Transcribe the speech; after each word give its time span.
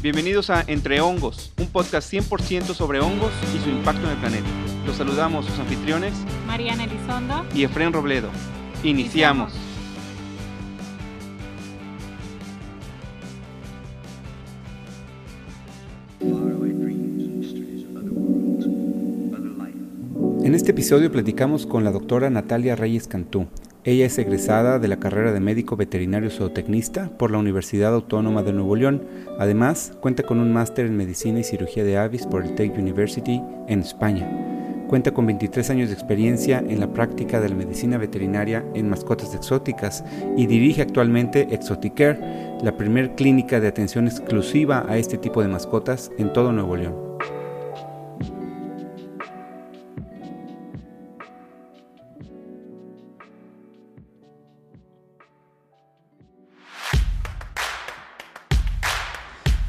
Bienvenidos 0.00 0.48
a 0.48 0.62
Entre 0.68 1.00
Hongos, 1.00 1.52
un 1.58 1.66
podcast 1.66 2.12
100% 2.12 2.72
sobre 2.72 3.00
hongos 3.00 3.32
y 3.52 3.58
su 3.58 3.68
impacto 3.68 4.04
en 4.04 4.10
el 4.12 4.18
planeta. 4.18 4.46
Los 4.86 4.94
saludamos 4.94 5.44
sus 5.44 5.58
anfitriones, 5.58 6.14
Mariana 6.46 6.84
Elizondo 6.84 7.44
y 7.52 7.64
Efren 7.64 7.92
Robledo. 7.92 8.28
Iniciamos. 8.84 9.52
En 20.44 20.54
este 20.54 20.70
episodio 20.70 21.10
platicamos 21.10 21.66
con 21.66 21.82
la 21.82 21.90
doctora 21.90 22.30
Natalia 22.30 22.76
Reyes 22.76 23.08
Cantú, 23.08 23.48
ella 23.88 24.04
es 24.04 24.18
egresada 24.18 24.78
de 24.78 24.86
la 24.86 24.98
carrera 24.98 25.32
de 25.32 25.40
médico 25.40 25.74
veterinario 25.74 26.28
zootecnista 26.28 27.08
por 27.16 27.30
la 27.30 27.38
Universidad 27.38 27.94
Autónoma 27.94 28.42
de 28.42 28.52
Nuevo 28.52 28.76
León. 28.76 29.02
Además, 29.38 29.92
cuenta 30.00 30.24
con 30.24 30.40
un 30.40 30.52
máster 30.52 30.84
en 30.84 30.96
medicina 30.96 31.40
y 31.40 31.44
cirugía 31.44 31.84
de 31.84 31.96
avis 31.96 32.26
por 32.26 32.44
el 32.44 32.54
Tech 32.54 32.76
University 32.76 33.40
en 33.66 33.80
España. 33.80 34.30
Cuenta 34.88 35.12
con 35.12 35.24
23 35.24 35.70
años 35.70 35.88
de 35.88 35.94
experiencia 35.94 36.58
en 36.58 36.80
la 36.80 36.92
práctica 36.92 37.40
de 37.40 37.48
la 37.48 37.54
medicina 37.54 37.96
veterinaria 37.96 38.62
en 38.74 38.90
mascotas 38.90 39.34
exóticas 39.34 40.04
y 40.36 40.46
dirige 40.46 40.82
actualmente 40.82 41.48
Exoticare, 41.50 42.18
la 42.62 42.76
primer 42.76 43.14
clínica 43.14 43.58
de 43.58 43.68
atención 43.68 44.06
exclusiva 44.06 44.84
a 44.86 44.98
este 44.98 45.16
tipo 45.16 45.40
de 45.40 45.48
mascotas 45.48 46.10
en 46.18 46.30
todo 46.34 46.52
Nuevo 46.52 46.76
León. 46.76 47.07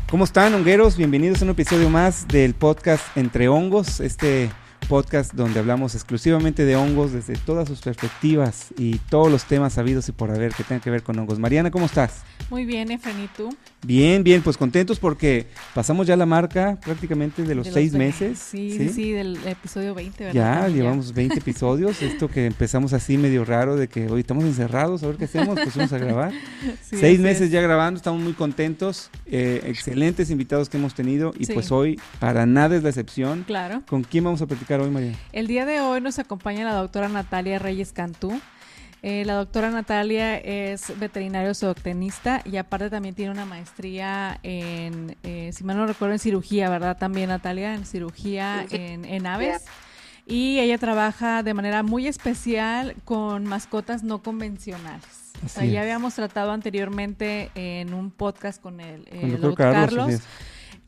¿Cómo 0.09 0.23
están, 0.23 0.55
hongueros? 0.55 0.97
Bienvenidos 0.97 1.39
a 1.41 1.45
un 1.45 1.51
episodio 1.51 1.87
más 1.91 2.27
del 2.27 2.55
podcast 2.55 3.15
Entre 3.15 3.47
Hongos, 3.47 3.99
este 3.99 4.49
podcast 4.87 5.35
donde 5.35 5.59
hablamos 5.59 5.93
exclusivamente 5.93 6.65
de 6.65 6.75
hongos 6.75 7.11
desde 7.11 7.35
todas 7.35 7.67
sus 7.67 7.79
perspectivas 7.81 8.73
y 8.75 8.97
todos 9.11 9.31
los 9.31 9.45
temas 9.45 9.73
sabidos 9.73 10.09
y 10.09 10.11
por 10.11 10.31
haber 10.31 10.51
que 10.55 10.63
tengan 10.63 10.81
que 10.81 10.89
ver 10.89 11.03
con 11.03 11.19
hongos. 11.19 11.37
Mariana, 11.37 11.69
¿cómo 11.69 11.85
estás? 11.85 12.23
Muy 12.49 12.65
bien, 12.65 12.89
Efren, 12.89 13.23
¿y 13.23 13.27
tú? 13.27 13.55
Bien, 13.85 14.23
bien, 14.23 14.41
pues 14.41 14.57
contentos 14.57 14.99
porque 14.99 15.47
pasamos 15.73 16.05
ya 16.05 16.17
la 16.17 16.25
marca 16.25 16.77
prácticamente 16.83 17.43
de 17.43 17.55
los 17.55 17.67
seis 17.67 17.93
meses. 17.93 18.37
Sí, 18.37 18.75
sí, 18.77 18.89
sí, 18.89 19.11
del 19.11 19.39
episodio 19.47 19.95
20, 19.95 20.25
¿verdad? 20.25 20.67
Ya, 20.67 20.67
llevamos 20.67 21.13
20 21.15 21.39
episodios. 21.39 22.01
Esto 22.01 22.27
que 22.27 22.45
empezamos 22.45 22.91
así 22.93 23.17
medio 23.17 23.45
raro 23.45 23.77
de 23.77 23.87
que 23.87 24.07
hoy 24.07 24.21
estamos 24.21 24.43
encerrados, 24.43 25.01
a 25.03 25.07
ver 25.07 25.15
qué 25.15 25.25
hacemos, 25.25 25.57
pues 25.59 25.75
vamos 25.75 25.93
a 25.93 25.97
grabar. 25.97 26.33
seis 26.81 27.19
meses 27.19 27.51
ya 27.51 27.61
grabando, 27.61 27.97
estamos 27.97 28.21
muy 28.21 28.33
contentos. 28.33 29.09
Eh, 29.25 29.61
excelentes 29.65 30.29
invitados 30.29 30.69
que 30.69 30.77
hemos 30.77 30.93
tenido 30.93 31.33
y 31.37 31.45
pues 31.45 31.71
hoy 31.71 31.99
para 32.19 32.45
nada 32.45 32.75
es 32.75 32.83
la 32.83 32.89
excepción. 32.89 33.43
Claro. 33.47 33.83
¿Con 33.87 34.03
quién 34.03 34.25
vamos 34.25 34.41
a 34.41 34.47
platicar 34.47 34.81
hoy, 34.81 34.89
María? 34.89 35.13
El 35.31 35.47
día 35.47 35.65
de 35.65 35.79
hoy 35.79 36.01
nos 36.01 36.19
acompaña 36.19 36.65
la 36.65 36.73
doctora 36.73 37.07
Natalia 37.07 37.59
Reyes 37.59 37.93
Cantú. 37.93 38.39
Eh, 39.01 39.23
la 39.25 39.35
doctora 39.35 39.71
Natalia 39.71 40.37
es 40.37 40.97
veterinario 40.99 41.53
zootecnista 41.53 42.41
y 42.43 42.57
aparte 42.57 42.89
también 42.89 43.15
tiene 43.15 43.31
una 43.31 43.45
maestría 43.45 44.39
en, 44.43 45.15
eh, 45.23 45.51
si 45.53 45.63
mal 45.63 45.77
no 45.77 45.87
recuerdo, 45.87 46.13
en 46.13 46.19
cirugía, 46.19 46.69
¿verdad? 46.69 46.97
También 46.97 47.29
Natalia, 47.29 47.73
en 47.73 47.85
cirugía 47.85 48.65
en, 48.69 49.25
aves. 49.25 49.63
Y 50.25 50.59
ella 50.59 50.77
trabaja 50.77 51.43
de 51.43 51.53
manera 51.53 51.81
muy 51.81 52.07
especial 52.07 52.95
con 53.05 53.45
mascotas 53.45 54.03
no 54.03 54.21
convencionales. 54.21 55.33
ya 55.55 55.81
habíamos 55.81 56.13
tratado 56.15 56.51
anteriormente 56.51 57.51
en 57.55 57.93
un 57.93 58.11
podcast 58.11 58.61
con 58.61 58.79
el, 58.81 59.05
doctor, 59.39 59.73
Carlos 59.73 60.21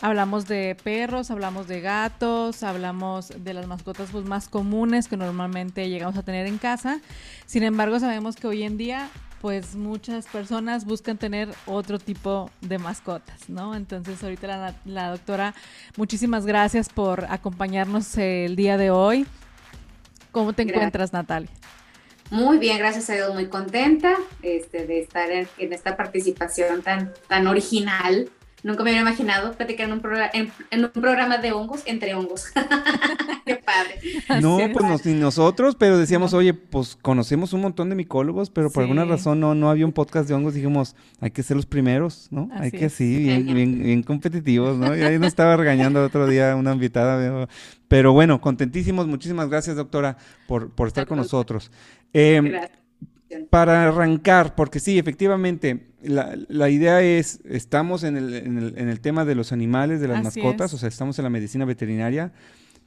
Hablamos 0.03 0.47
de 0.47 0.75
perros, 0.83 1.30
hablamos 1.30 1.67
de 1.67 1.80
gatos, 1.80 2.63
hablamos 2.63 3.31
de 3.38 3.53
las 3.53 3.67
mascotas 3.67 4.09
pues, 4.11 4.25
más 4.25 4.49
comunes 4.49 5.07
que 5.07 5.16
normalmente 5.16 5.89
llegamos 5.89 6.17
a 6.17 6.23
tener 6.23 6.47
en 6.47 6.57
casa. 6.57 7.00
Sin 7.45 7.62
embargo, 7.62 8.00
sabemos 8.00 8.35
que 8.35 8.47
hoy 8.47 8.63
en 8.63 8.78
día 8.78 9.09
pues 9.41 9.75
muchas 9.75 10.25
personas 10.28 10.85
buscan 10.85 11.17
tener 11.17 11.50
otro 11.67 12.00
tipo 12.00 12.50
de 12.61 12.79
mascotas, 12.79 13.47
¿no? 13.50 13.75
Entonces 13.75 14.23
ahorita 14.23 14.75
la, 14.85 15.09
doctora, 15.09 15.53
muchísimas 15.97 16.45
gracias 16.47 16.90
por 16.90 17.25
acompañarnos 17.25 18.17
el 18.17 18.56
día 18.56 18.78
de 18.78 18.90
hoy. 18.91 19.25
¿Cómo 20.31 20.53
te 20.53 20.63
encuentras, 20.63 21.13
Natalia? 21.13 21.50
Muy 22.29 22.59
bien, 22.59 22.78
gracias 22.78 23.09
a 23.09 23.13
Dios, 23.13 23.34
muy 23.34 23.47
contenta 23.47 24.16
este, 24.41 24.88
de 24.88 25.01
estar 25.01 25.29
en, 25.31 25.47
en, 25.57 25.73
esta 25.73 25.97
participación 25.97 26.81
tan, 26.81 27.11
tan 27.28 27.47
original 27.47 28.29
Nunca 28.63 28.83
me 28.83 28.91
hubiera 28.91 29.01
imaginado 29.01 29.53
platicar 29.53 29.88
en 29.88 29.94
un, 29.94 30.51
en, 30.72 30.83
un 30.83 30.91
programa 30.91 31.38
de 31.38 31.51
hongos 31.51 31.81
entre 31.85 32.13
hongos. 32.13 32.45
Qué 33.45 33.55
padre. 33.55 33.99
No, 34.41 34.59
pues 34.73 35.05
ni 35.05 35.13
nosotros, 35.13 35.75
pero 35.77 35.97
decíamos, 35.97 36.33
oye, 36.33 36.53
pues 36.53 36.97
conocemos 37.01 37.53
un 37.53 37.61
montón 37.61 37.89
de 37.89 37.95
micólogos, 37.95 38.49
pero 38.49 38.72
por 38.72 38.83
alguna 38.83 39.05
razón 39.05 39.39
no, 39.39 39.55
no 39.55 39.69
había 39.69 39.85
un 39.85 39.91
podcast 39.91 40.27
de 40.27 40.33
hongos. 40.33 40.53
Dijimos, 40.53 40.95
hay 41.19 41.31
que 41.31 41.44
ser 41.44 41.57
los 41.57 41.66
primeros, 41.66 42.27
¿no? 42.31 42.49
hay 42.53 42.72
que, 42.72 42.89
sí, 42.89 43.17
bien, 43.17 43.45
bien, 43.45 44.03
competitivos, 44.03 44.78
¿no? 44.78 44.95
Y 44.95 45.01
ahí 45.01 45.19
nos 45.19 45.28
estaba 45.28 45.57
regañando 45.57 45.99
el 45.99 46.05
otro 46.05 46.28
día 46.28 46.55
una 46.55 46.73
invitada. 46.73 47.47
Pero 47.88 48.13
bueno, 48.13 48.39
contentísimos. 48.39 49.07
Muchísimas 49.07 49.49
gracias, 49.49 49.75
doctora, 49.75 50.17
por, 50.47 50.72
por 50.72 50.88
estar 50.88 51.05
con 51.05 51.17
nosotros. 51.17 51.72
Eh, 52.13 52.69
para 53.50 53.88
arrancar, 53.88 54.56
porque 54.56 54.80
sí, 54.80 54.97
efectivamente, 54.97 55.88
la, 56.02 56.38
la 56.47 56.69
idea 56.69 57.02
es, 57.02 57.40
estamos 57.46 58.03
en 58.03 58.18
el, 58.18 58.34
en, 58.34 58.58
el, 58.58 58.78
en 58.78 58.90
el, 58.90 59.02
tema 59.02 59.25
de 59.25 59.36
los 59.36 59.52
animales, 59.52 60.02
de 60.02 60.08
las 60.08 60.24
mascotas, 60.24 60.74
o 60.74 60.78
sea, 60.78 60.90
estamos 60.90 61.18
en 61.19 61.24
la 61.24 61.30
medicina 61.30 61.66
veterinaria, 61.66 62.31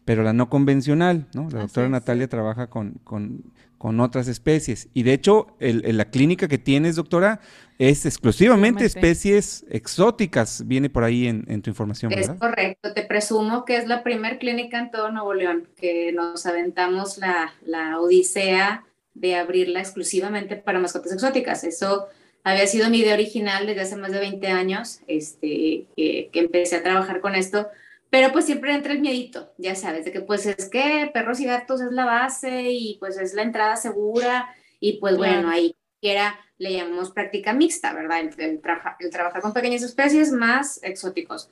pero 0.04 0.22
la 0.22 0.32
no 0.32 0.50
convencional, 0.50 1.26
¿no? 1.34 1.48
La 1.50 1.60
doctora 1.60 1.88
Natalia 1.88 2.28
trabaja 2.28 2.68
con, 2.68 3.00
con, 3.04 3.52
con, 3.78 4.00
otras 4.00 4.28
especies. 4.28 4.88
Y 4.92 5.02
de 5.02 5.14
hecho, 5.14 5.56
el, 5.60 5.96
la 5.96 6.06
clínica 6.06 6.46
que 6.46 6.58
tienes, 6.58 6.96
doctora, 6.96 7.40
es 7.78 8.04
exclusivamente 8.04 8.84
especies 8.84 9.64
exóticas, 9.70 10.66
viene 10.66 10.90
por 10.90 11.04
ahí 11.04 11.26
en, 11.26 11.44
en 11.48 11.62
tu 11.62 11.70
información. 11.70 12.12
Es 12.12 12.30
correcto, 12.30 12.92
te 12.92 13.02
presumo 13.02 13.64
que 13.64 13.76
es 13.76 13.86
la 13.86 14.02
primer 14.02 14.38
clínica 14.38 14.78
en 14.78 14.90
todo 14.90 15.10
Nuevo 15.10 15.32
León, 15.32 15.68
que 15.76 16.12
nos 16.12 16.44
aventamos 16.46 17.18
la, 17.18 17.52
la 17.64 17.98
odisea 17.98 18.84
de 19.14 19.36
abrirla 19.36 19.80
exclusivamente 19.80 20.56
para 20.56 20.80
mascotas 20.80 21.12
exóticas. 21.12 21.64
Eso 21.64 22.08
había 22.42 22.66
sido 22.66 22.90
mi 22.90 22.98
idea 22.98 23.14
original 23.14 23.66
desde 23.66 23.80
hace 23.80 23.96
más 23.96 24.12
de 24.12 24.20
20 24.20 24.46
años, 24.48 25.00
este, 25.06 25.86
que, 25.96 26.30
empecé 26.34 26.76
a 26.76 26.82
trabajar 26.82 27.20
con 27.20 27.34
esto, 27.34 27.68
pero 28.10 28.32
pues 28.32 28.44
siempre 28.44 28.74
entra 28.74 28.92
el 28.92 29.00
miedito, 29.00 29.52
ya 29.56 29.74
sabes, 29.74 30.04
de 30.04 30.12
que 30.12 30.20
pues 30.20 30.46
es 30.46 30.68
que 30.68 31.10
perros 31.12 31.40
y 31.40 31.46
gatos 31.46 31.80
es 31.80 31.90
la 31.90 32.04
base 32.04 32.70
y 32.70 32.96
pues 33.00 33.18
es 33.18 33.34
la 33.34 33.42
entrada 33.42 33.76
segura 33.76 34.54
y 34.78 34.98
pues 34.98 35.16
bueno, 35.16 35.48
ahí 35.48 35.74
quiera 36.00 36.38
le 36.58 36.72
llamamos 36.72 37.10
práctica 37.10 37.52
mixta, 37.52 37.92
¿verdad? 37.92 38.20
El, 38.20 38.28
el, 38.38 38.60
el 39.00 39.10
trabajar 39.10 39.42
con 39.42 39.52
pequeñas 39.52 39.82
especies 39.82 40.30
más 40.30 40.80
exóticos. 40.82 41.50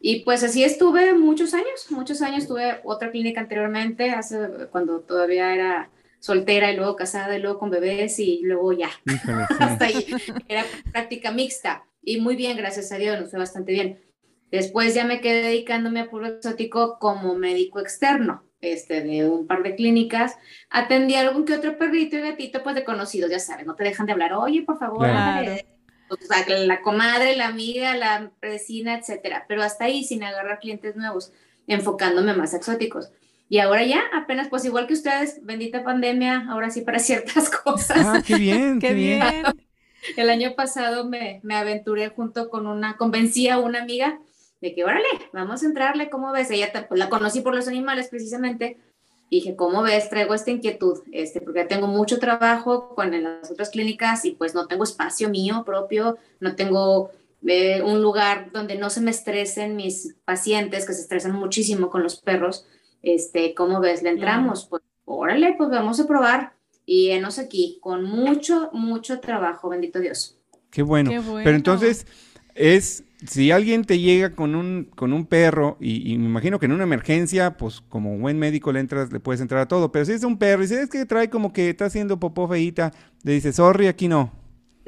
Y 0.00 0.20
pues 0.20 0.42
así 0.42 0.64
estuve 0.64 1.12
muchos 1.12 1.52
años, 1.52 1.90
muchos 1.90 2.22
años 2.22 2.48
tuve 2.48 2.80
otra 2.84 3.10
clínica 3.10 3.42
anteriormente, 3.42 4.10
hace, 4.10 4.38
cuando 4.70 5.00
todavía 5.00 5.54
era 5.54 5.90
soltera 6.20 6.70
y 6.70 6.76
luego 6.76 6.94
casada 6.94 7.36
y 7.36 7.40
luego 7.42 7.58
con 7.58 7.70
bebés 7.70 8.18
y 8.20 8.40
luego 8.44 8.72
ya. 8.72 8.90
Hasta 9.58 9.86
ahí. 9.86 10.06
Era 10.48 10.64
práctica 10.92 11.32
mixta. 11.32 11.84
Y 12.02 12.20
muy 12.20 12.36
bien, 12.36 12.56
gracias 12.56 12.92
a 12.92 12.96
Dios, 12.96 13.18
nos 13.18 13.30
fue 13.30 13.40
bastante 13.40 13.72
bien. 13.72 14.00
Después 14.50 14.94
ya 14.94 15.04
me 15.04 15.20
quedé 15.20 15.42
dedicándome 15.42 16.00
a 16.00 16.10
puro 16.10 16.26
exótico 16.26 16.98
como 16.98 17.34
médico 17.34 17.78
externo, 17.80 18.44
este, 18.60 19.02
de 19.02 19.28
un 19.28 19.46
par 19.46 19.62
de 19.62 19.74
clínicas. 19.74 20.36
Atendí 20.70 21.14
a 21.14 21.20
algún 21.20 21.44
que 21.44 21.54
otro 21.54 21.78
perrito 21.78 22.16
y 22.16 22.20
gatito, 22.20 22.62
pues 22.62 22.74
de 22.74 22.84
conocidos, 22.84 23.30
ya 23.30 23.38
saben, 23.38 23.66
no 23.66 23.74
te 23.74 23.84
dejan 23.84 24.06
de 24.06 24.12
hablar, 24.12 24.32
oye, 24.34 24.62
por 24.62 24.78
favor, 24.78 25.06
la 25.06 26.80
comadre, 26.82 27.36
la 27.36 27.46
amiga, 27.46 27.96
la 27.96 28.32
vecina, 28.42 28.98
etcétera. 28.98 29.44
Pero 29.46 29.62
hasta 29.62 29.84
ahí, 29.84 30.02
sin 30.02 30.24
agarrar 30.24 30.58
clientes 30.58 30.96
nuevos, 30.96 31.32
enfocándome 31.68 32.34
más 32.34 32.52
exóticos. 32.52 33.12
Y 33.50 33.58
ahora 33.58 33.84
ya, 33.84 34.04
apenas, 34.14 34.48
pues 34.48 34.64
igual 34.64 34.86
que 34.86 34.94
ustedes, 34.94 35.40
bendita 35.42 35.82
pandemia, 35.82 36.46
ahora 36.48 36.70
sí 36.70 36.82
para 36.82 36.98
ciertas 37.00 37.50
cosas. 37.50 38.06
Ah, 38.06 38.22
qué 38.24 38.36
bien, 38.36 38.78
qué, 38.78 38.94
bien. 38.94 39.22
El 40.16 40.30
año 40.30 40.54
pasado 40.54 41.04
me, 41.04 41.40
me, 41.42 41.56
aventuré 41.56 42.08
junto 42.10 42.48
con 42.48 42.68
una, 42.68 42.96
convencí 42.96 43.48
a 43.48 43.58
una 43.58 43.82
amiga 43.82 44.20
de 44.60 44.72
que, 44.72 44.84
órale, 44.84 45.04
vamos 45.32 45.64
a 45.64 45.66
entrarle, 45.66 46.10
¿cómo 46.10 46.30
ves? 46.30 46.48
Ella 46.52 46.70
pues, 46.88 46.96
la 46.96 47.08
conocí 47.08 47.40
por 47.40 47.52
los 47.52 47.66
animales 47.66 48.06
precisamente. 48.08 48.78
Y 49.30 49.40
dije, 49.40 49.56
¿cómo 49.56 49.82
ves? 49.82 50.08
Traigo 50.08 50.32
esta 50.32 50.52
inquietud, 50.52 51.00
este, 51.10 51.40
porque 51.40 51.64
tengo 51.64 51.88
mucho 51.88 52.20
trabajo 52.20 52.94
con 52.94 53.20
las 53.20 53.50
otras 53.50 53.70
clínicas 53.70 54.24
y 54.24 54.32
pues 54.32 54.54
no 54.54 54.68
tengo 54.68 54.84
espacio 54.84 55.28
mío 55.28 55.64
propio, 55.64 56.18
no 56.38 56.54
tengo 56.54 57.10
eh, 57.44 57.82
un 57.82 58.00
lugar 58.00 58.52
donde 58.52 58.76
no 58.76 58.90
se 58.90 59.00
me 59.00 59.10
estresen 59.10 59.74
mis 59.74 60.14
pacientes, 60.24 60.86
que 60.86 60.92
se 60.92 61.02
estresan 61.02 61.32
muchísimo 61.32 61.90
con 61.90 62.04
los 62.04 62.20
perros 62.20 62.66
este, 63.02 63.54
¿cómo 63.54 63.80
ves? 63.80 64.02
¿Le 64.02 64.10
entramos? 64.10 64.66
Pues 64.66 64.82
órale, 65.04 65.54
pues 65.56 65.70
vamos 65.70 66.00
a 66.00 66.06
probar. 66.06 66.54
Y 66.86 67.10
enos 67.10 67.38
aquí, 67.38 67.78
con 67.80 68.04
mucho, 68.04 68.70
mucho 68.72 69.20
trabajo, 69.20 69.68
bendito 69.68 70.00
Dios. 70.00 70.38
Qué 70.70 70.82
bueno. 70.82 71.10
Pero 71.44 71.56
entonces, 71.56 72.06
es 72.54 73.04
si 73.26 73.50
alguien 73.50 73.84
te 73.84 73.98
llega 73.98 74.34
con 74.34 74.54
un, 74.54 74.84
con 74.94 75.12
un 75.12 75.26
perro, 75.26 75.76
y, 75.80 76.16
me 76.16 76.26
imagino 76.26 76.58
que 76.58 76.66
en 76.66 76.72
una 76.72 76.84
emergencia, 76.84 77.56
pues 77.56 77.80
como 77.80 78.18
buen 78.18 78.38
médico 78.38 78.72
le 78.72 78.80
entras, 78.80 79.12
le 79.12 79.20
puedes 79.20 79.40
entrar 79.40 79.60
a 79.60 79.68
todo, 79.68 79.92
pero 79.92 80.04
si 80.04 80.12
es 80.12 80.24
un 80.24 80.38
perro 80.38 80.64
y 80.64 80.68
si 80.68 80.74
es 80.74 80.88
que 80.88 81.04
trae 81.04 81.28
como 81.28 81.52
que 81.52 81.70
está 81.70 81.86
haciendo 81.86 82.18
popó 82.18 82.48
feíta, 82.48 82.92
le 83.22 83.32
dices, 83.32 83.56
sorry, 83.56 83.86
aquí 83.86 84.08
no. 84.08 84.32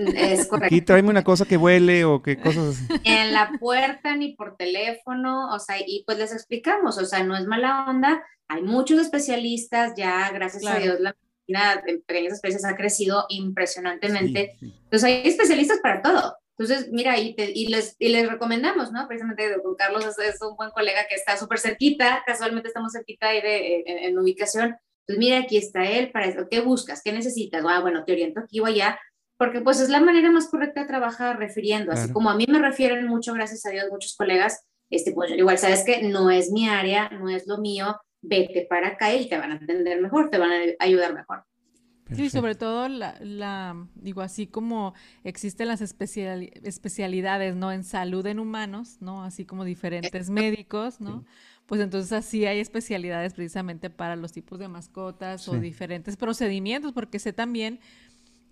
Es 0.08 0.46
correcto. 0.46 0.66
Aquí 0.66 0.80
tráeme 0.82 1.10
una 1.10 1.24
cosa 1.24 1.44
que 1.44 1.56
huele 1.56 2.04
o 2.04 2.22
que 2.22 2.38
cosas 2.38 2.76
así. 2.76 3.00
En 3.04 3.32
la 3.32 3.52
puerta 3.58 4.16
ni 4.16 4.34
por 4.34 4.56
teléfono, 4.56 5.54
o 5.54 5.58
sea, 5.58 5.76
y 5.78 6.04
pues 6.06 6.18
les 6.18 6.32
explicamos, 6.32 6.98
o 6.98 7.04
sea, 7.04 7.22
no 7.22 7.36
es 7.36 7.46
mala 7.46 7.86
onda, 7.88 8.22
hay 8.48 8.62
muchos 8.62 9.00
especialistas, 9.00 9.94
ya 9.96 10.30
gracias 10.30 10.66
a 10.66 10.78
Dios 10.78 11.00
la 11.00 11.14
medicina 11.14 11.82
en 11.86 12.02
pequeñas 12.02 12.34
especies 12.34 12.64
ha 12.64 12.76
crecido 12.76 13.26
impresionantemente. 13.28 14.56
Entonces 14.60 15.04
hay 15.04 15.22
especialistas 15.24 15.80
para 15.80 16.02
todo. 16.02 16.36
Entonces, 16.58 16.90
mira, 16.92 17.18
y, 17.18 17.34
y, 17.36 17.68
les, 17.68 17.96
y 17.98 18.10
les 18.10 18.28
recomendamos, 18.28 18.92
¿no? 18.92 19.08
Precisamente 19.08 19.56
con 19.62 19.74
Carlos 19.74 20.04
es, 20.18 20.40
un 20.42 20.54
buen 20.56 20.70
colega 20.70 21.06
que 21.08 21.14
está 21.14 21.36
súper 21.36 21.58
cerquita, 21.58 22.22
casualmente 22.26 22.68
estamos 22.68 22.92
cerquita 22.92 23.28
ahí 23.28 23.40
de, 23.40 23.84
en, 23.86 24.18
ubicación. 24.18 24.76
Entonces, 25.06 25.18
mira, 25.18 25.38
aquí 25.38 25.56
está 25.56 25.84
él, 25.84 26.12
para 26.12 26.26
eso. 26.26 26.46
¿qué 26.50 26.60
buscas? 26.60 27.00
¿Qué 27.02 27.12
necesitas? 27.12 27.64
Ah, 27.66 27.80
bueno, 27.80 28.04
te 28.04 28.12
oriento 28.12 28.40
aquí 28.40 28.60
o 28.60 28.66
allá, 28.66 29.00
porque 29.42 29.60
pues 29.60 29.80
es 29.80 29.88
la 29.88 30.00
manera 30.00 30.30
más 30.30 30.46
correcta 30.46 30.82
de 30.82 30.86
trabajar 30.86 31.36
refiriendo, 31.36 31.90
así 31.90 32.12
como 32.12 32.30
a 32.30 32.36
mí 32.36 32.46
me 32.48 32.60
refieren 32.60 33.08
mucho, 33.08 33.34
gracias 33.34 33.66
a 33.66 33.70
Dios, 33.70 33.86
muchos 33.90 34.14
colegas, 34.14 34.64
este, 34.88 35.10
pues 35.10 35.32
igual 35.32 35.58
sabes 35.58 35.82
que 35.82 36.00
no 36.04 36.30
es 36.30 36.52
mi 36.52 36.68
área, 36.68 37.10
no 37.10 37.28
es 37.28 37.48
lo 37.48 37.58
mío, 37.58 37.96
vete 38.20 38.68
para 38.70 38.90
acá 38.90 39.12
y 39.12 39.28
te 39.28 39.36
van 39.36 39.50
a 39.50 39.54
atender 39.56 40.00
mejor, 40.00 40.30
te 40.30 40.38
van 40.38 40.52
a 40.52 40.58
ayudar 40.78 41.12
mejor. 41.12 41.42
Sí, 42.14 42.30
sobre 42.30 42.54
todo 42.54 42.86
la, 42.88 43.88
digo, 43.96 44.20
así 44.20 44.46
como 44.46 44.94
existen 45.24 45.66
las 45.66 45.80
especialidades, 45.80 47.56
¿no? 47.56 47.72
En 47.72 47.82
salud 47.82 48.24
en 48.26 48.38
humanos, 48.38 48.98
¿no? 49.00 49.24
Así 49.24 49.44
como 49.44 49.64
diferentes 49.64 50.30
médicos, 50.30 51.00
¿no? 51.00 51.24
Pues 51.66 51.80
entonces 51.80 52.12
así 52.12 52.46
hay 52.46 52.60
especialidades 52.60 53.34
precisamente 53.34 53.90
para 53.90 54.14
los 54.14 54.30
tipos 54.30 54.60
de 54.60 54.68
mascotas 54.68 55.48
o 55.48 55.58
diferentes 55.58 56.16
procedimientos, 56.16 56.92
porque 56.92 57.18
sé 57.18 57.32
también 57.32 57.80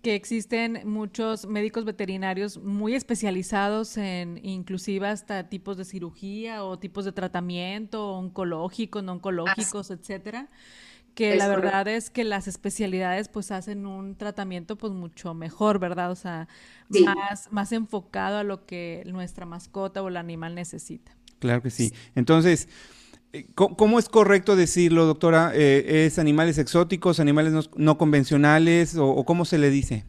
que 0.01 0.15
existen 0.15 0.81
muchos 0.85 1.45
médicos 1.45 1.85
veterinarios 1.85 2.57
muy 2.57 2.95
especializados 2.95 3.97
en 3.97 4.39
inclusive 4.43 5.07
hasta 5.07 5.49
tipos 5.49 5.77
de 5.77 5.85
cirugía 5.85 6.63
o 6.63 6.79
tipos 6.79 7.05
de 7.05 7.11
tratamiento 7.11 8.13
oncológicos, 8.13 9.03
no 9.03 9.13
oncológicos, 9.13 9.91
etcétera 9.91 10.49
que 11.15 11.35
la 11.35 11.47
verdad 11.47 11.87
es 11.87 12.09
que 12.09 12.23
las 12.23 12.47
especialidades 12.47 13.27
pues 13.27 13.51
hacen 13.51 13.85
un 13.85 14.15
tratamiento 14.15 14.77
pues 14.77 14.93
mucho 14.93 15.33
mejor, 15.33 15.79
¿verdad? 15.79 16.11
O 16.11 16.15
sea, 16.15 16.47
más, 16.89 17.51
más 17.51 17.71
enfocado 17.71 18.37
a 18.37 18.43
lo 18.43 18.65
que 18.65 19.03
nuestra 19.05 19.45
mascota 19.45 20.01
o 20.01 20.07
el 20.07 20.17
animal 20.17 20.55
necesita. 20.55 21.15
Claro 21.39 21.61
que 21.61 21.69
sí. 21.69 21.91
Entonces, 22.15 22.69
¿cómo 23.55 23.99
es 23.99 24.09
correcto 24.09 24.55
decirlo, 24.55 25.05
doctora? 25.05 25.51
Eh, 25.53 26.05
¿Es 26.05 26.19
animales 26.19 26.57
exóticos, 26.57 27.19
animales 27.19 27.69
no, 27.75 27.97
convencionales 27.97 28.95
o 28.97 29.23
cómo 29.25 29.45
se 29.45 29.57
le 29.57 29.69
dice? 29.69 30.05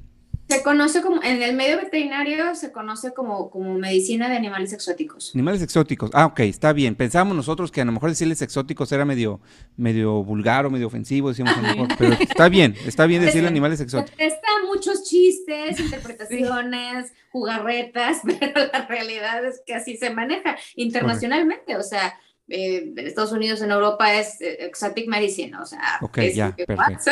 Se 0.52 0.62
conoce 0.62 1.00
como, 1.00 1.22
en 1.22 1.42
el 1.42 1.56
medio 1.56 1.78
veterinario 1.78 2.54
se 2.54 2.72
conoce 2.72 3.14
como, 3.14 3.48
como 3.48 3.72
medicina 3.78 4.28
de 4.28 4.36
animales 4.36 4.74
exóticos. 4.74 5.30
Animales 5.34 5.62
exóticos, 5.62 6.10
ah, 6.12 6.26
ok, 6.26 6.40
está 6.40 6.74
bien. 6.74 6.94
Pensábamos 6.94 7.34
nosotros 7.34 7.72
que 7.72 7.80
a 7.80 7.86
lo 7.86 7.92
mejor 7.92 8.10
decirles 8.10 8.42
exóticos 8.42 8.92
era 8.92 9.06
medio, 9.06 9.40
medio 9.78 10.22
vulgar 10.22 10.66
o 10.66 10.70
medio 10.70 10.88
ofensivo, 10.88 11.30
decíamos 11.30 11.56
a 11.56 11.62
lo 11.62 11.68
mejor, 11.68 11.88
pero 11.96 12.12
está 12.20 12.50
bien, 12.50 12.76
está 12.84 13.06
bien 13.06 13.22
decirle 13.22 13.48
animales 13.48 13.80
exóticos. 13.80 14.20
Están 14.20 14.66
muchos 14.66 15.04
chistes, 15.04 15.80
interpretaciones, 15.80 17.14
jugarretas, 17.30 18.20
pero 18.38 18.66
la 18.70 18.86
realidad 18.86 19.42
es 19.46 19.62
que 19.64 19.75
así 19.75 19.96
se 19.96 20.10
maneja 20.10 20.58
internacionalmente, 20.76 21.76
o 21.76 21.82
sea, 21.82 22.18
eh, 22.52 22.93
en 22.96 23.06
Estados 23.06 23.32
Unidos, 23.32 23.62
en 23.62 23.70
Europa 23.70 24.14
es 24.14 24.40
eh, 24.40 24.66
exotic 24.66 25.08
medicine, 25.08 25.56
o 25.56 25.64
sea, 25.64 25.99
ok, 26.02 26.19
ya, 26.34 26.54
perfecto. 26.54 27.10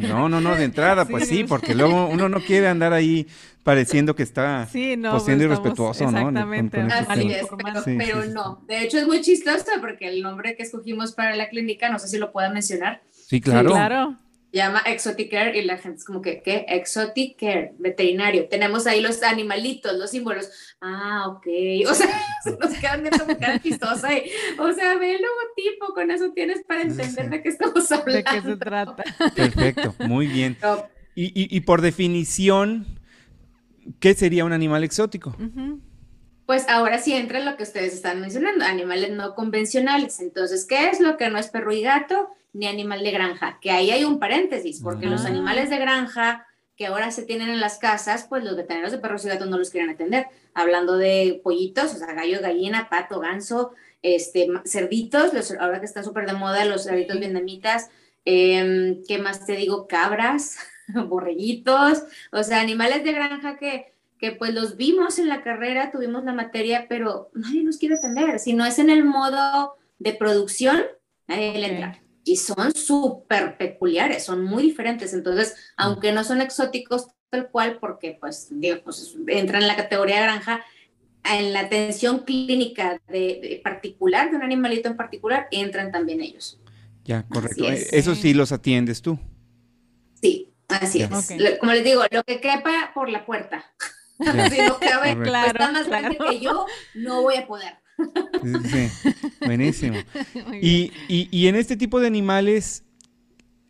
no, 0.08 0.28
no, 0.28 0.40
no, 0.40 0.56
de 0.56 0.64
entrada, 0.64 1.04
pues 1.04 1.28
sí, 1.28 1.44
porque 1.44 1.74
luego 1.74 2.08
uno 2.08 2.28
no 2.28 2.40
quiere 2.40 2.66
andar 2.66 2.92
ahí 2.92 3.26
pareciendo 3.62 4.16
que 4.16 4.22
está 4.22 4.66
sí, 4.66 4.96
no, 4.96 5.12
pues, 5.12 5.24
siendo 5.24 5.44
irrespetuoso, 5.44 6.10
¿no? 6.10 6.18
Exactamente. 6.18 6.80
Así 6.80 7.32
es, 7.32 7.46
pero, 7.84 8.24
no. 8.26 8.62
De 8.66 8.82
hecho, 8.82 8.98
es 8.98 9.06
muy 9.06 9.20
chistoso 9.20 9.64
porque 9.80 10.08
el 10.08 10.22
nombre 10.22 10.56
que 10.56 10.64
escogimos 10.64 11.12
para 11.12 11.36
la 11.36 11.48
clínica, 11.48 11.88
no 11.88 11.98
sé 11.98 12.08
si 12.08 12.18
lo 12.18 12.32
puedan 12.32 12.52
mencionar. 12.52 13.02
Sí, 13.12 13.40
claro. 13.40 13.70
claro 13.70 14.16
llama 14.52 14.80
Exotic 14.86 15.30
Care 15.30 15.58
y 15.58 15.62
la 15.62 15.78
gente 15.78 15.98
es 15.98 16.04
como 16.04 16.22
que, 16.22 16.42
¿qué? 16.42 16.64
Exotic 16.68 17.38
Care, 17.38 17.74
veterinario. 17.78 18.48
Tenemos 18.48 18.86
ahí 18.86 19.00
los 19.00 19.22
animalitos, 19.22 19.96
los 19.96 20.10
símbolos. 20.10 20.50
Ah, 20.80 21.28
ok. 21.28 21.46
O 21.88 21.94
sea, 21.94 22.20
nos 22.60 22.78
quedan 22.78 23.02
viendo 23.02 23.18
como 23.24 23.38
cara 23.38 23.60
chistosa. 23.60 24.12
Y, 24.12 24.30
o 24.58 24.72
sea, 24.72 24.96
ve 24.96 25.16
el 25.16 25.22
logotipo, 25.22 25.94
con 25.94 26.10
eso 26.10 26.32
tienes 26.32 26.62
para 26.64 26.82
entender 26.82 27.30
de 27.30 27.42
qué 27.42 27.48
estamos 27.48 27.90
hablando. 27.92 28.12
De 28.12 28.24
qué 28.24 28.42
se 28.42 28.56
trata. 28.56 29.04
Perfecto, 29.34 29.94
muy 30.06 30.26
bien. 30.26 30.56
Y, 31.14 31.26
y, 31.26 31.56
y, 31.56 31.60
por 31.60 31.80
definición, 31.80 32.86
¿qué 33.98 34.14
sería 34.14 34.44
un 34.44 34.52
animal 34.52 34.84
exótico? 34.84 35.36
Pues 36.46 36.68
ahora 36.68 36.98
sí 36.98 37.12
entra 37.12 37.40
lo 37.40 37.56
que 37.56 37.62
ustedes 37.62 37.94
están 37.94 38.20
mencionando, 38.20 38.64
animales 38.64 39.10
no 39.10 39.34
convencionales. 39.34 40.20
Entonces, 40.20 40.66
¿qué 40.66 40.88
es 40.88 41.00
lo 41.00 41.16
que 41.16 41.28
no 41.30 41.38
es 41.38 41.48
perro 41.48 41.72
y 41.72 41.82
gato? 41.82 42.28
Ni 42.52 42.66
animal 42.66 43.02
de 43.02 43.10
granja, 43.10 43.58
que 43.60 43.70
ahí 43.70 43.90
hay 43.90 44.04
un 44.04 44.18
paréntesis, 44.18 44.80
porque 44.82 45.06
los 45.06 45.24
animales 45.24 45.70
de 45.70 45.78
granja 45.78 46.46
que 46.80 46.86
ahora 46.86 47.10
se 47.10 47.24
tienen 47.24 47.50
en 47.50 47.60
las 47.60 47.78
casas, 47.78 48.26
pues 48.26 48.42
los 48.42 48.56
veterinarios 48.56 48.92
de 48.92 48.98
perros 48.98 49.22
y 49.24 49.28
gatos 49.28 49.48
no 49.50 49.58
los 49.58 49.68
quieren 49.68 49.90
atender. 49.90 50.28
Hablando 50.54 50.96
de 50.96 51.38
pollitos, 51.44 51.94
o 51.94 51.98
sea, 51.98 52.14
gallo, 52.14 52.40
gallina, 52.40 52.88
pato, 52.88 53.20
ganso, 53.20 53.72
este, 54.00 54.48
cerditos, 54.64 55.34
los, 55.34 55.52
ahora 55.52 55.80
que 55.80 55.84
está 55.84 56.02
súper 56.02 56.26
de 56.26 56.32
moda, 56.32 56.64
los 56.64 56.84
cerditos 56.84 57.20
vietnamitas, 57.20 57.90
eh, 58.24 58.98
¿qué 59.06 59.18
más 59.18 59.44
te 59.44 59.56
digo? 59.56 59.86
Cabras, 59.88 60.56
borreguitos, 61.08 62.04
o 62.32 62.42
sea, 62.42 62.62
animales 62.62 63.04
de 63.04 63.12
granja 63.12 63.58
que, 63.58 63.92
que 64.18 64.32
pues 64.32 64.54
los 64.54 64.78
vimos 64.78 65.18
en 65.18 65.28
la 65.28 65.42
carrera, 65.42 65.90
tuvimos 65.90 66.24
la 66.24 66.32
materia, 66.32 66.86
pero 66.88 67.30
nadie 67.34 67.62
nos 67.62 67.76
quiere 67.76 67.96
atender. 67.96 68.38
Si 68.38 68.54
no 68.54 68.64
es 68.64 68.78
en 68.78 68.88
el 68.88 69.04
modo 69.04 69.76
de 69.98 70.14
producción, 70.14 70.82
nadie 71.26 71.58
le 71.58 71.66
entra 71.66 72.02
y 72.24 72.36
son 72.36 72.74
súper 72.74 73.56
peculiares, 73.56 74.24
son 74.24 74.44
muy 74.44 74.62
diferentes. 74.62 75.14
Entonces, 75.14 75.56
aunque 75.76 76.12
no 76.12 76.24
son 76.24 76.40
exóticos 76.40 77.08
tal 77.30 77.48
cual, 77.50 77.78
porque 77.80 78.16
pues, 78.20 78.48
digo, 78.50 78.78
pues 78.84 79.16
entran 79.28 79.62
en 79.62 79.68
la 79.68 79.76
categoría 79.76 80.20
granja, 80.20 80.64
en 81.24 81.52
la 81.52 81.60
atención 81.60 82.20
clínica 82.20 83.00
de, 83.08 83.60
particular, 83.62 84.30
de 84.30 84.36
un 84.36 84.42
animalito 84.42 84.88
en 84.88 84.96
particular, 84.96 85.46
entran 85.50 85.92
también 85.92 86.20
ellos. 86.20 86.60
Ya, 87.04 87.26
correcto. 87.28 87.64
Eso 87.68 88.14
sí 88.14 88.34
los 88.34 88.52
atiendes 88.52 89.00
tú. 89.00 89.18
Sí, 90.20 90.52
así 90.68 91.02
es. 91.02 91.58
Como 91.58 91.72
les 91.72 91.84
digo, 91.84 92.02
lo 92.10 92.24
que 92.24 92.40
quepa 92.40 92.90
por 92.94 93.08
la 93.08 93.24
puerta. 93.24 93.64
si 94.18 94.58
no 94.58 94.78
cabe, 94.78 95.18
claro, 95.22 95.50
está 95.50 95.72
más 95.72 95.88
grande 95.88 96.18
que 96.18 96.40
yo, 96.40 96.66
no 96.94 97.22
voy 97.22 97.36
a 97.36 97.46
poder. 97.46 97.74
Sí, 98.42 98.88
buenísimo. 99.40 99.96
Y, 100.60 100.92
y, 101.08 101.46
en 101.46 101.56
este 101.56 101.76
tipo 101.76 102.00
de 102.00 102.06
animales, 102.06 102.84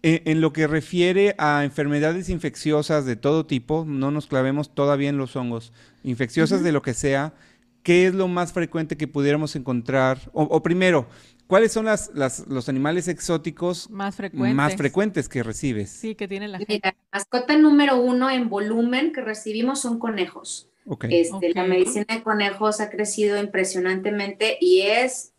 eh, 0.03 0.23
en, 0.25 0.41
lo 0.41 0.53
que 0.53 0.67
refiere 0.67 1.35
a 1.39 1.65
enfermedades 1.65 2.29
infecciosas 2.29 3.05
de 3.05 3.17
todo 3.17 3.47
tipo, 3.47 3.85
no 3.87 4.11
nos 4.11 4.27
clavemos 4.27 4.75
todavía 4.75 5.09
en 5.09 5.19
los 5.19 5.37
hongos, 5.37 5.73
infecciosas 6.03 6.63
de 6.63 6.73
lo 6.73 6.83
que 6.83 6.95
sea, 6.95 7.35
¿qué 7.83 8.07
es 8.07 8.15
lo 8.15 8.29
más 8.29 8.53
frecuente 8.53 8.97
que 8.97 9.07
pudiéramos 9.07 9.57
encontrar? 9.57 10.19
O, 10.33 10.63
primero, 10.63 11.09
¿cuáles 11.47 11.73
son 11.73 11.85
las, 11.85 12.11
los 12.15 12.69
animales 12.69 13.09
exóticos 13.09 13.89
más 13.91 14.17
frecuentes. 14.17 14.55
más 14.55 14.77
frecuentes 14.77 15.29
que 15.29 15.43
recibes? 15.43 15.91
Sí, 15.91 16.15
que 16.15 16.27
tiene 16.27 16.49
la 16.49 16.59
gente. 16.59 16.81
la 16.83 16.97
mascota 17.13 17.57
número 17.57 18.01
uno 18.01 18.31
en 18.31 18.49
volumen 18.49 19.13
que 19.13 19.21
recibimos 19.21 19.81
son 19.81 19.99
conejos. 19.99 20.71
Este, 21.09 21.53
La 21.55 21.65
medicina 21.65 22.07
de 22.09 22.23
conejos 22.23 22.81
ha 22.81 22.91
crecido 22.91 23.39
impresionantemente 23.39 24.57
y 24.61 24.81
es 24.83 25.30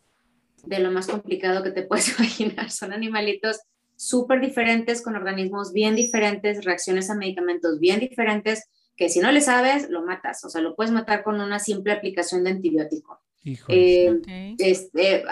de 0.64 0.78
lo 0.78 0.90
más 0.90 1.06
complicado 1.06 1.62
que 1.62 1.70
te 1.70 1.82
puedes 1.82 2.08
imaginar. 2.18 2.70
Son 2.70 2.92
animalitos 2.92 3.60
súper 3.96 4.40
diferentes, 4.40 5.02
con 5.02 5.16
organismos 5.16 5.72
bien 5.72 5.94
diferentes, 5.94 6.64
reacciones 6.64 7.10
a 7.10 7.14
medicamentos 7.14 7.78
bien 7.78 8.00
diferentes, 8.00 8.68
que 8.96 9.08
si 9.08 9.20
no 9.20 9.32
le 9.32 9.40
sabes, 9.40 9.88
lo 9.90 10.04
matas. 10.04 10.44
O 10.44 10.48
sea, 10.48 10.60
lo 10.60 10.74
puedes 10.74 10.92
matar 10.92 11.22
con 11.22 11.40
una 11.40 11.58
simple 11.58 11.92
aplicación 11.92 12.44
de 12.44 12.50
antibiótico. 12.50 13.20
Eh, 13.68 14.54
este, 14.58 15.24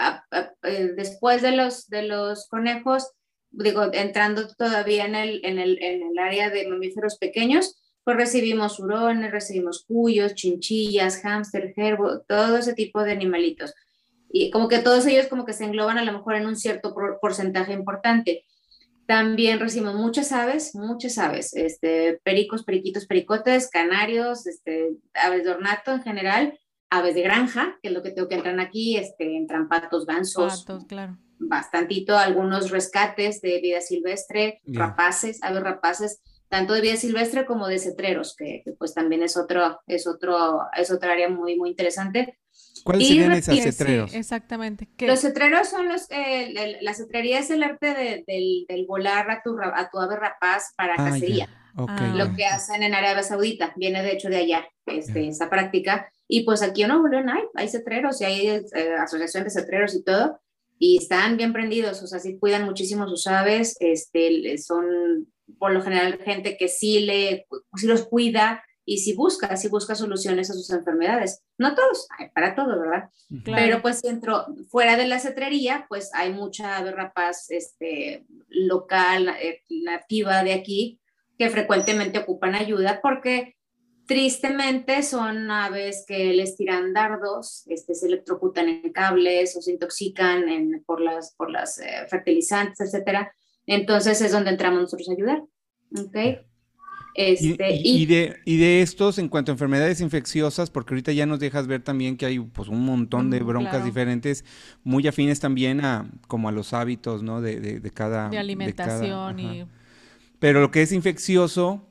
eh, 0.63 0.93
después 0.95 1.41
de 1.41 1.51
los, 1.51 1.87
de 1.87 2.03
los 2.03 2.47
conejos, 2.49 3.11
digo, 3.51 3.91
entrando 3.93 4.47
todavía 4.55 5.05
en 5.05 5.15
el, 5.15 5.41
en 5.45 5.59
el, 5.59 5.81
en 5.81 6.03
el 6.03 6.19
área 6.19 6.49
de 6.49 6.67
mamíferos 6.67 7.17
pequeños, 7.17 7.77
pues 8.03 8.17
recibimos 8.17 8.79
hurones, 8.79 9.31
recibimos 9.31 9.85
cuyos, 9.87 10.33
chinchillas, 10.33 11.21
hámster, 11.21 11.73
gerbo, 11.73 12.21
todo 12.21 12.57
ese 12.57 12.73
tipo 12.73 13.03
de 13.03 13.11
animalitos. 13.11 13.73
Y 14.31 14.49
como 14.51 14.67
que 14.67 14.79
todos 14.79 15.05
ellos 15.07 15.27
como 15.27 15.45
que 15.45 15.53
se 15.53 15.65
engloban 15.65 15.97
a 15.97 16.05
lo 16.05 16.13
mejor 16.13 16.35
en 16.35 16.47
un 16.47 16.55
cierto 16.55 16.95
porcentaje 17.21 17.73
importante. 17.73 18.45
También 19.05 19.59
recibimos 19.59 19.95
muchas 19.95 20.31
aves, 20.31 20.73
muchas 20.73 21.17
aves, 21.17 21.53
este, 21.53 22.21
pericos, 22.23 22.63
periquitos, 22.63 23.07
pericotes, 23.07 23.69
canarios, 23.69 24.47
este, 24.47 24.91
aves 25.13 25.43
de 25.43 25.51
ornato 25.51 25.91
en 25.91 26.01
general, 26.01 26.57
aves 26.89 27.15
de 27.15 27.23
granja, 27.23 27.77
que 27.81 27.89
es 27.89 27.93
lo 27.93 28.03
que 28.03 28.11
tengo 28.11 28.29
que 28.29 28.35
entrar 28.35 28.57
aquí, 28.59 28.97
este, 28.97 29.35
entran 29.35 29.67
patos, 29.67 30.05
gansos, 30.05 30.63
patos, 30.63 30.85
claro. 30.85 31.17
bastantito, 31.39 32.17
algunos 32.17 32.69
rescates 32.69 33.41
de 33.41 33.59
vida 33.59 33.81
silvestre, 33.81 34.61
rapaces, 34.65 35.43
aves 35.43 35.63
rapaces, 35.63 36.21
tanto 36.47 36.73
de 36.73 36.81
vida 36.81 36.95
silvestre 36.95 37.45
como 37.45 37.67
de 37.67 37.79
cetreros, 37.79 38.35
que, 38.35 38.63
pues 38.77 38.93
también 38.93 39.23
es 39.23 39.35
otro, 39.35 39.81
es 39.87 40.05
otro, 40.07 40.61
es 40.77 40.91
otra 40.91 41.13
área 41.13 41.29
muy, 41.29 41.57
muy 41.57 41.69
interesante. 41.69 42.37
¿Cuáles 42.83 43.07
serían 43.07 43.31
esos 43.33 43.59
cetreros? 43.59 44.13
exactamente. 44.13 44.87
Los 44.99 45.21
cetreros 45.21 45.69
son 45.69 45.87
los, 45.87 46.07
eh, 46.09 46.77
la 46.81 46.93
cetrería 46.93 47.39
es 47.39 47.49
el 47.51 47.63
arte 47.63 47.93
de, 47.93 48.65
del, 48.67 48.85
volar 48.87 49.29
a 49.29 49.41
tu, 49.43 49.57
a 49.61 49.89
tu 49.91 49.99
ave 49.99 50.15
rapaz 50.15 50.73
para 50.75 50.93
ah, 50.93 51.09
cacería. 51.09 51.49
Lo 52.15 52.33
que 52.35 52.45
hacen 52.45 52.83
en 52.83 52.93
Arabia 52.93 53.23
Saudita, 53.23 53.73
viene 53.77 54.03
de 54.03 54.13
hecho 54.13 54.29
de 54.29 54.37
allá, 54.37 54.67
este, 54.85 55.27
esa 55.27 55.49
práctica. 55.49 56.11
Y 56.27 56.43
pues 56.43 56.61
aquí 56.61 56.83
en 56.83 56.89
Nuevo 56.89 57.07
León 57.07 57.29
hay, 57.29 57.43
hay 57.55 57.67
cetreros 57.67 58.21
y 58.21 58.25
hay 58.25 58.47
eh, 58.47 58.63
asociaciones 58.99 59.53
de 59.53 59.61
cetreros 59.61 59.95
y 59.95 60.03
todo, 60.03 60.39
y 60.79 60.97
están 60.97 61.37
bien 61.37 61.53
prendidos, 61.53 62.01
o 62.01 62.07
sea, 62.07 62.19
sí 62.19 62.39
cuidan 62.39 62.65
muchísimo 62.65 63.07
sus 63.07 63.27
aves, 63.27 63.77
este, 63.79 64.57
son 64.57 65.27
por 65.59 65.71
lo 65.71 65.81
general 65.81 66.17
gente 66.23 66.57
que 66.57 66.67
sí, 66.67 67.01
le, 67.01 67.45
sí 67.75 67.85
los 67.85 68.05
cuida 68.05 68.63
y 68.85 68.99
sí 68.99 69.13
busca, 69.13 69.55
sí 69.57 69.67
busca 69.67 69.95
soluciones 69.95 70.49
a 70.49 70.53
sus 70.53 70.69
enfermedades. 70.71 71.43
No 71.57 71.75
todos, 71.75 72.07
hay 72.17 72.29
para 72.29 72.55
todo, 72.55 72.79
¿verdad? 72.79 73.09
Pero 73.45 73.81
pues 73.81 74.01
dentro, 74.01 74.45
fuera 74.69 74.97
de 74.97 75.07
la 75.07 75.19
cetrería, 75.19 75.85
pues 75.87 76.11
hay 76.13 76.33
mucha 76.33 76.77
ave 76.77 76.91
rapaz 76.91 77.49
este, 77.49 78.25
local, 78.49 79.29
eh, 79.41 79.63
nativa 79.69 80.43
de 80.43 80.53
aquí, 80.53 80.99
que 81.37 81.49
frecuentemente 81.49 82.19
ocupan 82.19 82.55
ayuda 82.55 82.99
porque 83.01 83.55
tristemente 84.07 85.03
son 85.03 85.49
aves 85.51 86.03
que 86.07 86.33
les 86.33 86.57
tiran 86.57 86.93
dardos, 86.93 87.63
este, 87.67 87.95
se 87.95 88.07
electrocutan 88.07 88.67
en 88.67 88.91
cables 88.91 89.55
o 89.55 89.61
se 89.61 89.71
intoxican 89.71 90.49
en, 90.49 90.83
por 90.83 90.99
las, 90.99 91.33
por 91.35 91.49
las 91.49 91.79
eh, 91.79 92.05
fertilizantes, 92.09 92.79
etcétera. 92.81 93.33
Entonces 93.65 94.19
es 94.21 94.31
donde 94.31 94.49
entramos 94.49 94.81
nosotros 94.81 95.07
a 95.09 95.13
ayudar. 95.13 95.43
¿Ok? 95.97 96.45
Este, 97.13 97.75
y, 97.83 98.05
de, 98.05 98.37
y 98.45 98.57
de 98.57 98.81
estos, 98.81 99.17
en 99.17 99.27
cuanto 99.27 99.51
a 99.51 99.53
enfermedades 99.53 99.99
infecciosas, 99.99 100.69
porque 100.69 100.93
ahorita 100.93 101.11
ya 101.11 101.25
nos 101.25 101.39
dejas 101.39 101.67
ver 101.67 101.83
también 101.83 102.15
que 102.15 102.25
hay 102.25 102.39
pues, 102.39 102.69
un 102.69 102.85
montón 102.85 103.29
de 103.29 103.39
broncas 103.39 103.83
diferentes, 103.83 104.45
muy 104.83 105.07
afines 105.07 105.39
también 105.39 105.83
a 105.83 106.09
como 106.27 106.47
a 106.47 106.51
los 106.51 106.73
hábitos, 106.73 107.23
¿no? 107.23 107.41
De, 107.41 107.59
de, 107.59 107.91
cada... 107.91 108.29
De 108.29 108.37
alimentación 108.37 109.39
y... 109.39 109.65
Pero 110.39 110.61
lo 110.61 110.71
que 110.71 110.81
es 110.81 110.91
infeccioso, 110.91 111.87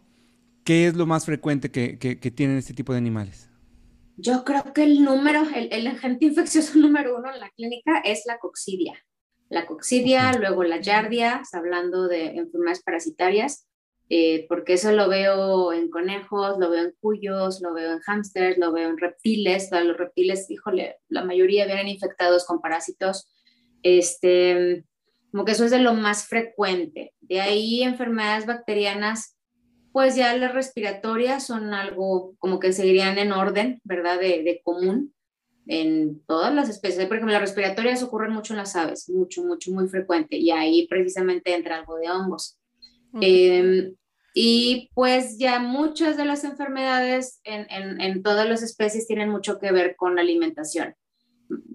¿qué 0.64 0.86
es 0.86 0.94
lo 0.94 1.06
más 1.06 1.24
frecuente 1.24 1.70
que, 1.70 1.98
que, 1.98 2.30
tienen 2.30 2.56
este 2.56 2.74
tipo 2.74 2.92
de 2.92 2.98
animales? 2.98 3.48
Yo 4.16 4.44
creo 4.44 4.72
que 4.74 4.82
el 4.82 5.04
número, 5.04 5.42
el, 5.54 5.72
el, 5.72 5.86
agente 5.86 6.24
infeccioso 6.24 6.78
número 6.78 7.16
uno 7.16 7.32
en 7.32 7.40
la 7.40 7.50
clínica 7.50 8.00
es 8.04 8.22
la 8.26 8.38
coccidia. 8.38 8.94
La 9.48 9.66
coccidia, 9.66 10.32
luego 10.32 10.64
la 10.64 10.80
yardia, 10.80 11.42
hablando 11.52 12.08
de 12.08 12.36
enfermedades 12.36 12.82
parasitarias, 12.82 13.66
eh, 14.12 14.46
porque 14.48 14.72
eso 14.72 14.90
lo 14.90 15.08
veo 15.08 15.72
en 15.72 15.88
conejos, 15.88 16.58
lo 16.58 16.68
veo 16.68 16.82
en 16.86 16.94
cuyos, 17.00 17.60
lo 17.60 17.72
veo 17.72 17.92
en 17.92 18.00
hámsters, 18.00 18.58
lo 18.58 18.72
veo 18.72 18.88
en 18.88 18.98
reptiles. 18.98 19.70
Los 19.70 19.96
reptiles, 19.96 20.50
híjole, 20.50 20.96
la 21.08 21.24
mayoría 21.24 21.64
vienen 21.64 21.86
infectados 21.86 22.44
con 22.44 22.60
parásitos. 22.60 23.28
Este, 23.84 24.84
como 25.30 25.44
que 25.44 25.52
eso 25.52 25.64
es 25.64 25.70
de 25.70 25.78
lo 25.78 25.94
más 25.94 26.26
frecuente. 26.26 27.14
De 27.20 27.40
ahí 27.40 27.84
enfermedades 27.84 28.46
bacterianas, 28.46 29.36
pues 29.92 30.16
ya 30.16 30.36
las 30.36 30.54
respiratorias 30.54 31.46
son 31.46 31.72
algo 31.72 32.34
como 32.40 32.58
que 32.58 32.72
seguirían 32.72 33.16
en 33.16 33.30
orden, 33.30 33.80
¿verdad? 33.84 34.18
De, 34.18 34.42
de 34.42 34.60
común 34.64 35.14
en 35.68 36.20
todas 36.26 36.52
las 36.52 36.68
especies. 36.68 37.06
Por 37.06 37.18
ejemplo, 37.18 37.32
las 37.32 37.42
respiratorias 37.42 38.02
ocurren 38.02 38.32
mucho 38.32 38.54
en 38.54 38.58
las 38.58 38.74
aves, 38.74 39.08
mucho, 39.08 39.44
mucho, 39.44 39.70
muy 39.70 39.86
frecuente. 39.86 40.36
Y 40.36 40.50
ahí 40.50 40.88
precisamente 40.88 41.54
entra 41.54 41.76
algo 41.76 41.96
de 41.96 42.10
hongos. 42.10 42.56
Em, 43.20 43.94
y 44.34 44.90
pues 44.94 45.38
ya 45.38 45.58
muchas 45.58 46.16
de 46.16 46.24
las 46.24 46.44
enfermedades 46.44 47.40
en, 47.44 47.66
en, 48.00 48.22
todas 48.22 48.48
las 48.48 48.62
especies 48.62 49.06
tienen 49.06 49.28
mucho 49.28 49.58
que 49.58 49.72
ver 49.72 49.96
con 49.96 50.14
la 50.14 50.22
alimentación. 50.22 50.94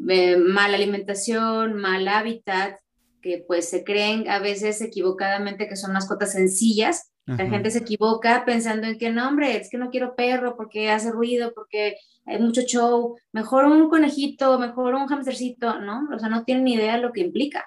Eh, 0.07 0.37
mala 0.37 0.77
alimentación, 0.77 1.75
mal 1.75 2.07
hábitat, 2.07 2.77
que 3.21 3.43
pues 3.45 3.69
se 3.69 3.83
creen 3.83 4.29
a 4.29 4.39
veces 4.39 4.81
equivocadamente 4.81 5.67
que 5.67 5.75
son 5.75 5.93
mascotas 5.93 6.31
sencillas. 6.31 7.11
La 7.25 7.37
gente 7.37 7.71
se 7.71 7.79
equivoca 7.79 8.45
pensando 8.45 8.85
en 8.85 8.99
que 8.99 9.09
no, 9.09 9.27
hombre, 9.27 9.57
es 9.57 9.71
que 9.71 9.79
no 9.79 9.89
quiero 9.89 10.15
perro 10.15 10.55
porque 10.55 10.91
hace 10.91 11.11
ruido, 11.11 11.53
porque 11.55 11.97
hay 12.27 12.39
mucho 12.39 12.61
show, 12.61 13.15
mejor 13.31 13.65
un 13.65 13.89
conejito, 13.89 14.59
mejor 14.59 14.93
un 14.93 15.11
hamstercito, 15.11 15.79
¿no? 15.79 16.07
O 16.15 16.19
sea, 16.19 16.29
no 16.29 16.43
tienen 16.43 16.65
ni 16.65 16.75
idea 16.75 16.97
de 16.97 17.01
lo 17.01 17.11
que 17.11 17.21
implica 17.21 17.65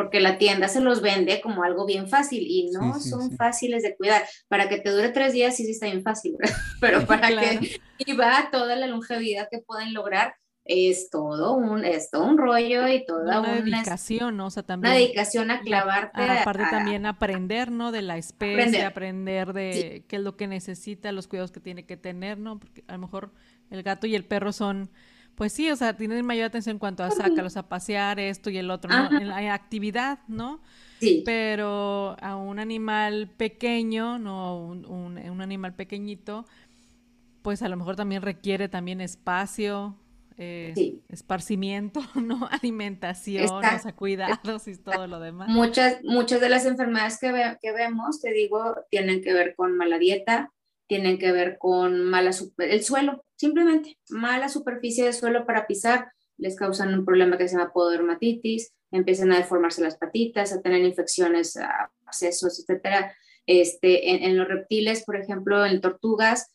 porque 0.00 0.18
la 0.18 0.38
tienda 0.38 0.66
se 0.66 0.80
los 0.80 1.02
vende 1.02 1.42
como 1.42 1.62
algo 1.62 1.84
bien 1.84 2.08
fácil 2.08 2.42
y 2.46 2.70
no 2.70 2.98
son 3.00 3.36
fáciles 3.36 3.82
de 3.82 3.94
cuidar. 3.96 4.22
Para 4.48 4.66
que 4.66 4.78
te 4.78 4.88
dure 4.88 5.10
tres 5.10 5.34
días 5.34 5.54
sí, 5.54 5.66
sí 5.66 5.72
está 5.72 5.84
bien 5.84 6.02
fácil, 6.02 6.38
pero 6.80 7.04
para 7.04 7.28
que 7.28 7.78
iba 7.98 8.48
toda 8.50 8.76
la 8.76 8.86
longevidad 8.86 9.48
que 9.50 9.58
pueden 9.58 9.92
lograr 9.92 10.36
es 10.64 11.10
todo 11.10 11.54
un, 11.54 11.84
es 11.84 12.08
un 12.14 12.38
rollo 12.38 12.88
y 12.88 13.04
toda 13.04 13.40
una, 13.40 13.56
dedicación, 13.56 14.38
¿no? 14.38 14.46
O 14.46 14.50
sea, 14.50 14.62
también. 14.62 14.90
Una 14.90 14.98
dedicación 14.98 15.50
a 15.50 15.60
clavarte. 15.60 16.22
aparte 16.22 16.64
también 16.70 17.04
aprender, 17.04 17.70
¿no? 17.70 17.92
De 17.92 18.00
la 18.00 18.16
especie, 18.16 18.82
aprender, 18.82 19.52
de 19.52 20.06
qué 20.08 20.16
es 20.16 20.22
lo 20.22 20.34
que 20.38 20.46
necesita, 20.46 21.12
los 21.12 21.28
cuidados 21.28 21.52
que 21.52 21.60
tiene 21.60 21.84
que 21.84 21.98
tener, 21.98 22.38
¿no? 22.38 22.58
Porque 22.58 22.84
a 22.88 22.92
lo 22.92 23.00
mejor 23.00 23.32
el 23.68 23.82
gato 23.82 24.06
y 24.06 24.14
el 24.14 24.24
perro 24.24 24.54
son 24.54 24.90
pues 25.40 25.54
sí, 25.54 25.70
o 25.70 25.76
sea, 25.76 25.96
tienen 25.96 26.26
mayor 26.26 26.44
atención 26.44 26.74
en 26.74 26.78
cuanto 26.78 27.02
a 27.02 27.10
sácalos 27.10 27.56
a 27.56 27.66
pasear, 27.66 28.20
esto 28.20 28.50
y 28.50 28.58
el 28.58 28.70
otro, 28.70 28.90
¿no? 28.90 29.18
En 29.18 29.26
la 29.26 29.54
actividad, 29.54 30.18
¿no? 30.28 30.60
Sí. 31.00 31.22
Pero 31.24 32.14
a 32.20 32.36
un 32.36 32.58
animal 32.58 33.30
pequeño, 33.38 34.18
no 34.18 34.62
un, 34.62 34.84
un, 34.84 35.40
animal 35.40 35.74
pequeñito, 35.74 36.44
pues 37.40 37.62
a 37.62 37.70
lo 37.70 37.78
mejor 37.78 37.96
también 37.96 38.20
requiere 38.20 38.68
también 38.68 39.00
espacio, 39.00 39.96
eh, 40.36 41.00
esparcimiento, 41.08 42.02
¿no? 42.16 42.46
Alimentación, 42.50 43.64
o 43.64 43.78
sea, 43.78 43.96
cuidados 43.96 44.68
y 44.68 44.76
todo 44.76 45.06
lo 45.06 45.20
demás. 45.20 45.48
Muchas, 45.48 46.04
muchas 46.04 46.42
de 46.42 46.50
las 46.50 46.66
enfermedades 46.66 47.18
que, 47.18 47.56
que 47.62 47.72
vemos, 47.72 48.20
te 48.20 48.30
digo, 48.32 48.76
tienen 48.90 49.22
que 49.22 49.32
ver 49.32 49.54
con 49.54 49.74
mala 49.74 49.98
dieta, 49.98 50.52
tienen 50.90 51.18
que 51.18 51.30
ver 51.30 51.56
con 51.56 52.02
mala 52.02 52.32
el 52.58 52.82
suelo, 52.82 53.24
simplemente 53.36 53.96
mala 54.08 54.48
superficie 54.48 55.04
de 55.04 55.12
suelo 55.12 55.46
para 55.46 55.68
pisar, 55.68 56.10
les 56.36 56.56
causan 56.56 56.92
un 56.92 57.04
problema 57.04 57.38
que 57.38 57.46
se 57.46 57.56
llama 57.56 57.72
pododermatitis, 57.72 58.74
empiezan 58.90 59.30
a 59.30 59.36
deformarse 59.36 59.84
las 59.84 59.96
patitas, 59.96 60.52
a 60.52 60.60
tener 60.60 60.82
infecciones, 60.82 61.56
accesos, 62.04 62.58
etcétera. 62.58 63.14
Este, 63.46 64.26
en, 64.26 64.36
los 64.36 64.48
reptiles, 64.48 65.04
por 65.04 65.14
ejemplo, 65.14 65.64
en 65.64 65.80
tortugas, 65.80 66.52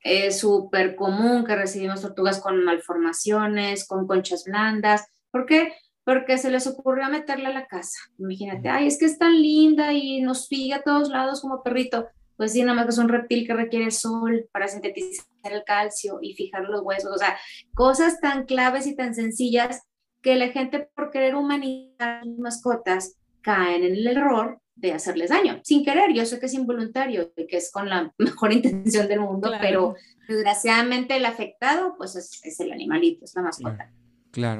es 0.00 0.40
súper 0.40 0.96
común 0.96 1.44
que 1.44 1.54
recibimos 1.54 2.02
tortugas 2.02 2.40
con 2.40 2.64
malformaciones, 2.64 3.86
con 3.86 4.08
conchas 4.08 4.42
blandas. 4.46 5.06
¿Por 5.30 5.46
qué? 5.46 5.74
Porque 6.02 6.38
se 6.38 6.50
les 6.50 6.66
ocurrió 6.66 7.08
meterla 7.08 7.50
a 7.50 7.54
la 7.54 7.66
casa. 7.68 8.00
Imagínate, 8.18 8.68
ay, 8.68 8.88
es 8.88 8.98
que 8.98 9.04
es 9.04 9.16
tan 9.16 9.40
linda 9.40 9.92
y 9.92 10.22
nos 10.22 10.46
sigue 10.46 10.74
a 10.74 10.82
todos 10.82 11.08
lados 11.08 11.40
como 11.40 11.62
perrito 11.62 12.08
pues 12.36 12.52
sí, 12.52 12.62
nada 12.62 12.74
más 12.74 12.84
que 12.86 12.90
es 12.90 12.98
un 12.98 13.08
reptil 13.08 13.46
que 13.46 13.54
requiere 13.54 13.90
sol 13.90 14.48
para 14.52 14.68
sintetizar 14.68 15.24
el 15.44 15.64
calcio 15.64 16.18
y 16.20 16.34
fijar 16.34 16.64
los 16.64 16.80
huesos, 16.82 17.14
o 17.14 17.18
sea, 17.18 17.36
cosas 17.74 18.20
tan 18.20 18.44
claves 18.44 18.86
y 18.86 18.96
tan 18.96 19.14
sencillas 19.14 19.82
que 20.22 20.34
la 20.36 20.48
gente 20.48 20.88
por 20.94 21.10
querer 21.10 21.34
humanizar 21.34 22.26
mascotas 22.38 23.16
caen 23.42 23.84
en 23.84 23.94
el 23.94 24.06
error 24.06 24.58
de 24.74 24.92
hacerles 24.92 25.30
daño, 25.30 25.60
sin 25.62 25.84
querer, 25.84 26.12
yo 26.12 26.26
sé 26.26 26.40
que 26.40 26.46
es 26.46 26.54
involuntario 26.54 27.32
y 27.36 27.46
que 27.46 27.58
es 27.58 27.70
con 27.70 27.88
la 27.88 28.12
mejor 28.18 28.52
intención 28.52 29.06
del 29.06 29.20
mundo, 29.20 29.52
pero 29.60 29.94
desgraciadamente 30.28 31.16
el 31.16 31.26
afectado 31.26 31.94
pues 31.96 32.16
es, 32.16 32.60
el 32.60 32.72
animalito, 32.72 33.24
es 33.24 33.34
la 33.34 33.42
mascota. 33.42 33.76
Claro, 33.76 34.03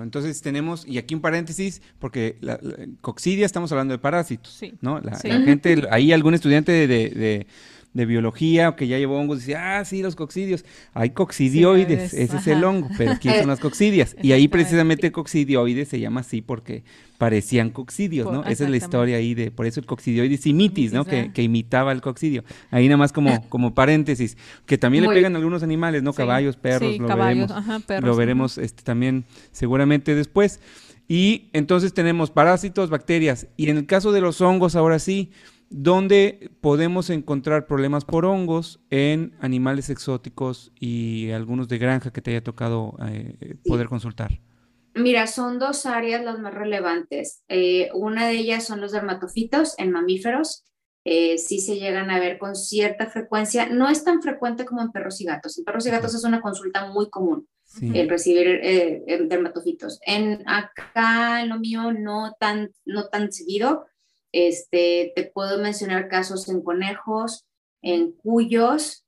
entonces 0.02 0.40
tenemos, 0.40 0.86
y 0.86 0.98
aquí 0.98 1.14
un 1.14 1.20
paréntesis, 1.20 1.82
porque 1.98 2.36
la, 2.40 2.58
coccidia 3.00 3.46
estamos 3.46 3.72
hablando 3.72 3.92
de 3.92 3.98
parásitos, 3.98 4.60
¿no? 4.80 5.00
La, 5.00 5.18
gente, 5.18 5.82
ahí 5.90 6.12
algún 6.12 6.34
estudiante 6.34 6.72
de, 6.72 6.86
de 6.86 7.46
biología 7.94 8.70
o 8.70 8.76
que 8.76 8.88
ya 8.88 8.98
llevó 8.98 9.18
hongos, 9.18 9.38
dice, 9.38 9.54
ah, 9.54 9.84
sí, 9.84 10.02
los 10.02 10.16
coccidios. 10.16 10.64
Hay 10.92 11.10
coccidioides, 11.10 12.12
ese 12.12 12.36
es 12.36 12.46
el 12.48 12.64
hongo, 12.64 12.88
pero 12.98 13.12
¿quién 13.20 13.38
son 13.38 13.48
las 13.48 13.60
coccidias? 13.60 14.16
Y 14.20 14.32
ahí 14.32 14.48
precisamente 14.48 15.12
coccidioides 15.12 15.88
se 15.88 16.00
llama 16.00 16.20
así 16.20 16.42
porque 16.42 16.82
parecían 17.18 17.70
coccidios, 17.70 18.30
¿no? 18.30 18.44
Esa 18.44 18.64
es 18.64 18.70
la 18.70 18.76
historia 18.76 19.16
ahí 19.16 19.34
de, 19.34 19.50
por 19.50 19.66
eso 19.66 19.78
el 19.78 19.86
coccidioides 19.86 20.44
imitis, 20.46 20.92
¿no? 20.92 21.04
Que, 21.04 21.32
que, 21.32 21.42
imitaba 21.42 21.92
el 21.92 22.00
coccidio. 22.00 22.44
Ahí 22.70 22.86
nada 22.86 22.96
más 22.96 23.12
como, 23.12 23.44
como 23.48 23.74
paréntesis, 23.74 24.36
que 24.66 24.76
también 24.76 25.04
le 25.04 25.10
pegan 25.10 25.36
algunos 25.36 25.62
animales, 25.62 26.02
¿no? 26.02 26.12
Caballos, 26.12 26.56
perros, 26.56 26.98
lo 26.98 27.16
veremos. 27.16 27.50
lo 28.02 28.16
veremos 28.16 28.58
este, 28.58 28.82
también 28.82 29.24
seguramente 29.52 30.14
después. 30.14 30.60
Y 31.06 31.50
entonces 31.52 31.92
tenemos 31.92 32.30
parásitos, 32.30 32.90
bacterias. 32.90 33.46
Y 33.56 33.68
en 33.68 33.76
el 33.76 33.86
caso 33.86 34.10
de 34.12 34.20
los 34.20 34.40
hongos, 34.40 34.74
ahora 34.74 34.98
sí, 34.98 35.30
¿dónde 35.74 36.50
podemos 36.60 37.10
encontrar 37.10 37.66
problemas 37.66 38.04
por 38.04 38.24
hongos 38.24 38.80
en 38.90 39.34
animales 39.40 39.90
exóticos 39.90 40.72
y 40.78 41.32
algunos 41.32 41.68
de 41.68 41.78
granja 41.78 42.12
que 42.12 42.22
te 42.22 42.30
haya 42.30 42.44
tocado 42.44 42.96
eh, 43.08 43.56
poder 43.64 43.88
consultar? 43.88 44.40
Mira, 44.94 45.26
son 45.26 45.58
dos 45.58 45.86
áreas 45.86 46.24
las 46.24 46.38
más 46.38 46.54
relevantes. 46.54 47.42
Eh, 47.48 47.90
una 47.94 48.28
de 48.28 48.34
ellas 48.34 48.64
son 48.64 48.80
los 48.80 48.92
dermatofitos 48.92 49.74
en 49.78 49.90
mamíferos. 49.90 50.64
Eh, 51.04 51.36
sí 51.38 51.58
se 51.60 51.76
llegan 51.76 52.10
a 52.10 52.20
ver 52.20 52.38
con 52.38 52.54
cierta 52.54 53.06
frecuencia. 53.06 53.66
No 53.66 53.88
es 53.88 54.04
tan 54.04 54.22
frecuente 54.22 54.64
como 54.64 54.80
en 54.82 54.92
perros 54.92 55.20
y 55.20 55.24
gatos. 55.24 55.58
En 55.58 55.64
perros 55.64 55.86
y 55.86 55.90
gatos 55.90 56.14
es 56.14 56.22
una 56.22 56.40
consulta 56.40 56.86
muy 56.92 57.10
común 57.10 57.48
el 57.82 58.08
recibir 58.08 58.60
eh, 58.62 59.02
dermatofitos. 59.26 59.98
En 60.06 60.48
acá, 60.48 61.42
en 61.42 61.48
lo 61.48 61.58
mío, 61.58 61.92
no 61.92 62.36
tan, 62.38 62.70
no 62.84 63.08
tan 63.08 63.32
seguido. 63.32 63.86
Este, 64.36 65.12
te 65.14 65.26
puedo 65.26 65.62
mencionar 65.62 66.08
casos 66.08 66.48
en 66.48 66.60
conejos, 66.60 67.46
en 67.82 68.10
cuyos, 68.10 69.06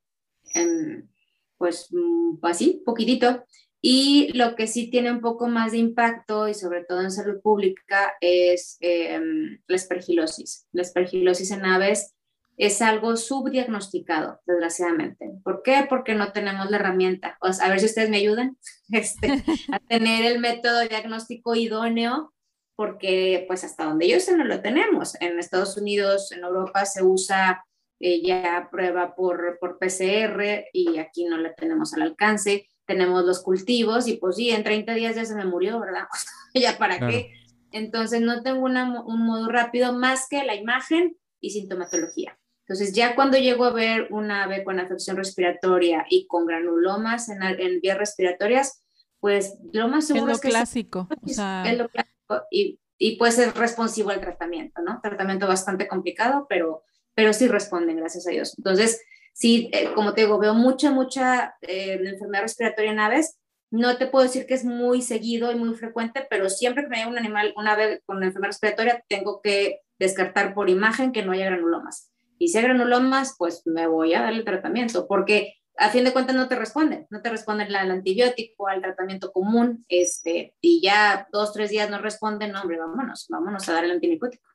pues 1.59 1.89
mm, 1.91 2.39
así, 2.43 2.81
poquitito. 2.87 3.45
Y 3.81 4.33
lo 4.35 4.55
que 4.55 4.69
sí 4.69 4.89
tiene 4.89 5.11
un 5.11 5.21
poco 5.21 5.49
más 5.49 5.73
de 5.73 5.79
impacto 5.79 6.47
y 6.47 6.55
sobre 6.55 6.85
todo 6.85 7.01
en 7.01 7.11
salud 7.11 7.41
pública 7.43 8.13
es 8.21 8.77
em, 8.79 9.59
la 9.67 9.75
espergilosis. 9.75 10.69
La 10.71 10.83
espergilosis 10.83 11.51
en 11.51 11.65
aves 11.65 12.15
es 12.57 12.81
algo 12.81 13.17
subdiagnosticado, 13.17 14.41
desgraciadamente. 14.47 15.33
¿Por 15.43 15.65
qué? 15.65 15.87
Porque 15.89 16.15
no 16.15 16.31
tenemos 16.31 16.71
la 16.71 16.77
herramienta. 16.77 17.37
a 17.41 17.69
ver 17.69 17.81
si 17.81 17.87
ustedes 17.87 18.11
me 18.11 18.19
ayudan 18.19 18.57
este, 18.93 19.43
a 19.73 19.81
tener 19.81 20.25
el 20.25 20.39
método 20.39 20.83
diagnóstico 20.83 21.57
idóneo, 21.57 22.33
porque 22.77 23.45
pues 23.49 23.65
hasta 23.65 23.85
donde 23.85 24.09
yo 24.09 24.21
sé 24.21 24.37
no 24.37 24.45
lo 24.45 24.61
tenemos. 24.61 25.21
En 25.21 25.39
Estados 25.39 25.77
Unidos, 25.77 26.31
en 26.33 26.45
Europa 26.45 26.85
se 26.85 27.03
usa 27.03 27.65
eh, 27.99 28.23
ya 28.23 28.69
prueba 28.71 29.15
por, 29.15 29.59
por 29.59 29.79
PCR 29.79 30.67
y 30.73 30.99
aquí 30.99 31.25
no 31.25 31.39
la 31.39 31.55
tenemos 31.55 31.95
al 31.95 32.03
alcance. 32.03 32.69
Tenemos 32.87 33.25
los 33.25 33.43
cultivos 33.43 34.07
y 34.07 34.19
pues 34.19 34.37
sí, 34.37 34.51
en 34.51 34.63
30 34.63 34.95
días 34.95 35.17
ya 35.17 35.25
se 35.25 35.35
me 35.35 35.47
murió, 35.47 35.81
¿verdad? 35.81 36.05
ya 36.55 36.79
para 36.79 36.99
qué. 37.09 37.33
Entonces 37.73 38.21
no 38.21 38.43
tengo 38.43 38.67
un 38.67 39.27
modo 39.27 39.49
rápido 39.49 39.93
más 39.93 40.29
que 40.29 40.45
la 40.45 40.55
imagen 40.55 41.17
y 41.41 41.51
sintomatología. 41.51 42.39
Entonces, 42.69 42.95
ya 42.95 43.15
cuando 43.15 43.39
llego 43.39 43.65
a 43.65 43.73
ver 43.73 44.09
una 44.11 44.43
ave 44.43 44.65
con 44.65 44.81
afección 44.81 45.17
respiratoria 45.17 46.05
y 46.11 46.27
con 46.27 46.47
granulomas 46.47 47.29
en, 47.29 47.41
en 47.43 47.81
vías 47.81 47.97
respiratorias, 47.97 48.85
pues 49.21 49.57
lo 49.73 49.87
más 49.87 50.09
seguro 50.09 50.33
es, 50.33 50.45
lo 50.45 50.51
clásico. 50.51 51.09
Es, 51.25 51.39
lo 51.79 51.89
clásico 51.89 52.16
y, 52.51 52.81
y 52.99 53.17
pues 53.17 53.39
es 53.39 53.55
responsivo 53.55 54.11
al 54.11 54.21
tratamiento, 54.21 54.83
¿no? 54.83 55.01
Tratamiento 55.03 55.47
bastante 55.47 55.89
complicado, 55.89 56.47
pero, 56.49 56.85
pero 57.15 57.33
sí 57.33 57.49
responden, 57.49 57.97
gracias 57.97 58.27
a 58.27 58.31
Dios. 58.31 58.55
Entonces, 58.59 59.03
sí, 59.33 59.71
eh, 59.73 59.91
como 59.95 60.15
te 60.15 60.23
digo, 60.23 60.39
veo 60.39 60.55
mucha, 60.55 60.91
mucha 60.91 61.57
eh, 61.63 62.01
enfermedad 62.03 62.43
respiratoria 62.43 62.93
en 62.93 63.01
aves. 63.01 63.39
No 63.71 63.97
te 63.99 64.07
puedo 64.07 64.25
decir 64.25 64.47
que 64.47 64.55
es 64.55 64.65
muy 64.65 65.03
seguido 65.03 65.51
y 65.51 65.57
muy 65.57 65.75
frecuente, 65.75 66.27
pero 66.31 66.49
siempre 66.49 66.85
que 66.85 66.89
me 66.89 66.97
haya 66.99 67.09
un 67.09 67.19
animal, 67.19 67.53
una 67.57 67.73
ave 67.73 68.03
con 68.07 68.23
enfermedad 68.23 68.51
respiratoria, 68.51 69.05
tengo 69.09 69.41
que 69.43 69.81
descartar 69.99 70.55
por 70.55 70.71
imagen 70.71 71.13
que 71.13 71.25
no 71.25 71.33
haya 71.33 71.47
granulomas 71.47 72.13
y 72.39 72.49
si 72.49 72.59
hay 72.59 72.65
granulomas, 72.65 73.35
pues 73.39 73.63
me 73.67 73.87
voy 73.87 74.15
a 74.15 74.23
darle 74.23 74.43
tratamiento, 74.43 75.07
porque 75.07 75.55
a 75.79 75.91
fin 75.91 76.05
de 76.05 76.13
cuentas 76.13 76.35
no 76.35 76.49
te 76.49 76.57
responden, 76.57 77.07
no 77.11 77.21
te 77.21 77.31
responden 77.31 77.75
al 77.75 77.91
antibiótico, 77.91 78.69
al 78.69 78.81
tratamiento 78.81 79.33
común, 79.33 79.85
este, 79.89 80.55
y 80.61 80.81
ya 80.83 81.29
dos, 81.33 81.53
tres 81.53 81.71
días 81.71 81.91
no 81.91 81.99
responden, 81.99 82.53
no, 82.53 82.63
hombre, 82.63 82.79
vámonos, 82.79 83.27
vámonos 83.29 83.69
a 83.69 83.73
darle 83.73 83.91
el 83.91 83.95
antibiótico. 83.97 84.49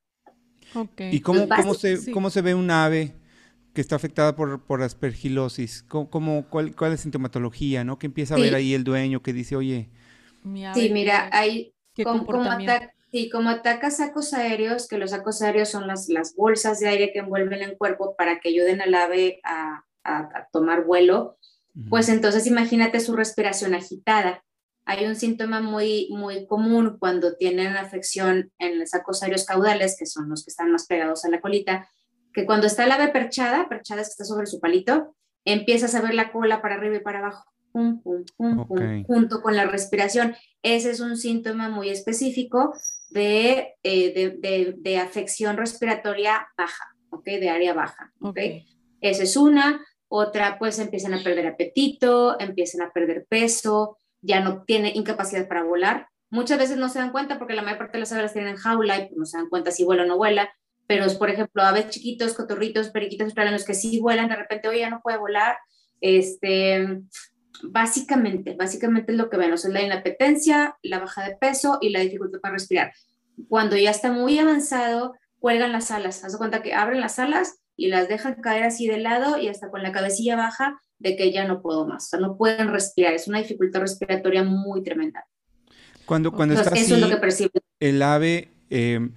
Okay. 0.73 1.13
¿Y 1.13 1.21
cómo, 1.21 1.47
cómo, 1.47 1.73
se, 1.73 2.11
cómo 2.11 2.29
se 2.29 2.41
ve 2.41 2.55
un 2.55 2.71
ave 2.71 3.13
que 3.73 3.81
está 3.81 3.95
afectada 3.97 4.35
por, 4.35 4.65
por 4.65 4.81
aspergilosis? 4.81 5.83
¿Cómo, 5.83 6.47
cuál, 6.49 6.75
¿Cuál 6.75 6.93
es 6.93 6.99
la 6.99 7.03
sintomatología, 7.03 7.83
no? 7.83 7.99
Que 7.99 8.07
empieza 8.07 8.35
a 8.35 8.39
ver 8.39 8.55
ahí 8.55 8.73
el 8.73 8.83
dueño 8.83 9.21
que 9.21 9.33
dice, 9.33 9.55
oye... 9.55 9.89
sí, 10.73 10.89
mira, 10.91 11.29
hay... 11.31 11.73
como, 12.03 12.25
como 12.25 12.49
Sí, 13.11 13.29
como 13.29 13.49
ataca 13.49 13.91
sacos 13.91 14.33
aéreos, 14.33 14.87
que 14.87 14.97
los 14.97 15.11
sacos 15.11 15.41
aéreos 15.41 15.67
son 15.67 15.85
las, 15.85 16.07
las 16.07 16.33
bolsas 16.33 16.79
de 16.79 16.87
aire 16.87 17.11
que 17.11 17.19
envuelven 17.19 17.61
el 17.61 17.77
cuerpo 17.77 18.15
para 18.15 18.39
que 18.39 18.47
ayuden 18.47 18.79
al 18.81 18.95
ave 18.95 19.41
a, 19.43 19.83
a, 20.03 20.47
tomar 20.51 20.85
vuelo, 20.85 21.37
pues 21.89 22.09
entonces 22.09 22.47
imagínate 22.47 22.99
su 22.99 23.15
respiración 23.15 23.73
agitada. 23.73 24.43
Hay 24.85 25.05
un 25.05 25.15
síntoma 25.15 25.61
muy, 25.61 26.09
muy 26.11 26.47
común 26.47 26.97
cuando 26.99 27.35
tienen 27.37 27.77
afección 27.77 28.51
en 28.57 28.79
los 28.79 28.89
sacos 28.89 29.23
aéreos 29.23 29.45
caudales, 29.45 29.95
que 29.97 30.05
son 30.05 30.29
los 30.29 30.43
que 30.43 30.49
están 30.49 30.71
más 30.71 30.87
pegados 30.87 31.23
a 31.23 31.29
la 31.29 31.39
colita, 31.39 31.87
que 32.33 32.45
cuando 32.45 32.67
está 32.67 32.83
el 32.83 32.91
ave 32.91 33.09
perchada, 33.09 33.69
perchada 33.69 34.01
es 34.01 34.07
que 34.07 34.11
está 34.11 34.25
sobre 34.25 34.47
su 34.47 34.59
palito, 34.59 35.15
empiezas 35.45 35.95
a 35.95 36.01
ver 36.01 36.13
la 36.13 36.31
cola 36.31 36.61
para 36.61 36.75
arriba 36.75 36.97
y 36.97 37.01
para 37.01 37.19
abajo 37.19 37.51
junto 37.73 39.41
con 39.41 39.55
la 39.55 39.65
respiración. 39.65 40.35
Ese 40.61 40.91
es 40.91 40.99
un 40.99 41.17
síntoma 41.17 41.69
muy 41.69 41.89
específico 41.89 42.73
de, 43.09 43.75
eh, 43.83 44.75
de, 44.77 44.97
afección 44.97 45.57
respiratoria 45.57 46.47
baja, 46.57 46.95
¿ok? 47.09 47.25
De 47.25 47.49
área 47.49 47.73
baja, 47.73 48.11
¿ok? 48.21 48.39
Esa 49.01 49.23
es 49.23 49.35
una. 49.37 49.85
Otra, 50.13 50.59
pues 50.59 50.77
empiezan 50.77 51.13
a 51.13 51.23
perder 51.23 51.47
apetito, 51.47 52.37
empiezan 52.37 52.81
a 52.81 52.91
perder 52.91 53.25
peso, 53.29 53.97
ya 54.21 54.41
no 54.41 54.63
tiene 54.63 54.91
incapacidad 54.93 55.47
para 55.47 55.63
volar. 55.63 56.09
Muchas 56.29 56.59
veces 56.59 56.75
no 56.75 56.89
se 56.89 56.99
dan 56.99 57.13
cuenta 57.13 57.39
porque 57.39 57.53
la 57.53 57.61
mayor 57.61 57.77
parte 57.77 57.93
de 57.93 58.01
las 58.01 58.11
aves 58.11 58.33
tienen 58.33 58.51
en 58.51 58.57
jaula 58.57 58.97
y 58.97 59.07
pues, 59.07 59.17
no 59.17 59.25
se 59.25 59.37
dan 59.37 59.47
cuenta 59.47 59.71
si 59.71 59.85
vuela 59.85 60.03
o 60.03 60.05
no 60.05 60.17
vuela. 60.17 60.51
Pero, 60.85 61.07
por 61.17 61.29
ejemplo, 61.29 61.63
aves 61.63 61.91
chiquitos, 61.91 62.33
cotorritos, 62.33 62.89
periquitos 62.89 63.25
australianos 63.25 63.63
que 63.63 63.73
sí 63.73 64.01
vuelan, 64.01 64.27
de 64.27 64.35
repente, 64.35 64.67
oye, 64.67 64.79
ya 64.79 64.89
no 64.89 64.99
puede 65.01 65.17
volar. 65.17 65.57
Este, 66.01 66.99
Básicamente, 67.63 68.55
básicamente 68.55 69.11
es 69.11 69.17
lo 69.17 69.29
que 69.29 69.37
ven, 69.37 69.53
o 69.53 69.57
sea, 69.57 69.71
la 69.71 69.81
inapetencia, 69.81 70.77
la 70.81 70.99
baja 70.99 71.23
de 71.23 71.35
peso 71.35 71.77
y 71.79 71.89
la 71.89 71.99
dificultad 71.99 72.39
para 72.39 72.55
respirar. 72.55 72.91
Cuando 73.47 73.77
ya 73.77 73.91
está 73.91 74.11
muy 74.11 74.39
avanzado, 74.39 75.15
cuelgan 75.39 75.71
las 75.71 75.91
alas. 75.91 76.23
Haz 76.23 76.37
cuenta 76.37 76.61
que 76.61 76.73
abren 76.73 76.99
las 76.99 77.19
alas 77.19 77.60
y 77.75 77.87
las 77.87 78.07
dejan 78.07 78.35
caer 78.41 78.63
así 78.63 78.87
de 78.87 78.97
lado 78.97 79.37
y 79.37 79.47
hasta 79.47 79.69
con 79.69 79.83
la 79.83 79.91
cabecilla 79.91 80.35
baja 80.35 80.81
de 80.99 81.15
que 81.15 81.31
ya 81.31 81.47
no 81.47 81.61
puedo 81.61 81.87
más. 81.87 82.05
O 82.05 82.09
sea, 82.09 82.19
no 82.19 82.37
pueden 82.37 82.69
respirar. 82.69 83.13
Es 83.13 83.27
una 83.27 83.39
dificultad 83.39 83.81
respiratoria 83.81 84.43
muy 84.43 84.83
tremenda. 84.83 85.25
Cuando, 86.05 86.31
cuando 86.31 86.55
está 86.55 86.71
así, 86.71 86.93
el 87.79 88.01
ave 88.01 88.51
eh, 88.69 89.09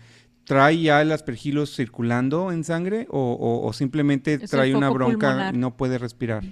trae 0.44 0.80
ya 0.80 1.02
el 1.02 1.12
aspergilos 1.12 1.74
circulando 1.74 2.52
en 2.52 2.64
sangre 2.64 3.06
o, 3.10 3.70
simplemente 3.74 4.38
trae 4.38 4.74
una 4.74 4.90
bronca 4.90 5.50
y 5.52 5.56
no 5.56 5.76
puede 5.76 5.98
respirar. 5.98 6.44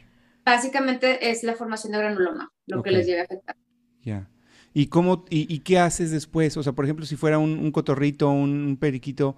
Básicamente 0.44 1.30
es 1.30 1.44
la 1.44 1.54
formación 1.54 1.92
de 1.92 1.98
granuloma 1.98 2.52
lo 2.66 2.82
que 2.82 2.90
les 2.90 3.06
llega 3.06 3.22
a 3.22 3.24
afectar. 3.24 3.56
Ya. 4.02 4.28
¿Y, 4.74 4.86
cómo, 4.86 5.26
y, 5.28 5.58
qué 5.60 5.78
haces 5.78 6.10
después? 6.10 6.56
O 6.56 6.62
sea, 6.62 6.72
por 6.72 6.86
ejemplo, 6.86 7.04
si 7.04 7.16
fuera 7.16 7.38
un, 7.38 7.70
cotorrito, 7.72 8.30
un, 8.30 8.78
periquito, 8.80 9.36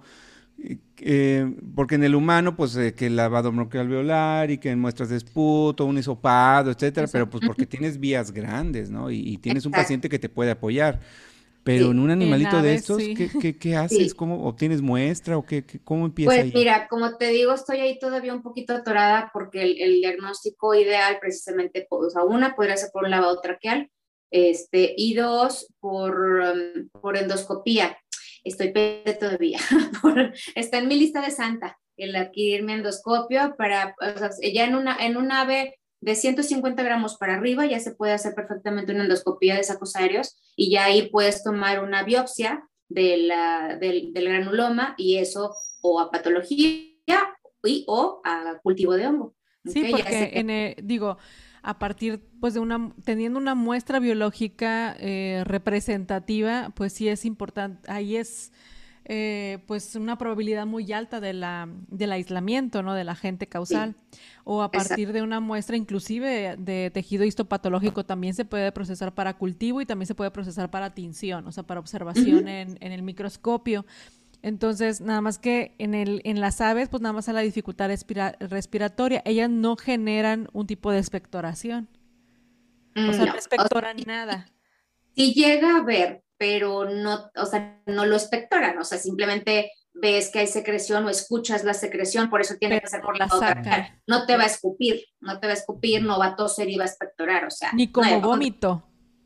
eh, 0.57 1.55
porque 1.75 1.95
en 1.95 2.03
el 2.03 2.15
humano, 2.15 2.55
pues 2.55 2.75
eh, 2.77 2.93
que 2.93 3.07
el 3.07 3.15
lavado 3.15 3.51
bronquial 3.51 3.85
alveolar 3.85 4.49
y 4.49 4.57
que 4.57 4.75
muestras 4.75 5.09
de 5.09 5.17
esputo, 5.17 5.85
un 5.85 5.97
hisopado, 5.97 6.71
etcétera, 6.71 7.07
pero 7.11 7.29
pues 7.29 7.43
porque 7.45 7.65
tienes 7.65 7.99
vías 7.99 8.31
grandes, 8.31 8.89
¿no? 8.89 9.11
Y, 9.11 9.37
tienes 9.37 9.65
un 9.65 9.71
paciente 9.71 10.09
que 10.09 10.19
te 10.19 10.29
puede 10.29 10.51
apoyar. 10.51 10.99
Pero 11.63 11.89
en 11.89 11.99
un 11.99 12.11
animalito 12.11 12.61
de 12.61 12.75
estos, 12.75 13.01
¿qué, 13.59 13.75
haces? 13.75 14.13
¿Cómo 14.13 14.45
obtienes 14.47 14.83
muestra 14.83 15.35
o 15.35 15.43
qué, 15.43 15.65
cómo 15.83 16.05
empieza 16.05 16.29
Pues 16.29 16.53
mira, 16.53 16.87
como 16.87 17.17
te 17.17 17.29
digo, 17.29 17.53
estoy 17.53 17.79
ahí 17.79 17.97
todavía 17.97 18.35
un 18.35 18.43
poquito 18.43 18.73
atorada 18.73 19.31
porque 19.33 19.63
el, 19.63 19.95
diagnóstico 19.95 20.75
ideal 20.75 21.17
precisamente, 21.19 21.87
o 21.89 22.09
sea, 22.11 22.23
una 22.23 22.55
podría 22.55 22.77
ser 22.77 22.91
por 22.93 23.05
un 23.05 23.09
lavado 23.09 23.41
traqueal, 23.41 23.89
este, 24.29 24.93
y 24.95 25.15
dos, 25.15 25.73
por, 25.79 26.15
um, 26.15 26.89
por 27.01 27.17
endoscopía. 27.17 27.97
Estoy 28.45 28.71
pendiente 28.71 29.15
todavía. 29.15 29.59
está 30.55 30.77
en 30.77 30.87
mi 30.87 30.95
lista 30.95 31.21
de 31.21 31.31
santa 31.31 31.77
el 31.97 32.15
adquirir 32.15 32.63
mi 32.63 32.73
endoscopio 32.73 33.55
para, 33.57 33.95
o 33.99 34.17
sea, 34.17 34.29
ya 34.53 34.65
en 34.65 34.75
una, 34.75 34.97
en 34.97 35.17
un 35.17 35.31
ave 35.31 35.79
de 36.01 36.15
150 36.15 36.83
gramos 36.83 37.17
para 37.17 37.35
arriba 37.35 37.65
ya 37.65 37.79
se 37.79 37.95
puede 37.95 38.13
hacer 38.13 38.35
perfectamente 38.35 38.91
una 38.91 39.03
endoscopía 39.03 39.55
de 39.55 39.63
sacos 39.63 39.95
aéreos 39.95 40.37
y 40.55 40.69
ya 40.71 40.85
ahí 40.85 41.09
puedes 41.09 41.43
tomar 41.43 41.83
una 41.83 42.03
biopsia 42.03 42.67
de 42.89 43.17
la, 43.17 43.77
del, 43.79 44.13
del, 44.13 44.27
granuloma 44.29 44.93
y 44.97 45.17
eso 45.17 45.55
o 45.81 45.99
a 45.99 46.11
patología 46.11 46.59
y 47.67 47.83
o 47.87 48.21
a 48.23 48.59
cultivo 48.61 48.93
de 48.93 49.07
hongo. 49.07 49.35
Sí, 49.65 49.87
porque 49.89 50.31
en 50.33 50.87
digo, 50.87 51.17
a 51.65 51.79
partir 51.79 52.21
pues 52.39 52.53
de 52.53 52.59
una 52.59 52.91
teniendo 53.03 53.39
una 53.39 53.55
muestra 53.55 53.99
biológica 53.99 54.95
eh, 54.99 55.41
representativa, 55.45 56.71
pues 56.75 56.93
sí 56.93 57.07
es 57.07 57.25
importante, 57.25 57.91
ahí 57.91 58.17
es 58.17 58.51
eh, 59.05 59.59
pues 59.65 59.95
una 59.95 60.17
probabilidad 60.17 60.67
muy 60.67 60.91
alta 60.93 61.19
de 61.19 61.33
la, 61.33 61.67
del 61.87 62.11
aislamiento, 62.11 62.83
¿no? 62.83 62.93
Del 62.93 63.09
agente 63.09 63.47
causal. 63.47 63.95
O 64.43 64.61
a 64.61 64.69
partir 64.71 65.11
de 65.11 65.23
una 65.23 65.39
muestra 65.39 65.75
inclusive 65.75 66.55
de 66.57 66.91
tejido 66.91 67.23
histopatológico 67.23 68.05
también 68.05 68.35
se 68.35 68.45
puede 68.45 68.71
procesar 68.71 69.13
para 69.13 69.37
cultivo 69.37 69.81
y 69.81 69.87
también 69.87 70.07
se 70.07 70.15
puede 70.15 70.29
procesar 70.29 70.69
para 70.69 70.93
tinción, 70.93 71.47
o 71.47 71.51
sea, 71.51 71.63
para 71.63 71.79
observación 71.79 72.47
en, 72.47 72.77
en, 72.79 72.91
el 72.91 73.01
microscopio. 73.01 73.85
Entonces, 74.45 75.01
nada 75.01 75.21
más 75.21 75.39
que 75.39 75.73
en, 75.79 75.95
el, 75.95 76.21
en 76.23 76.39
las 76.39 76.61
aves, 76.61 76.87
pues 76.87 77.01
nada 77.01 77.13
más 77.13 77.27
a 77.29 77.33
la 77.33 77.41
dificultad 77.41 77.89
respiratoria, 78.39 79.23
ellas 79.25 79.49
no 79.49 79.75
generan 79.75 80.49
un 80.53 80.67
tipo 80.67 80.91
de 80.91 80.99
expectoración. 80.99 81.89
O 82.95 83.11
sea, 83.11 83.23
mm, 83.23 83.27
no, 83.27 83.35
expectoran 83.35 83.97
nada. 84.05 84.45
Si 85.15 85.33
llega 85.33 85.77
a 85.77 85.81
ver 85.81 86.25
pero 86.37 86.85
no, 86.85 87.31
o 87.35 87.45
sea, 87.45 87.81
no 87.85 88.05
lo 88.05 88.15
espectoran, 88.15 88.77
o 88.77 88.83
sea, 88.83 88.97
simplemente 88.97 89.71
ves 89.93 90.29
que 90.29 90.39
hay 90.39 90.47
secreción 90.47 91.05
o 91.05 91.09
escuchas 91.09 91.63
la 91.63 91.73
secreción, 91.73 92.29
por 92.29 92.41
eso 92.41 92.55
tiene 92.59 92.81
que 92.81 92.87
ser 92.87 93.01
por 93.01 93.17
la 93.17 93.27
boca. 93.27 93.97
No 94.05 94.25
te 94.25 94.35
va 94.35 94.43
a 94.43 94.47
escupir, 94.47 95.05
no 95.21 95.39
te 95.39 95.47
va 95.47 95.53
a 95.53 95.55
escupir, 95.55 96.03
no 96.03 96.19
va 96.19 96.27
a 96.27 96.35
toser 96.35 96.69
y 96.69 96.75
va 96.75 96.83
a 96.83 96.87
espectorar, 96.87 97.45
o 97.45 97.49
sea. 97.49 97.71
Ni 97.73 97.91
como 97.91 98.19
vómito. 98.19 98.83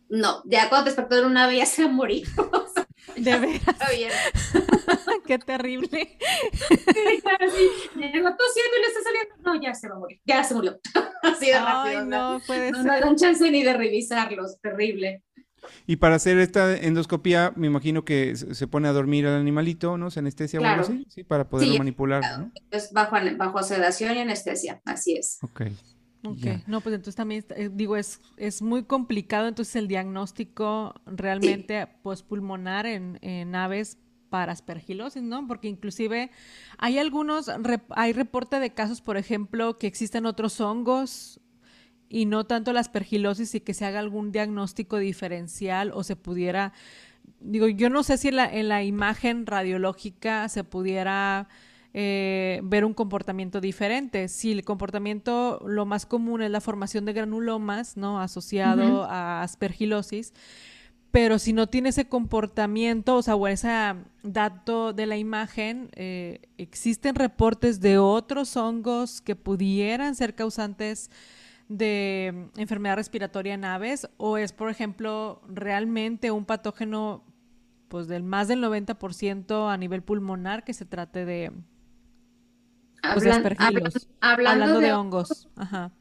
No, 0.10 0.44
ya 0.46 0.70
cuando 0.70 0.86
te 0.86 0.90
espectora 0.92 1.26
una 1.26 1.48
vez 1.48 1.58
ya 1.58 1.66
se 1.66 1.84
va 1.84 1.90
a 1.90 1.94
morir. 1.94 2.28
de 3.16 3.40
veras. 3.40 3.76
Qué 5.26 5.40
terrible. 5.40 6.18
Sí, 6.62 7.22
claro, 7.22 7.52
sí. 7.56 7.70
Llegó 7.96 8.30
tosiendo 8.36 8.78
y 8.78 8.82
le 8.82 8.88
está 8.88 9.00
saliendo. 9.04 9.36
No, 9.44 9.62
ya 9.62 9.74
se 9.74 9.88
va 9.88 9.96
a 9.96 10.00
morir. 10.00 10.20
Ya 10.26 10.44
se 10.44 10.56
murió. 10.56 10.80
Así 11.24 11.48
de 11.48 11.60
rápido. 11.60 12.06
no, 12.06 12.42
puede 12.46 12.72
no, 12.72 12.84
ser. 12.84 12.86
No 12.86 13.00
dan 13.00 13.16
chance 13.16 13.52
ni 13.52 13.64
de 13.64 13.74
revisarlos. 13.74 14.60
Terrible. 14.62 15.24
Y 15.86 15.98
para 15.98 16.16
hacer 16.16 16.40
esta 16.40 16.76
endoscopía, 16.76 17.54
me 17.56 17.68
imagino 17.68 18.06
que 18.06 18.36
se 18.36 18.68
pone 18.68 18.88
a 18.88 18.94
dormir 18.94 19.28
al 19.28 19.40
animalito, 19.40 19.98
¿no? 19.98 20.10
Se 20.10 20.20
anestesia 20.20 20.60
o 20.60 20.66
algo 20.66 20.84
así, 20.84 21.06
¿sí? 21.10 21.24
Para 21.24 21.50
poderlo 21.50 21.78
manipular, 21.78 22.40
¿no? 22.40 22.52
Es 22.72 22.92
bajo, 22.94 23.18
bajo 23.38 23.62
sedación 23.64 24.16
y 24.16 24.20
anestesia, 24.20 24.82
así 24.86 25.16
es. 25.16 25.38
Ok. 25.44 25.64
Ok, 26.24 26.68
no, 26.68 26.82
pues 26.82 26.96
entonces 26.96 27.16
también, 27.16 27.46
eh, 27.56 27.70
digo, 27.72 27.96
es, 27.96 28.20
es 28.36 28.62
muy 28.62 28.84
complicado 28.84 29.48
entonces 29.48 29.76
el 29.78 29.88
diagnóstico 29.88 30.94
realmente 31.06 31.88
postpulmonar 32.04 32.86
en, 32.86 33.20
en 33.22 33.56
aves 33.56 33.98
para 34.30 34.52
aspergilosis, 34.52 35.24
¿no? 35.24 35.48
Porque 35.48 35.68
inclusive 35.68 36.30
hay 36.78 36.98
algunos, 36.98 37.50
hay 37.90 38.14
reporte 38.14 38.60
de 38.60 38.74
casos, 38.74 39.02
por 39.02 39.18
ejemplo, 39.18 39.78
que 39.78 39.88
existen 39.88 40.26
otros 40.26 40.60
hongos 40.62 41.40
y 42.10 42.26
no 42.26 42.46
tanto 42.46 42.74
la 42.74 42.80
aspergilosis 42.80 43.56
y 43.56 43.62
que 43.62 43.74
se 43.74 43.86
haga 43.86 44.00
algún 44.00 44.32
diagnóstico 44.32 44.98
diferencial 44.98 45.92
o 45.94 46.04
se 46.04 46.16
pudiera, 46.16 46.74
digo, 47.40 47.68
yo 47.68 47.90
no 47.90 48.04
sé 48.04 48.18
si 48.18 48.30
en 48.30 48.38
la, 48.38 48.46
en 48.52 48.68
la 48.68 48.84
imagen 48.84 49.46
radiológica 49.46 50.50
se 50.50 50.64
pudiera 50.64 51.48
eh, 51.94 52.62
ver 52.64 52.86
un 52.86 52.94
comportamiento 52.94 53.62
diferente. 53.62 54.28
Si 54.28 54.52
el 54.52 54.64
comportamiento, 54.64 55.60
lo 55.66 55.86
más 55.86 56.06
común 56.06 56.42
es 56.42 56.52
la 56.52 56.62
formación 56.62 57.06
de 57.06 57.14
granulomas, 57.14 57.98
¿no? 57.98 58.22
Asociado 58.22 59.06
a 59.06 59.42
aspergilosis, 59.42 60.34
pero 61.12 61.40
si 61.40 61.54
no 61.54 61.68
tiene 61.68 61.90
ese 61.90 62.08
comportamiento, 62.08 63.18
o 63.18 63.22
sea, 63.24 63.36
o 63.36 63.48
ese 63.48 63.96
dato 64.22 64.94
de 64.94 65.08
la 65.08 65.18
imagen, 65.18 65.90
eh, 65.96 66.42
existen 66.58 67.16
reportes 67.16 67.82
de 67.82 67.98
otros 67.98 68.56
hongos 68.56 69.22
que 69.22 69.36
pudieran 69.36 70.14
ser 70.14 70.36
causantes 70.36 71.10
de 71.68 72.50
enfermedad 72.58 72.96
respiratoria 72.98 73.56
en 73.56 73.66
aves 73.66 74.08
o 74.18 74.38
es, 74.38 74.54
por 74.54 74.70
ejemplo, 74.70 75.42
realmente 75.48 76.32
un 76.32 76.46
patógeno 76.46 77.24
pues 77.88 78.08
del 78.08 78.24
más 78.24 78.48
del 78.48 78.64
90% 78.64 79.72
a 79.72 79.78
nivel 79.78 80.04
pulmonar 80.04 80.64
que 80.64 80.76
se 80.76 80.86
trate 80.86 81.26
de, 81.26 81.52
pues, 83.02 83.26
hablando, 84.22 84.80
de, 84.80 84.94
hongos. 84.94 85.48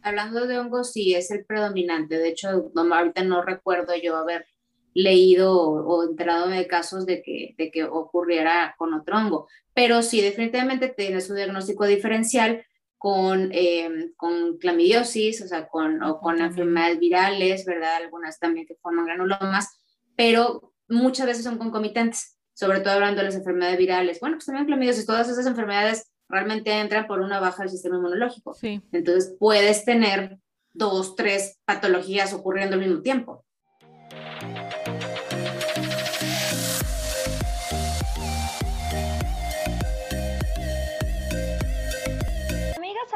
Hablando 0.03 0.47
de 0.47 0.59
hongos, 0.59 0.93
sí, 0.93 1.15
es 1.15 1.31
el 1.31 1.45
predominante. 1.45 2.19
De 2.19 2.29
hecho, 2.29 2.71
ahorita 2.75 3.23
no 3.25 3.43
recuerdo 3.43 3.95
yo 3.97 4.17
haber 4.17 4.47
leído 4.95 5.55
o, 5.57 6.05
enterado 6.05 6.49
de 6.49 6.67
casos 6.67 7.07
de 7.07 7.23
que, 7.23 7.55
de 7.57 7.71
que 7.71 7.85
ocurriera 7.85 8.75
con 8.79 8.95
otro 8.95 9.17
hongo. 9.17 9.49
Pero 9.75 10.03
sí, 10.03 10.21
definitivamente 10.21 10.89
tiene 10.89 11.21
su 11.21 11.35
diagnóstico 11.35 11.87
diferencial 11.87 12.65
con, 12.97 13.51
eh, 13.53 14.11
con 14.17 14.59
clamidiosis, 14.59 15.41
o 15.43 15.47
sea, 15.47 15.69
con, 15.69 16.03
o 16.03 16.19
con 16.19 16.41
enfermedades 16.41 16.99
virales, 16.99 17.65
¿verdad? 17.65 17.97
Algunas 17.97 18.41
también 18.41 18.67
que 18.67 18.75
forman 18.83 19.07
granulomas, 19.07 19.79
pero 20.17 20.75
muchas 20.89 21.27
veces 21.27 21.45
son 21.45 21.59
concomitantes, 21.59 22.37
sobre 22.55 22.81
todo 22.81 22.95
hablando 22.95 23.19
de 23.19 23.27
las 23.27 23.37
enfermedades 23.37 23.79
virales. 23.79 24.19
Bueno, 24.19 24.37
pues 24.37 24.47
también 24.47 24.67
clamidiosis, 24.67 25.07
todas 25.07 25.29
esas 25.29 25.47
enfermedades 25.47 26.11
realmente 26.29 26.73
entran 26.73 27.07
por 27.07 27.21
una 27.21 27.41
baja 27.41 27.63
del 27.63 27.71
sistema 27.71 27.97
inmunológico. 27.97 28.55
Sí. 28.55 28.83
Entonces 28.93 29.35
puedes 29.39 29.85
tener 29.85 30.39
dos, 30.73 31.17
tres 31.17 31.59
patologías 31.65 32.33
ocurriendo 32.33 32.75
al 32.75 32.83
mismo 32.83 33.03
tiempo. 33.03 33.45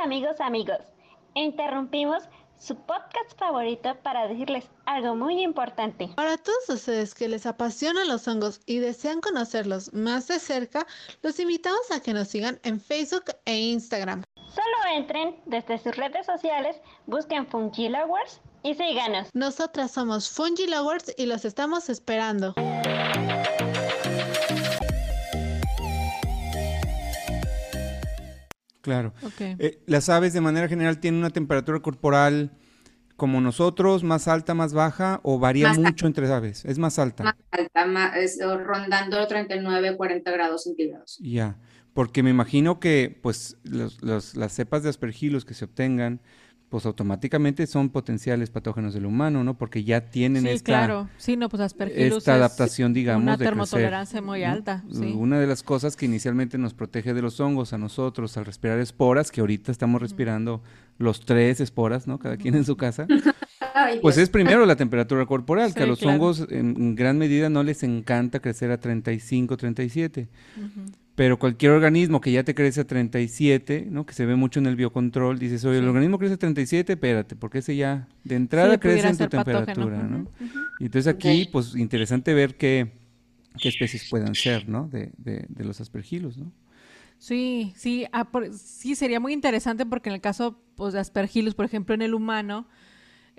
amigos, 0.03 0.41
amigos, 0.41 0.79
interrumpimos 1.35 2.25
su 2.63 2.77
podcast 2.77 3.37
favorito 3.37 3.97
para 4.05 4.29
decirles 4.29 4.65
algo 4.87 5.17
muy 5.17 5.43
importante. 5.43 6.09
Para 6.15 6.37
todos 6.37 6.69
ustedes 6.69 7.13
que 7.13 7.29
les 7.29 7.45
apasionan 7.45 8.07
los 8.07 8.29
hongos 8.29 8.61
y 8.67 8.79
desean 8.79 9.21
conocerlos 9.21 9.93
más 9.93 10.29
de 10.29 10.39
cerca, 10.39 10.87
los 11.23 11.41
invitamos 11.41 11.91
a 11.91 12.01
que 12.01 12.13
nos 12.13 12.29
sigan 12.29 12.61
en 12.63 12.81
Facebook 12.81 13.25
e 13.47 13.59
Instagram. 13.59 14.23
Solo 14.55 14.97
entren 14.97 15.41
desde 15.47 15.79
sus 15.79 15.97
redes 15.97 16.25
sociales, 16.27 16.77
busquen 17.07 17.49
Fungi 17.49 17.89
Lovers 17.89 18.41
y 18.63 18.75
síganos. 18.75 19.29
Nosotras 19.35 19.91
somos 19.91 20.31
Fungi 20.31 20.69
Lovers 20.69 21.13
y 21.17 21.27
los 21.27 21.45
estamos 21.45 21.89
esperando. 21.89 22.55
Claro. 28.83 29.15
Eh, 29.39 29.81
las 29.87 30.09
aves 30.09 30.33
de 30.33 30.41
manera 30.41 30.69
general 30.69 30.99
tienen 30.99 31.21
una 31.21 31.31
temperatura 31.31 31.81
corporal 31.81 32.53
como 33.17 33.41
nosotros, 33.41 34.03
más 34.03 34.27
alta, 34.27 34.53
más 34.53 34.75
baja, 34.75 35.21
o 35.23 35.39
varía 35.39 35.73
mucho 35.75 36.07
entre 36.09 36.27
aves. 36.27 36.65
Es 36.65 36.79
más 36.79 36.99
alta. 36.99 37.23
Más 37.23 37.37
alta, 37.53 37.87
más, 37.87 38.13
rondando 38.65 39.25
39, 39.27 39.97
40 39.97 40.31
grados 40.33 40.65
centígrados. 40.65 41.19
Ya, 41.23 41.57
porque 41.95 42.25
me 42.25 42.31
imagino 42.31 42.81
que 42.81 43.17
pues 43.23 43.57
las 43.63 44.53
cepas 44.53 44.83
de 44.83 44.89
aspergilos 44.89 45.45
que 45.45 45.55
se 45.55 45.67
obtengan 45.67 46.21
pues 46.73 46.87
automáticamente 46.87 47.67
son 47.67 47.91
potenciales 47.91 48.49
patógenos 48.49 48.95
del 48.95 49.05
humano, 49.05 49.45
¿no? 49.45 49.59
Porque 49.59 49.85
ya 49.85 50.07
tienen 50.07 50.45
sí, 50.45 50.49
esta, 50.49 50.65
claro. 50.65 51.09
Sí, 51.19 51.37
no, 51.37 51.51
pues 51.51 51.61
esta 51.79 52.35
adaptación, 52.35 52.95
digamos, 52.95 53.25
una 53.25 53.37
termotolerancia 53.37 54.23
muy 54.23 54.43
alta. 54.43 54.83
Una 54.91 55.39
de 55.39 55.47
las 55.47 55.63
cosas 55.63 55.97
que 55.97 56.07
inicialmente 56.07 56.57
nos 56.57 56.73
protege 56.73 57.13
de 57.13 57.21
los 57.21 57.39
hongos 57.41 57.75
a 57.75 57.79
nosotros 57.79 58.39
al 58.39 58.47
respirar 58.47 58.79
esporas, 58.79 59.31
que 59.31 59.43
ahorita 59.43 59.71
estamos 59.71 60.01
respirando 60.01 60.63
los 60.97 61.27
tres 61.27 61.61
esporas, 61.61 62.07
¿no? 62.07 62.19
Cada 62.19 62.39
quien 62.39 62.55
en 62.55 62.65
su 62.65 62.79
casa. 62.79 63.07
pues 64.01 64.17
es 64.17 64.31
primero 64.31 64.65
la 64.65 64.77
temperatura 64.77 65.27
corporal, 65.27 65.75
que 65.75 65.83
a 65.83 65.87
los 65.87 66.03
hongos 66.03 66.47
en, 66.49 66.95
gran 66.95 67.19
medida 67.19 67.51
no 67.51 67.63
les 67.63 67.83
encanta 67.83 68.41
crecer 68.41 68.71
a 68.71 68.81
35, 68.81 69.59
37. 69.59 70.27
Pero 71.23 71.39
cualquier 71.39 71.71
organismo 71.71 72.21
que 72.21 72.33
ya 72.33 72.43
te 72.43 72.53
crece 72.53 72.81
a 72.81 72.85
37, 72.85 73.87
¿no? 73.89 74.05
que 74.05 74.13
se 74.13 74.27
ve 74.27 74.35
mucho 74.35 74.59
en 74.59 74.67
el 74.67 74.75
biocontrol, 74.75 75.39
dices, 75.39 75.65
oye, 75.65 75.79
el 75.79 75.87
organismo 75.87 76.19
crece 76.19 76.35
a 76.35 76.37
37, 76.37 76.95
espérate, 76.95 77.37
porque 77.37 77.59
ese 77.59 77.77
ya 77.77 78.09
de 78.25 78.35
entrada 78.35 78.77
crece 78.81 79.07
en 79.07 79.17
tu 79.17 79.29
temperatura, 79.29 80.03
¿no? 80.03 80.27
Y 80.81 80.87
entonces 80.87 81.07
aquí, 81.07 81.49
pues 81.53 81.77
interesante 81.77 82.35
ver 82.35 82.57
qué, 82.57 82.91
qué 83.57 83.69
especies 83.69 84.09
puedan 84.11 84.35
ser, 84.35 84.69
¿no? 84.69 84.89
De, 84.89 85.13
de, 85.17 85.47
de 85.49 85.65
los 85.65 85.81
aspergilos, 85.81 86.39
¿no? 86.39 86.51
Sí, 87.19 87.73
sí, 87.77 88.05
ah, 88.13 88.29
sí, 88.53 88.97
sería 88.97 89.21
muy 89.21 89.33
interesante 89.33 89.87
porque 89.87 90.09
en 90.09 90.17
el 90.17 90.21
caso 90.21 90.61
pues, 90.75 90.93
de 90.93 90.99
aspergilos, 90.99 91.55
por 91.55 91.67
ejemplo, 91.67 91.95
en 91.95 92.03
el 92.03 92.15
humano, 92.15 92.67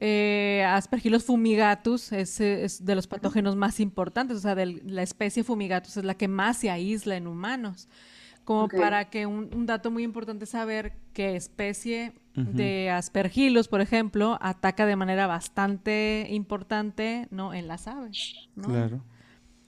eh, 0.05 0.65
Aspergillus 0.67 1.23
fumigatus 1.23 2.11
es, 2.11 2.37
de 2.37 2.95
los 2.95 3.07
patógenos 3.07 3.55
más 3.55 3.79
importantes, 3.79 4.35
o 4.35 4.39
sea, 4.41 4.53
de 4.53 4.65
la 4.65 5.01
especie 5.01 5.45
fumigatus 5.45 5.95
es 5.95 6.03
la 6.03 6.15
que 6.15 6.27
más 6.27 6.57
se 6.57 6.69
aísla 6.69 7.15
en 7.15 7.25
humanos. 7.25 7.87
Como 8.43 8.67
para 8.67 9.09
que 9.09 9.25
un, 9.25 9.65
dato 9.65 9.91
muy 9.91 10.03
importante 10.03 10.43
es 10.43 10.49
saber 10.49 10.91
qué 11.13 11.37
especie 11.37 12.11
de 12.35 12.89
aspergillus, 12.89 13.69
por 13.69 13.79
ejemplo, 13.79 14.37
ataca 14.41 14.85
de 14.85 14.97
manera 14.97 15.25
bastante 15.25 16.27
importante 16.31 17.29
¿no? 17.31 17.53
en 17.53 17.69
las 17.69 17.87
aves. 17.87 18.35
Claro. 18.61 19.01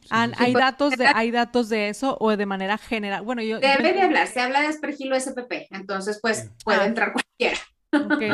¿Hay, 0.10 0.52
datos 0.52 0.98
de, 0.98 1.08
¿Hay 1.08 1.32
datos 1.32 1.70
de 1.70 1.88
eso 1.88 2.18
o 2.20 2.36
de 2.36 2.46
manera 2.46 2.78
general? 2.78 3.24
Bueno, 3.24 3.42
yo... 3.42 3.62
Debe 3.62 3.94
de 3.94 4.02
hablar, 4.02 4.28
se 4.28 4.42
habla 4.42 4.60
de 4.60 4.68
aspergilo 4.68 5.18
SPP, 5.18 5.72
entonces 5.72 6.20
pues 6.22 6.52
puede 6.66 6.82
ah. 6.82 6.86
entrar 6.88 7.14
cualquiera. 7.14 7.58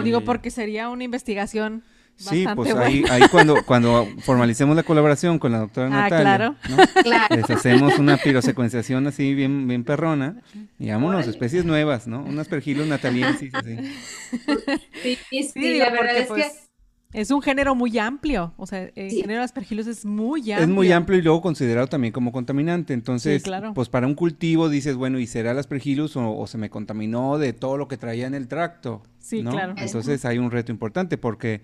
Digo 0.03 0.21
porque 0.21 0.49
sería 0.49 0.89
una 0.89 1.03
investigación 1.03 1.83
Sí, 2.29 2.45
pues 2.55 2.73
ahí, 2.75 3.03
ahí 3.09 3.23
cuando, 3.31 3.63
cuando 3.65 4.07
formalicemos 4.19 4.75
la 4.75 4.83
colaboración 4.83 5.39
con 5.39 5.51
la 5.51 5.59
doctora 5.59 5.87
ah, 5.87 5.89
Natalia, 5.89 6.23
claro. 6.23 6.55
les 7.35 7.49
hacemos 7.49 7.97
una 7.97 8.17
pirosecuenciación 8.17 9.07
así 9.07 9.33
bien, 9.33 9.67
bien 9.67 9.83
perrona 9.83 10.41
y 10.77 10.89
vámonos, 10.89 11.27
especies 11.27 11.65
nuevas, 11.65 12.07
¿no? 12.07 12.23
Unas 12.23 12.47
pergilos 12.47 12.87
nataliensis 12.87 13.53
así. 13.55 13.77
Sí, 15.01 15.17
sí, 15.29 15.43
sí 15.43 15.77
la 15.77 15.89
verdad 15.89 16.17
es 16.17 16.23
que 16.23 16.27
pues, 16.27 16.71
es 17.13 17.29
un 17.31 17.41
género 17.41 17.75
muy 17.75 17.97
amplio, 17.97 18.53
o 18.55 18.65
sea, 18.65 18.89
el 18.95 19.11
género 19.11 19.39
de 19.39 19.45
aspergilos 19.45 19.87
es 19.87 20.05
muy 20.05 20.39
amplio. 20.51 20.59
Es 20.59 20.67
muy 20.69 20.91
amplio 20.91 21.19
y 21.19 21.21
luego 21.21 21.41
considerado 21.41 21.87
también 21.87 22.13
como 22.13 22.31
contaminante. 22.31 22.93
Entonces, 22.93 23.43
pues 23.75 23.89
para 23.89 24.07
un 24.07 24.15
cultivo 24.15 24.69
dices, 24.69 24.95
bueno, 24.95 25.19
¿y 25.19 25.27
será 25.27 25.51
el 25.51 25.59
aspergillus 25.59 26.15
o, 26.15 26.47
se 26.47 26.57
me 26.57 26.69
contaminó 26.69 27.37
de 27.37 27.51
todo 27.51 27.77
lo 27.77 27.87
que 27.89 27.97
traía 27.97 28.27
en 28.27 28.33
el 28.33 28.47
tracto? 28.47 29.03
Sí, 29.19 29.43
claro. 29.43 29.73
Entonces 29.77 30.23
hay 30.23 30.37
un 30.37 30.51
reto 30.51 30.71
importante 30.71 31.17
porque 31.17 31.61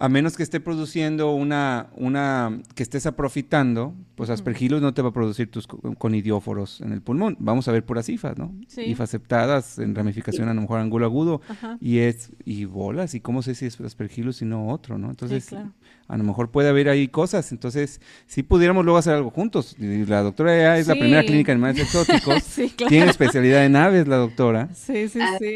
a 0.00 0.08
menos 0.08 0.34
que 0.34 0.42
esté 0.42 0.60
produciendo 0.60 1.32
una, 1.32 1.90
una, 1.94 2.58
que 2.74 2.82
estés 2.82 3.04
aprofitando, 3.04 3.94
pues 4.14 4.30
aspergillus 4.30 4.80
no 4.80 4.94
te 4.94 5.02
va 5.02 5.10
a 5.10 5.12
producir 5.12 5.50
tus 5.50 5.66
conidióforos 5.66 6.80
en 6.80 6.92
el 6.92 7.02
pulmón. 7.02 7.36
Vamos 7.38 7.68
a 7.68 7.72
ver 7.72 7.84
puras 7.84 8.08
hifas, 8.08 8.38
¿no? 8.38 8.50
Sí. 8.66 8.80
Hifas 8.80 9.10
aceptadas 9.10 9.78
en 9.78 9.94
ramificación 9.94 10.48
a 10.48 10.54
lo 10.54 10.62
mejor 10.62 10.80
ángulo 10.80 11.04
agudo 11.04 11.42
y 11.82 11.98
es, 11.98 12.32
y 12.46 12.64
bolas, 12.64 13.14
y 13.14 13.20
cómo 13.20 13.42
sé 13.42 13.54
si 13.54 13.66
es 13.66 13.78
aspergillus 13.78 14.40
y 14.40 14.46
no 14.46 14.68
otro, 14.68 14.96
¿no? 14.96 15.10
Entonces, 15.10 15.52
a 15.52 16.16
lo 16.16 16.24
mejor 16.24 16.50
puede 16.50 16.70
haber 16.70 16.88
ahí 16.88 17.08
cosas. 17.08 17.52
Entonces, 17.52 18.00
si 18.26 18.42
pudiéramos 18.42 18.86
luego 18.86 18.96
hacer 18.96 19.12
algo 19.12 19.28
juntos. 19.28 19.76
La 19.78 20.22
doctora 20.22 20.56
ya 20.56 20.78
es 20.78 20.88
la 20.88 20.94
primera 20.94 21.22
clínica 21.24 21.52
en 21.52 21.62
animales 21.62 21.82
exóticos. 21.82 22.42
Tiene 22.88 23.10
especialidad 23.10 23.66
en 23.66 23.76
aves, 23.76 24.08
la 24.08 24.16
doctora. 24.16 24.70
Sí, 24.74 25.10
sí, 25.10 25.20
sí. 25.38 25.52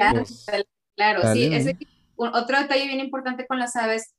claro, 0.97 1.33
sí. 1.33 1.51
otro 2.19 2.59
detalle 2.61 2.87
bien 2.89 3.01
importante 3.01 3.47
con 3.47 3.59
las 3.59 3.75
aves 3.77 4.13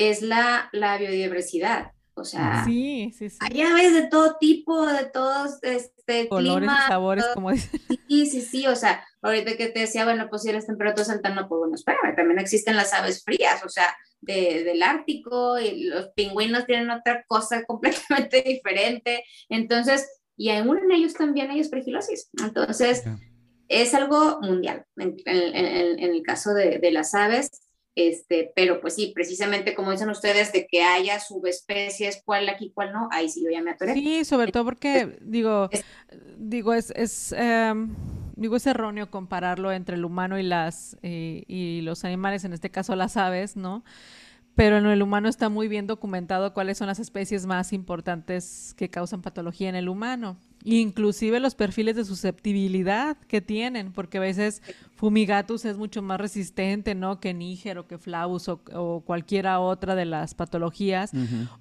es 0.00 0.22
la, 0.22 0.70
la 0.72 0.96
biodiversidad. 0.96 1.92
O 2.14 2.24
sea, 2.24 2.64
sí, 2.64 3.12
sí, 3.16 3.30
sí. 3.30 3.38
hay 3.40 3.62
aves 3.62 3.94
de 3.94 4.08
todo 4.08 4.36
tipo, 4.38 4.86
de 4.86 5.04
todos 5.06 5.58
este, 5.62 6.28
colores 6.28 6.68
y 6.70 6.88
sabores, 6.88 7.24
como 7.34 7.50
dicen. 7.50 7.80
Sí, 8.08 8.26
sí, 8.26 8.40
sí, 8.42 8.66
o 8.66 8.76
sea, 8.76 9.06
ahorita 9.22 9.56
que 9.56 9.68
te 9.68 9.80
decía, 9.80 10.04
bueno, 10.04 10.26
pues 10.28 10.42
si 10.42 10.52
las 10.52 10.66
temperaturas 10.66 11.08
altas, 11.08 11.34
no, 11.34 11.48
pues 11.48 11.60
bueno, 11.60 11.74
espérame, 11.74 12.16
también 12.16 12.38
existen 12.38 12.76
las 12.76 12.92
aves 12.92 13.22
frías, 13.24 13.64
o 13.64 13.68
sea, 13.68 13.96
de, 14.20 14.64
del 14.64 14.82
Ártico, 14.82 15.58
y 15.58 15.84
los 15.84 16.08
pingüinos 16.08 16.66
tienen 16.66 16.90
otra 16.90 17.24
cosa 17.26 17.62
completamente 17.66 18.42
diferente, 18.42 19.24
entonces, 19.48 20.06
y 20.36 20.50
aún 20.50 20.78
en 20.78 20.92
ellos 20.92 21.14
también 21.14 21.50
hay 21.50 21.60
aspergilosis, 21.60 22.28
entonces, 22.42 23.04
es 23.68 23.94
algo 23.94 24.40
mundial 24.42 24.84
en, 24.96 25.16
en, 25.24 25.98
en 26.00 26.10
el 26.12 26.22
caso 26.22 26.52
de, 26.52 26.78
de 26.78 26.90
las 26.90 27.14
aves, 27.14 27.69
este, 27.94 28.52
pero 28.54 28.80
pues 28.80 28.94
sí, 28.94 29.12
precisamente 29.14 29.74
como 29.74 29.90
dicen 29.90 30.10
ustedes, 30.10 30.52
de 30.52 30.66
que 30.66 30.82
haya 30.82 31.20
subespecies, 31.20 32.22
cuál 32.24 32.48
aquí, 32.48 32.70
cuál 32.74 32.92
no, 32.92 33.08
ahí 33.10 33.28
sí 33.28 33.42
yo 33.44 33.50
ya 33.50 33.62
me 33.62 33.72
atoré. 33.72 33.94
Sí, 33.94 34.24
sobre 34.24 34.52
todo 34.52 34.64
porque, 34.64 35.18
digo, 35.20 35.68
digo, 36.36 36.74
es, 36.74 36.92
es 36.96 37.32
em, 37.32 37.94
digo, 38.36 38.56
es 38.56 38.66
erróneo 38.66 39.10
compararlo 39.10 39.72
entre 39.72 39.96
el 39.96 40.04
humano 40.04 40.38
y 40.38 40.42
las, 40.42 40.96
eh, 41.02 41.44
y 41.46 41.80
los 41.82 42.04
animales, 42.04 42.44
en 42.44 42.52
este 42.52 42.70
caso 42.70 42.96
las 42.96 43.16
aves, 43.16 43.56
¿no? 43.56 43.84
pero 44.54 44.76
en 44.76 44.86
el 44.86 45.00
humano 45.00 45.28
está 45.28 45.48
muy 45.48 45.68
bien 45.68 45.86
documentado 45.86 46.52
cuáles 46.52 46.76
son 46.76 46.88
las 46.88 46.98
especies 46.98 47.46
más 47.46 47.72
importantes 47.72 48.74
que 48.76 48.90
causan 48.90 49.22
patología 49.22 49.68
en 49.68 49.74
el 49.74 49.88
humano. 49.88 50.36
Inclusive 50.64 51.40
los 51.40 51.54
perfiles 51.54 51.96
de 51.96 52.04
susceptibilidad 52.04 53.16
que 53.16 53.40
tienen, 53.40 53.92
porque 53.92 54.18
a 54.18 54.20
veces 54.20 54.62
fumigatus 54.94 55.64
es 55.64 55.78
mucho 55.78 56.02
más 56.02 56.20
resistente, 56.20 56.94
¿no? 56.94 57.18
Que 57.18 57.32
níger 57.32 57.78
o 57.78 57.86
que 57.86 57.96
flavus 57.96 58.48
o, 58.48 58.60
o 58.74 59.00
cualquiera 59.00 59.60
otra 59.60 59.94
de 59.94 60.04
las 60.04 60.34
patologías, 60.34 61.12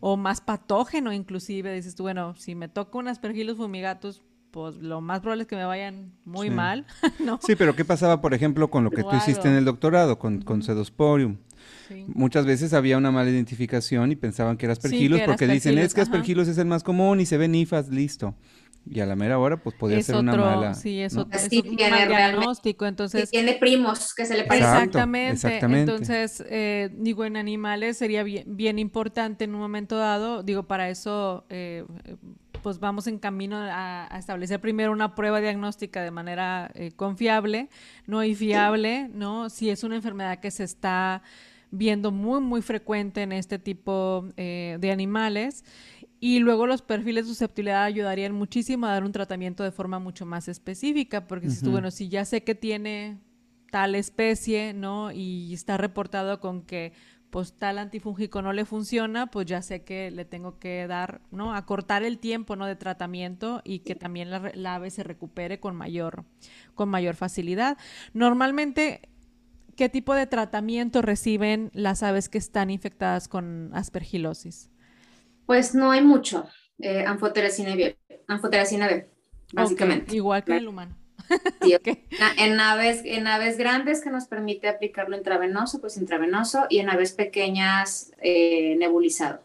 o 0.02 0.18
más 0.18 0.42
patógeno 0.42 1.14
inclusive. 1.14 1.74
Dices 1.74 1.96
tú, 1.96 2.04
bueno, 2.04 2.36
si 2.36 2.56
me 2.56 2.68
toca 2.68 2.98
un 2.98 3.08
aspergillus 3.08 3.58
fumigatus, 3.58 4.22
pues 4.52 4.76
lo 4.78 5.00
más 5.00 5.22
probable 5.22 5.44
es 5.44 5.48
que 5.48 5.56
me 5.56 5.66
vayan 5.66 6.12
muy 6.26 6.50
mal, 6.50 6.86
¿no? 7.20 7.40
Sí, 7.42 7.56
pero 7.56 7.76
¿qué 7.76 7.86
pasaba, 7.86 8.20
por 8.20 8.34
ejemplo, 8.34 8.70
con 8.70 8.84
lo 8.84 8.92
que 8.92 9.04
tú 9.04 9.16
hiciste 9.16 9.48
en 9.48 9.56
el 9.56 9.66
doctorado, 9.66 10.20
con, 10.20 10.42
con 10.42 10.62
Cedosporium? 10.62 11.38
Muchas 12.08 12.46
veces 12.46 12.74
había 12.74 12.98
una 12.98 13.12
mala 13.12 13.30
identificación 13.30 14.12
y 14.12 14.16
pensaban 14.16 14.58
que 14.58 14.66
era 14.66 14.74
aspergillus 14.74 15.22
porque 15.22 15.48
dicen, 15.48 15.78
es 15.78 15.94
que 15.94 16.02
aspergillus 16.02 16.48
es 16.48 16.58
el 16.58 16.68
más 16.68 16.84
común 16.84 17.20
y 17.20 17.26
se 17.26 17.38
ven 17.38 17.56
ifas, 17.56 17.90
listo. 17.90 18.36
Y 18.92 19.02
a 19.02 19.06
la 19.06 19.16
mera 19.16 19.38
hora, 19.38 19.58
pues 19.58 19.76
podía 19.76 20.02
ser 20.02 20.16
una 20.16 20.36
mala. 20.36 20.74
Sí, 20.74 21.00
eso 21.00 21.28
es 21.32 21.50
un 21.52 21.76
mal 21.76 22.08
diagnóstico. 22.08 22.86
Entonces, 22.86 23.30
tiene 23.30 23.54
primos 23.54 24.14
que 24.16 24.26
se 24.26 24.36
le 24.36 24.44
parecen. 24.44 24.68
Exactamente. 24.68 25.80
Entonces, 25.80 26.44
eh, 26.50 26.90
digo, 26.94 27.26
en 27.26 27.38
animales 27.38 27.98
sería 27.98 28.24
bien, 28.24 28.46
bien, 28.48 28.80
importante 28.80 29.44
en 29.44 29.54
un 29.54 29.62
momento 29.62 29.98
dado. 29.98 30.42
Digo, 30.44 30.64
para 30.64 30.90
eso, 30.90 31.46
eh, 31.50 31.86
pues 32.62 32.80
vamos 32.80 33.08
en 33.08 33.20
camino 33.20 33.58
a, 33.58 34.08
establecer 34.18 34.60
primero 34.60 34.92
una 34.92 35.16
prueba 35.16 35.40
diagnóstica 35.40 36.02
de 36.04 36.12
manera 36.12 36.72
eh, 36.74 36.92
confiable, 36.96 37.70
no 38.06 38.24
y 38.24 38.36
fiable, 38.36 39.10
¿no? 39.14 39.50
Si 39.50 39.70
es 39.70 39.84
una 39.84 39.96
enfermedad 39.96 40.40
que 40.40 40.52
se 40.52 40.64
está 40.64 41.22
viendo 41.72 42.12
muy, 42.12 42.42
muy 42.42 42.62
frecuente 42.62 43.22
en 43.22 43.32
este 43.32 43.60
tipo 43.60 44.28
eh, 44.38 44.78
de 44.80 44.92
animales. 44.92 45.64
Y 46.20 46.40
luego 46.40 46.68
los 46.68 46.82
perfiles 46.82 47.26
de 47.26 47.30
susceptibilidad 47.30 47.84
ayudarían 47.84 48.34
muchísimo 48.34 48.86
a 48.86 48.92
dar 48.92 49.04
un 49.04 49.12
tratamiento 49.12 49.64
de 49.64 49.72
forma 49.72 50.00
mucho 50.00 50.26
más 50.26 50.48
específica, 50.48 51.28
porque 51.28 51.50
si 51.50 51.64
tú, 51.64 51.72
bueno, 51.72 51.92
si 51.92 52.10
ya 52.10 52.26
sé 52.26 52.44
que 52.44 52.56
tiene 52.56 53.20
tal 53.72 53.96
especie, 53.96 54.74
¿no? 54.74 55.12
Y 55.12 55.54
está 55.54 55.78
reportado 55.78 56.40
con 56.40 56.64
que 56.64 56.94
pues 57.30 57.54
tal 57.54 57.78
antifúngico 57.78 58.42
no 58.42 58.54
le 58.54 58.66
funciona, 58.66 59.28
pues 59.28 59.46
ya 59.46 59.62
sé 59.62 59.84
que 59.84 60.10
le 60.10 60.26
tengo 60.26 60.58
que 60.58 60.88
dar, 60.88 61.22
¿no? 61.32 61.54
Acortar 61.54 62.04
el 62.04 62.18
tiempo, 62.18 62.56
¿no? 62.56 62.66
De 62.66 62.76
tratamiento 62.76 63.62
y 63.64 63.80
que 63.80 63.96
también 63.96 64.32
la, 64.32 64.52
la 64.56 64.76
ave 64.76 64.90
se 64.90 65.04
recupere 65.04 65.60
con 65.60 65.76
mayor, 65.76 66.26
con 66.74 66.90
mayor 66.90 67.16
facilidad. 67.16 67.78
Normalmente 68.14 69.02
¿Qué 69.80 69.88
tipo 69.88 70.14
de 70.14 70.28
tratamiento 70.28 71.02
reciben 71.02 71.72
las 71.74 72.04
aves 72.04 72.28
que 72.28 72.38
están 72.38 72.70
infectadas 72.70 73.30
con 73.30 73.72
aspergilosis? 73.74 74.70
Pues 75.50 75.74
no 75.74 75.90
hay 75.90 76.04
mucho. 76.04 76.46
Eh, 76.78 77.04
anfoteracina 77.08 77.76
B, 77.76 77.98
anfoteracina 78.28 78.86
B, 78.86 79.10
básicamente. 79.52 80.16
igual 80.16 80.44
que 80.44 80.56
el 80.56 80.68
humano. 80.68 80.96
Sí, 81.64 81.74
en, 82.38 82.60
aves, 82.60 83.02
en 83.04 83.26
aves 83.26 83.58
grandes 83.58 84.04
que 84.04 84.12
nos 84.12 84.26
permite 84.28 84.68
aplicarlo 84.68 85.18
intravenoso, 85.18 85.82
pues 85.82 85.98
intravenoso, 85.98 86.68
y 86.70 86.78
en 86.78 86.92
aves 86.92 87.14
pequeñas 87.14 88.12
eh, 88.22 88.76
nebulizado. 88.78 89.42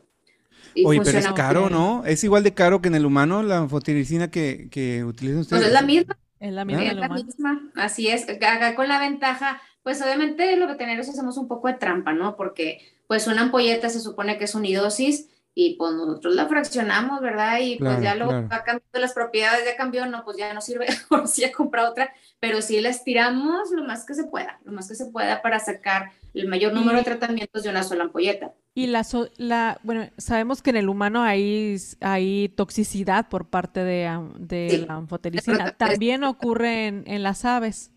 Oye, 0.84 1.00
pero 1.02 1.20
es 1.20 1.26
caro, 1.28 1.70
¿no? 1.70 2.04
Es 2.04 2.22
igual 2.22 2.42
de 2.42 2.52
caro 2.52 2.82
que 2.82 2.88
en 2.88 2.96
el 2.96 3.06
humano 3.06 3.42
la 3.42 3.56
anfotericina 3.56 4.30
que, 4.30 4.68
que 4.70 5.04
utilizan 5.04 5.40
ustedes. 5.40 5.62
Pues 5.62 5.68
es 5.68 5.72
la 5.72 5.86
misma. 5.86 6.18
Es 6.38 6.52
la 6.52 6.66
misma. 6.66 6.84
Es 6.84 6.96
la 6.96 7.08
misma. 7.08 7.72
Así 7.76 8.08
es. 8.08 8.28
Acá 8.28 8.74
con 8.74 8.88
la 8.88 9.00
ventaja 9.00 9.58
pues 9.84 10.00
obviamente 10.00 10.56
lo 10.56 10.66
veterinarios 10.66 11.10
hacemos 11.10 11.36
un 11.36 11.46
poco 11.46 11.68
de 11.68 11.74
trampa, 11.74 12.14
¿no? 12.14 12.36
Porque 12.36 12.80
pues 13.06 13.26
una 13.26 13.42
ampolleta 13.42 13.90
se 13.90 14.00
supone 14.00 14.38
que 14.38 14.44
es 14.44 14.54
unidosis 14.54 15.28
y 15.54 15.76
pues 15.76 15.94
nosotros 15.94 16.34
la 16.34 16.48
fraccionamos, 16.48 17.20
¿verdad? 17.20 17.58
Y 17.60 17.76
pues 17.76 18.02
ya 18.02 18.16
luego 18.16 18.32
va 18.32 18.64
cambiando 18.64 18.98
las 18.98 19.12
propiedades, 19.12 19.64
ya 19.64 19.76
cambió, 19.76 20.04
no, 20.06 20.24
pues 20.24 20.36
ya 20.36 20.52
no 20.52 20.60
sirve, 20.60 20.86
por 21.08 21.28
si 21.28 21.42
ya 21.42 21.52
compra 21.52 21.88
otra, 21.88 22.12
pero 22.40 22.60
sí 22.60 22.80
la 22.80 22.88
estiramos 22.88 23.70
lo 23.70 23.84
más 23.84 24.04
que 24.04 24.14
se 24.14 24.24
pueda, 24.24 24.58
lo 24.64 24.72
más 24.72 24.88
que 24.88 24.96
se 24.96 25.06
pueda 25.06 25.42
para 25.42 25.60
sacar 25.60 26.10
el 26.34 26.48
mayor 26.48 26.72
número 26.72 26.98
de 26.98 27.04
tratamientos 27.04 27.62
de 27.62 27.70
una 27.70 27.84
sola 27.84 28.04
ampolleta. 28.04 28.52
Y 28.74 28.88
la, 28.88 29.06
la 29.36 29.78
bueno, 29.84 30.10
sabemos 30.18 30.60
que 30.60 30.70
en 30.70 30.76
el 30.76 30.88
humano 30.88 31.22
hay, 31.22 31.76
hay 32.00 32.48
toxicidad 32.48 33.28
por 33.28 33.48
parte 33.48 33.84
de, 33.84 34.10
de 34.38 34.78
la 34.88 34.94
anfotericina. 34.94 35.76
¿También 35.76 36.24
ocurre 36.24 36.88
en, 36.88 37.04
en 37.06 37.22
las 37.22 37.44
aves? 37.44 37.92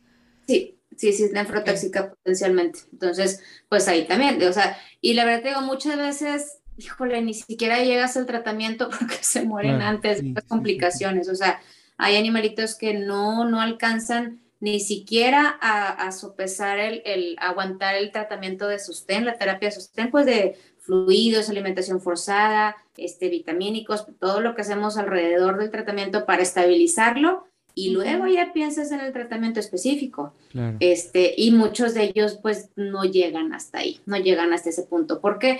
Sí, 0.47 0.77
Sí, 0.97 1.13
sí, 1.13 1.25
es 1.25 1.31
nefrotóxica 1.31 2.09
potencialmente. 2.09 2.79
Entonces, 2.91 3.43
pues 3.69 3.87
ahí 3.87 4.07
también, 4.07 4.41
o 4.41 4.51
sea, 4.51 4.77
y 4.99 5.13
la 5.13 5.25
verdad 5.25 5.43
te 5.43 5.47
digo, 5.49 5.61
muchas 5.61 5.95
veces, 5.95 6.59
híjole, 6.77 7.21
ni 7.21 7.33
siquiera 7.33 7.83
llegas 7.83 8.17
al 8.17 8.25
tratamiento 8.25 8.89
porque 8.99 9.17
se 9.21 9.43
mueren 9.43 9.81
antes, 9.81 10.21
de 10.21 10.41
complicaciones, 10.43 11.29
o 11.29 11.35
sea, 11.35 11.59
hay 11.97 12.15
animalitos 12.15 12.75
que 12.75 12.93
no, 12.93 13.49
no 13.49 13.59
alcanzan 13.59 14.39
ni 14.59 14.79
siquiera 14.79 15.57
a, 15.61 16.11
sopesar 16.11 16.79
el, 16.79 17.01
el, 17.05 17.35
aguantar 17.39 17.95
el 17.95 18.11
tratamiento 18.11 18.67
de 18.67 18.79
sostén, 18.79 19.25
la 19.25 19.37
terapia 19.37 19.69
de 19.69 19.75
sostén, 19.75 20.09
pues 20.09 20.25
de 20.25 20.57
fluidos, 20.79 21.49
alimentación 21.49 22.01
forzada, 22.01 22.75
este, 22.95 23.29
vitamínicos, 23.29 24.07
todo 24.19 24.39
lo 24.39 24.55
que 24.55 24.61
hacemos 24.61 24.97
alrededor 24.97 25.59
del 25.59 25.69
tratamiento 25.69 26.25
para 26.25 26.41
estabilizarlo 26.41 27.45
y 27.75 27.91
luego 27.91 28.25
ya 28.25 28.53
piensas 28.53 28.91
en 28.91 29.01
el 29.01 29.13
tratamiento 29.13 29.59
específico. 29.59 30.33
Este, 30.79 31.35
y 31.37 31.51
muchos 31.51 31.93
de 31.93 32.05
ellos 32.05 32.39
pues 32.41 32.69
no 32.75 33.03
llegan 33.03 33.53
hasta 33.53 33.79
ahí, 33.79 33.99
no 34.07 34.17
llegan 34.17 34.51
hasta 34.53 34.69
ese 34.69 34.83
punto, 34.83 35.21
porque 35.21 35.59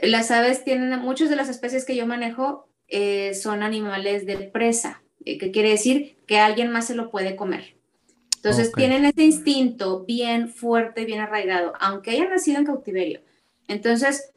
las 0.00 0.30
aves 0.30 0.64
tienen, 0.64 0.98
muchas 1.00 1.28
de 1.28 1.36
las 1.36 1.48
especies 1.48 1.84
que 1.84 1.96
yo 1.96 2.06
manejo 2.06 2.68
eh, 2.88 3.34
son 3.34 3.62
animales 3.62 4.26
de 4.26 4.36
presa, 4.38 5.02
eh, 5.24 5.38
que 5.38 5.50
quiere 5.50 5.70
decir 5.70 6.16
que 6.26 6.38
alguien 6.38 6.70
más 6.70 6.86
se 6.86 6.94
lo 6.94 7.10
puede 7.10 7.36
comer. 7.36 7.74
Entonces 8.36 8.72
tienen 8.72 9.04
ese 9.04 9.22
instinto 9.22 10.04
bien 10.04 10.48
fuerte, 10.48 11.04
bien 11.04 11.20
arraigado, 11.20 11.74
aunque 11.78 12.10
haya 12.10 12.28
nacido 12.28 12.58
en 12.58 12.66
cautiverio. 12.66 13.20
Entonces, 13.68 14.32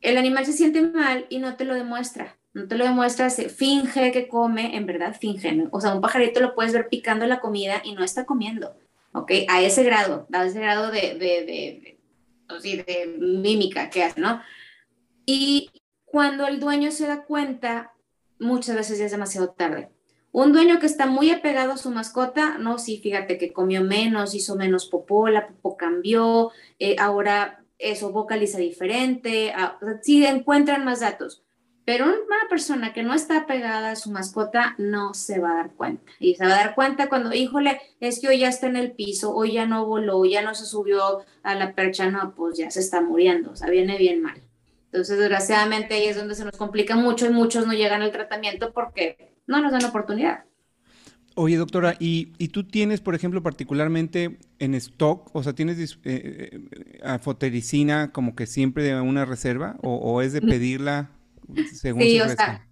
el 0.00 0.16
animal 0.16 0.46
se 0.46 0.54
siente 0.54 0.80
mal 0.80 1.26
y 1.28 1.38
no 1.38 1.54
te 1.56 1.66
lo 1.66 1.74
demuestra. 1.74 2.38
No 2.54 2.66
te 2.68 2.76
lo 2.76 2.84
demuestra, 2.84 3.28
se 3.30 3.48
finge 3.50 4.12
que 4.12 4.28
come, 4.28 4.76
en 4.76 4.86
verdad 4.86 5.14
finge. 5.20 5.66
O 5.72 5.80
sea, 5.80 5.94
un 5.94 6.00
pajarito 6.00 6.40
lo 6.40 6.54
puedes 6.54 6.72
ver 6.72 6.88
picando 6.88 7.26
la 7.26 7.40
comida 7.40 7.82
y 7.84 7.94
no 7.94 8.02
está 8.02 8.24
comiendo. 8.24 8.74
¿Ok? 9.12 9.30
A 9.48 9.60
ese 9.60 9.82
grado, 9.82 10.26
a 10.32 10.46
ese 10.46 10.60
grado 10.60 10.90
de, 10.90 11.14
de, 11.14 11.44
de, 11.44 11.98
de, 12.62 12.84
de 12.84 13.14
mímica 13.18 13.90
que 13.90 14.04
hace, 14.04 14.20
¿no? 14.20 14.40
Y 15.26 15.70
cuando 16.04 16.46
el 16.46 16.60
dueño 16.60 16.90
se 16.90 17.06
da 17.06 17.24
cuenta, 17.24 17.92
muchas 18.38 18.76
veces 18.76 18.98
ya 18.98 19.06
es 19.06 19.12
demasiado 19.12 19.50
tarde. 19.50 19.90
Un 20.32 20.52
dueño 20.52 20.80
que 20.80 20.86
está 20.86 21.06
muy 21.06 21.30
apegado 21.30 21.72
a 21.72 21.76
su 21.76 21.90
mascota, 21.90 22.58
no, 22.58 22.78
sí, 22.78 22.98
fíjate 22.98 23.38
que 23.38 23.52
comió 23.52 23.82
menos, 23.82 24.34
hizo 24.34 24.56
menos 24.56 24.86
popó, 24.86 25.28
la 25.28 25.46
popó 25.46 25.76
cambió, 25.76 26.50
eh, 26.80 26.96
ahora 26.98 27.64
eso 27.78 28.10
vocaliza 28.10 28.58
diferente, 28.58 29.52
ah, 29.54 29.78
sí 30.02 30.26
encuentran 30.26 30.84
más 30.84 31.00
datos. 31.00 31.44
Pero 31.84 32.06
una 32.06 32.48
persona 32.48 32.92
que 32.92 33.02
no 33.02 33.14
está 33.14 33.38
apegada 33.38 33.90
a 33.90 33.96
su 33.96 34.10
mascota 34.10 34.74
no 34.78 35.14
se 35.14 35.38
va 35.38 35.52
a 35.52 35.56
dar 35.56 35.74
cuenta. 35.74 36.10
Y 36.18 36.34
se 36.34 36.44
va 36.46 36.54
a 36.54 36.56
dar 36.56 36.74
cuenta 36.74 37.08
cuando, 37.08 37.34
híjole, 37.34 37.80
es 38.00 38.20
que 38.20 38.28
hoy 38.28 38.38
ya 38.38 38.48
está 38.48 38.66
en 38.66 38.76
el 38.76 38.92
piso, 38.92 39.34
hoy 39.34 39.52
ya 39.52 39.66
no 39.66 39.84
voló, 39.84 40.24
ya 40.24 40.42
no 40.42 40.54
se 40.54 40.64
subió 40.64 41.24
a 41.42 41.54
la 41.54 41.74
percha, 41.74 42.10
no, 42.10 42.34
pues 42.34 42.56
ya 42.56 42.70
se 42.70 42.80
está 42.80 43.02
muriendo, 43.02 43.52
o 43.52 43.56
sea, 43.56 43.68
viene 43.68 43.98
bien 43.98 44.22
mal. 44.22 44.42
Entonces, 44.94 45.18
desgraciadamente 45.18 45.94
ahí 45.94 46.04
es 46.04 46.16
donde 46.16 46.36
se 46.36 46.44
nos 46.44 46.56
complica 46.56 46.94
mucho 46.94 47.26
y 47.26 47.30
muchos 47.30 47.66
no 47.66 47.72
llegan 47.72 48.02
al 48.02 48.12
tratamiento 48.12 48.72
porque 48.72 49.34
no 49.44 49.60
nos 49.60 49.72
dan 49.72 49.84
oportunidad. 49.84 50.44
Oye, 51.34 51.56
doctora, 51.56 51.96
¿y, 51.98 52.26
tú 52.50 52.62
tienes, 52.62 53.00
por 53.00 53.16
ejemplo, 53.16 53.42
particularmente 53.42 54.38
en 54.60 54.76
stock, 54.76 55.34
o 55.34 55.42
sea, 55.42 55.52
tienes 55.52 55.80
eh, 55.80 55.98
eh, 56.04 57.00
afotericina 57.02 58.12
como 58.12 58.36
que 58.36 58.46
siempre 58.46 58.84
de 58.84 58.94
una 59.00 59.24
reserva 59.24 59.74
o, 59.82 60.22
es 60.22 60.32
de 60.32 60.42
pedirla 60.42 61.10
según 61.74 62.02
Sí, 62.02 62.20
o 62.20 62.28
sea, 62.28 62.64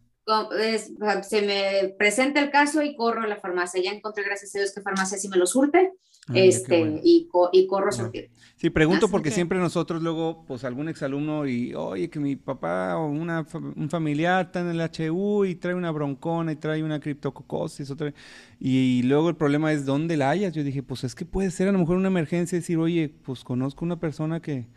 se 1.25 1.43
me 1.43 1.89
presenta 1.99 2.39
el 2.39 2.53
caso 2.53 2.83
y 2.83 2.95
corro 2.95 3.23
a 3.23 3.27
la 3.27 3.41
farmacia. 3.41 3.83
Ya 3.83 3.91
encontré, 3.91 4.23
gracias 4.23 4.55
a 4.55 4.61
Dios, 4.61 4.73
que 4.73 4.81
farmacia 4.81 5.19
sí 5.19 5.29
me 5.29 5.39
lo 5.39 5.47
surte 5.49 5.91
este, 6.33 7.01
y, 7.03 7.29
y, 7.53 7.67
corro 7.67 7.91
surtir. 7.91 8.31
Sí, 8.57 8.71
pregunto 8.71 9.09
porque 9.09 9.33
siempre 9.33 9.59
nosotros 9.59 10.03
luego, 10.03 10.45
pues 10.47 10.63
algún 10.63 10.89
exalumno 10.89 11.49
y, 11.49 11.75
oye, 11.75 12.09
que 12.11 12.21
mi 12.21 12.37
papá 12.37 12.97
o 12.97 13.07
una, 13.07 13.45
un 13.75 13.91
familiar 13.91 14.47
está 14.47 14.61
en 14.61 14.69
el 14.69 14.81
HU 14.81 15.45
y 15.45 15.57
trae 15.57 15.75
una 15.75 15.91
broncona 15.91 16.53
y 16.53 16.57
trae 16.57 16.85
una 16.85 17.01
criptococosis, 17.01 17.91
otra, 17.91 18.15
y, 18.61 19.03
luego 19.03 19.31
el 19.31 19.37
problema 19.37 19.73
es 19.73 19.85
dónde 19.85 20.17
la 20.17 20.31
hayas. 20.31 20.53
Yo 20.55 20.63
dije, 20.63 20.83
pues 20.83 21.03
es 21.03 21.17
que 21.17 21.25
puede 21.25 21.51
ser 21.51 21.69
a 21.69 21.73
lo 21.73 21.79
mejor 21.79 21.97
una 21.97 22.09
emergencia 22.09 22.57
decir, 22.57 22.79
oye, 22.79 23.13
pues 23.25 23.43
conozco 23.43 23.85
una 23.85 23.99
persona 23.99 24.41
que, 24.41 24.69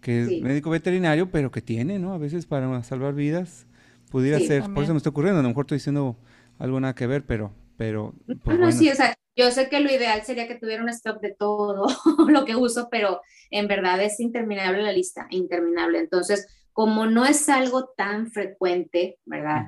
que 0.00 0.22
es 0.22 0.42
médico 0.42 0.70
veterinario, 0.70 1.30
pero 1.30 1.52
que 1.52 1.62
tiene, 1.62 2.00
¿no? 2.00 2.12
A 2.12 2.18
veces 2.18 2.46
para 2.46 2.82
salvar 2.82 3.14
vidas 3.14 3.66
pudiera 4.10 4.40
ser, 4.40 4.64
por 4.74 4.82
eso 4.82 4.92
me 4.94 4.96
está 4.96 5.10
ocurriendo, 5.10 5.38
a 5.38 5.42
lo 5.42 5.48
mejor 5.48 5.64
estoy 5.64 5.78
diciendo 5.78 6.16
algo 6.58 6.80
nada 6.80 6.94
que 6.94 7.06
ver, 7.06 7.24
pero, 7.24 7.52
pero. 7.76 8.14
Pues, 8.42 8.58
no, 8.58 8.72
sí, 8.72 8.90
o 8.90 8.94
sea, 8.94 9.14
yo 9.38 9.52
sé 9.52 9.68
que 9.68 9.78
lo 9.78 9.90
ideal 9.90 10.22
sería 10.24 10.48
que 10.48 10.56
tuviera 10.56 10.82
un 10.82 10.88
stock 10.88 11.20
de 11.20 11.32
todo 11.32 11.86
lo 12.28 12.44
que 12.44 12.56
uso, 12.56 12.88
pero 12.90 13.22
en 13.50 13.68
verdad 13.68 14.02
es 14.02 14.18
interminable 14.18 14.82
la 14.82 14.92
lista, 14.92 15.28
interminable. 15.30 16.00
Entonces, 16.00 16.48
como 16.72 17.06
no 17.06 17.24
es 17.24 17.48
algo 17.48 17.90
tan 17.96 18.32
frecuente, 18.32 19.18
¿verdad? 19.24 19.66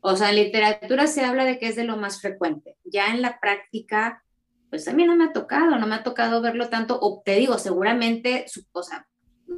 O 0.00 0.16
sea, 0.16 0.30
en 0.30 0.36
literatura 0.36 1.06
se 1.06 1.24
habla 1.24 1.44
de 1.44 1.58
que 1.58 1.68
es 1.68 1.76
de 1.76 1.84
lo 1.84 1.96
más 1.96 2.20
frecuente. 2.20 2.76
Ya 2.84 3.14
en 3.14 3.22
la 3.22 3.38
práctica, 3.38 4.22
pues 4.68 4.88
a 4.88 4.92
mí 4.92 5.04
no 5.04 5.14
me 5.14 5.24
ha 5.24 5.32
tocado, 5.32 5.78
no 5.78 5.86
me 5.86 5.94
ha 5.94 6.02
tocado 6.02 6.42
verlo 6.42 6.68
tanto, 6.68 6.98
o 7.00 7.22
te 7.24 7.36
digo, 7.36 7.56
seguramente, 7.58 8.46
o 8.72 8.82
sea, 8.82 9.06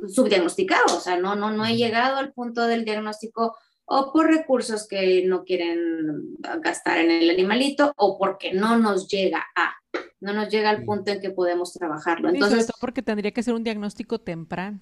subdiagnosticado, 0.07 0.97
o 0.97 1.01
sea, 1.01 1.19
no, 1.19 1.35
no, 1.35 1.51
no 1.51 1.65
he 1.65 1.77
llegado 1.77 2.19
al 2.19 2.33
punto 2.33 2.67
del 2.67 2.85
diagnóstico 2.85 3.57
o 3.87 4.13
por 4.13 4.27
recursos 4.27 4.87
que 4.87 5.25
no 5.27 5.45
quieren 5.45 6.37
gastar 6.61 6.99
en 6.99 7.11
el 7.11 7.31
animalito 7.31 7.93
o 7.97 8.19
porque 8.19 8.53
no 8.53 8.79
nos 8.79 9.09
llega 9.09 9.45
a, 9.55 9.75
no 10.21 10.33
nos 10.33 10.49
llega 10.49 10.71
al 10.71 10.85
punto 10.85 11.13
en 11.13 11.21
que 11.21 11.31
podemos 11.31 11.73
trabajarlo. 11.73 12.29
Entonces, 12.29 12.71
porque 12.81 13.03
tendría 13.03 13.31
que 13.31 13.43
ser 13.43 13.55
un 13.55 13.63
diagnóstico 13.63 14.19
temprano. 14.19 14.81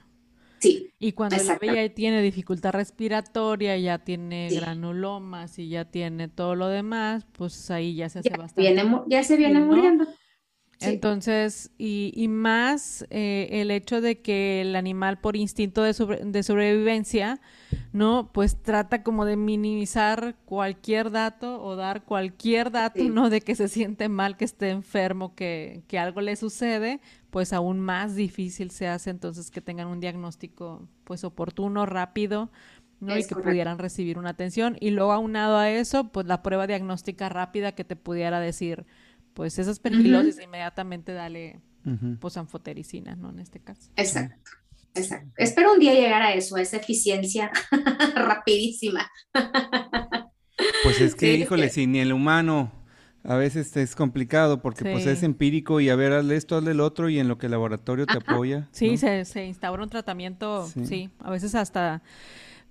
Sí. 0.58 0.90
Y 0.98 1.12
cuando 1.12 1.36
el 1.36 1.46
bebé 1.60 1.88
ya 1.88 1.94
tiene 1.94 2.22
dificultad 2.22 2.72
respiratoria, 2.72 3.76
ya 3.76 3.98
tiene 3.98 4.48
granulomas 4.50 5.58
y 5.58 5.68
ya 5.68 5.84
tiene 5.84 6.28
todo 6.28 6.54
lo 6.54 6.68
demás, 6.68 7.26
pues 7.32 7.70
ahí 7.70 7.94
ya 7.94 8.08
se 8.08 8.20
hace 8.20 8.30
bastante. 8.30 8.74
ya 9.08 9.22
se 9.22 9.36
viene 9.36 9.60
muriendo. 9.60 10.06
Entonces, 10.80 11.70
y, 11.78 12.12
y 12.14 12.28
más 12.28 13.06
eh, 13.10 13.48
el 13.52 13.70
hecho 13.70 14.00
de 14.00 14.20
que 14.20 14.60
el 14.60 14.76
animal 14.76 15.18
por 15.18 15.36
instinto 15.36 15.82
de, 15.82 15.92
de, 16.24 16.42
sobrevivencia, 16.42 17.40
¿no? 17.92 18.30
Pues 18.32 18.60
trata 18.62 19.02
como 19.02 19.24
de 19.24 19.36
minimizar 19.36 20.36
cualquier 20.44 21.10
dato 21.10 21.62
o 21.62 21.76
dar 21.76 22.04
cualquier 22.04 22.70
dato, 22.70 23.02
¿no? 23.04 23.30
De 23.30 23.40
que 23.40 23.54
se 23.54 23.68
siente 23.68 24.08
mal, 24.08 24.36
que 24.36 24.44
esté 24.44 24.70
enfermo, 24.70 25.34
que, 25.34 25.82
que 25.88 25.98
algo 25.98 26.20
le 26.20 26.36
sucede, 26.36 27.00
pues 27.30 27.52
aún 27.52 27.80
más 27.80 28.14
difícil 28.14 28.70
se 28.70 28.88
hace 28.88 29.10
entonces 29.10 29.50
que 29.50 29.60
tengan 29.60 29.88
un 29.88 30.00
diagnóstico 30.00 30.86
pues 31.04 31.24
oportuno, 31.24 31.86
rápido, 31.86 32.50
¿no? 33.00 33.16
y 33.16 33.24
que 33.24 33.34
pudieran 33.34 33.78
recibir 33.78 34.18
una 34.18 34.30
atención. 34.30 34.76
Y 34.80 34.90
luego 34.90 35.12
aunado 35.12 35.56
a 35.56 35.70
eso, 35.70 36.08
pues 36.08 36.26
la 36.26 36.42
prueba 36.42 36.66
diagnóstica 36.66 37.28
rápida 37.28 37.72
que 37.72 37.84
te 37.84 37.96
pudiera 37.96 38.40
decir, 38.40 38.86
pues 39.34 39.58
esas 39.58 39.78
perfilosis 39.80 40.40
inmediatamente 40.40 41.12
dale 41.12 41.60
posanfotericina, 42.20 43.14
¿no? 43.14 43.30
En 43.30 43.40
este 43.40 43.60
caso. 43.60 43.90
Exacto. 43.96 44.50
Exacto. 44.94 45.30
Espero 45.36 45.72
un 45.72 45.80
día 45.80 45.92
llegar 45.92 46.22
a 46.22 46.32
eso, 46.34 46.56
a 46.56 46.62
esa 46.62 46.76
eficiencia 46.76 47.50
rapidísima. 48.14 49.10
Pues 50.84 51.00
es 51.00 51.14
que, 51.14 51.34
híjole, 51.34 51.68
si 51.68 51.86
ni 51.86 51.98
el 51.98 52.12
humano 52.12 52.72
a 53.24 53.36
veces 53.36 53.76
es 53.76 53.96
complicado 53.96 54.60
porque 54.60 54.84
pues 54.84 55.06
es 55.06 55.22
empírico 55.22 55.80
y 55.80 55.88
a 55.88 55.96
ver, 55.96 56.12
hazle 56.12 56.36
esto, 56.36 56.56
hazle 56.56 56.72
el 56.72 56.80
otro 56.80 57.08
y 57.08 57.18
en 57.18 57.26
lo 57.26 57.38
que 57.38 57.46
el 57.46 57.52
laboratorio 57.52 58.06
te 58.06 58.18
apoya. 58.18 58.68
Sí, 58.70 58.96
se, 58.96 59.24
se, 59.24 59.46
instaura 59.46 59.82
un 59.82 59.88
tratamiento, 59.88 60.68
sí, 60.84 61.10
a 61.18 61.30
veces 61.30 61.54
hasta 61.54 62.02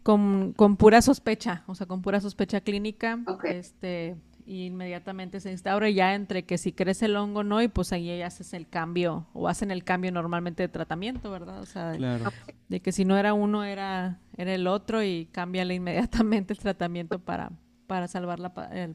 con, 0.04 0.54
con, 0.54 0.78
pura 0.78 1.02
sospecha, 1.02 1.64
o 1.66 1.76
sea, 1.76 1.88
con 1.88 2.02
pura 2.02 2.22
sospecha 2.22 2.62
clínica, 2.62 3.20
este 3.46 4.16
y 4.46 4.66
inmediatamente 4.66 5.40
se 5.40 5.52
instaura 5.52 5.90
ya 5.90 6.16
entre 6.16 6.44
que 6.44 6.58
si 6.58 6.72
crece 6.72 7.06
el 7.06 7.16
hongo 7.16 7.44
no 7.44 7.62
y 7.62 7.68
pues 7.68 7.94
ahí 7.94 8.22
haces 8.22 8.54
el 8.54 8.68
cambio 8.68 9.28
o 9.34 9.48
hacen 9.48 9.72
el 9.72 9.84
cambio 9.84 10.12
normalmente 10.12 10.64
de 10.64 10.70
tratamiento, 10.70 11.32
¿verdad? 11.32 11.62
O 11.62 11.66
sea, 11.66 11.92
de, 11.92 12.80
que 12.82 12.92
si 12.92 13.06
no 13.06 13.18
era 13.18 13.34
uno 13.34 13.64
era, 13.64 14.20
era 14.38 14.54
el 14.54 14.68
otro 14.68 15.04
y 15.04 15.28
cámbiale 15.32 15.76
inmediatamente 15.76 16.54
el 16.54 16.60
tratamiento 16.60 17.20
para, 17.20 17.52
para 17.88 18.08
salvar 18.08 18.40
la, 18.40 18.54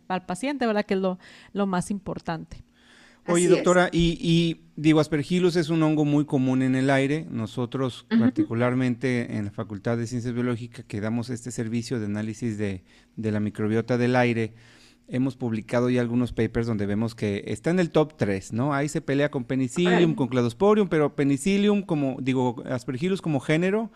al 0.08 0.26
paciente, 0.26 0.66
¿verdad? 0.66 0.84
Que 0.84 0.94
es 0.94 1.00
lo, 1.00 1.18
lo 1.52 1.66
más 1.66 1.90
importante. 1.90 2.64
Oye, 3.30 3.48
doctora, 3.48 3.90
y, 3.92 4.18
y, 4.20 4.62
digo, 4.76 5.00
aspergillus 5.00 5.56
es 5.56 5.68
un 5.68 5.82
hongo 5.82 6.06
muy 6.06 6.24
común 6.24 6.62
en 6.62 6.74
el 6.74 6.88
aire. 6.88 7.26
Nosotros, 7.30 8.06
particularmente 8.08 9.36
en 9.36 9.46
la 9.46 9.50
Facultad 9.50 9.98
de 9.98 10.06
Ciencias 10.06 10.32
Biológicas, 10.32 10.86
que 10.86 11.00
damos 11.02 11.28
este 11.28 11.50
servicio 11.50 12.00
de 12.00 12.06
análisis 12.06 12.56
de, 12.56 12.84
de 13.16 13.32
la 13.32 13.40
microbiota 13.40 13.98
del 13.98 14.16
aire, 14.16 14.54
hemos 15.08 15.36
publicado 15.36 15.88
ya 15.90 16.00
algunos 16.00 16.32
papers 16.32 16.66
donde 16.66 16.86
vemos 16.86 17.14
que 17.14 17.44
está 17.46 17.70
en 17.70 17.80
el 17.80 17.90
top 17.90 18.16
3, 18.16 18.52
¿no? 18.52 18.74
Ahí 18.74 18.88
se 18.88 19.00
pelea 19.00 19.30
con 19.30 19.44
Penicillium, 19.44 20.14
con 20.14 20.28
Cladosporium, 20.28 20.88
pero 20.88 21.16
Penicillium, 21.16 21.82
como 21.82 22.18
digo, 22.20 22.62
Aspergillus 22.66 23.22
como 23.22 23.40
género, 23.40 23.90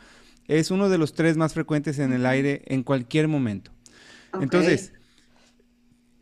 es 0.49 0.71
uno 0.71 0.89
de 0.89 0.99
los 0.99 1.13
tres 1.13 1.37
más 1.37 1.55
frecuentes 1.55 1.99
en 1.99 2.13
el 2.13 2.27
aire 2.27 2.63
en 2.67 2.83
cualquier 2.83 3.29
momento. 3.29 3.71
Entonces, 4.41 4.95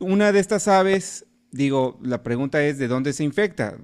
una 0.00 0.32
de 0.32 0.40
estas 0.40 0.66
aves, 0.66 1.26
digo, 1.52 1.98
la 2.02 2.22
pregunta 2.24 2.62
es 2.64 2.78
de 2.78 2.88
dónde 2.88 3.12
se 3.12 3.22
infecta. 3.22 3.78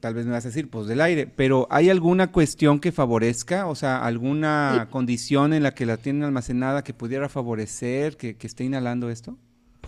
Tal 0.00 0.14
vez 0.14 0.26
me 0.26 0.32
vas 0.32 0.44
a 0.44 0.48
decir, 0.48 0.68
pues 0.68 0.86
del 0.86 1.00
aire, 1.00 1.26
pero 1.26 1.66
¿hay 1.70 1.88
alguna 1.88 2.32
cuestión 2.32 2.80
que 2.80 2.92
favorezca? 2.92 3.66
O 3.66 3.74
sea, 3.74 4.04
alguna 4.04 4.88
condición 4.90 5.54
en 5.54 5.62
la 5.62 5.74
que 5.74 5.86
la 5.86 5.96
tienen 5.96 6.24
almacenada 6.24 6.84
que 6.84 6.92
pudiera 6.92 7.30
favorecer 7.30 8.18
que, 8.18 8.36
que 8.36 8.46
esté 8.46 8.64
inhalando 8.64 9.08
esto? 9.08 9.38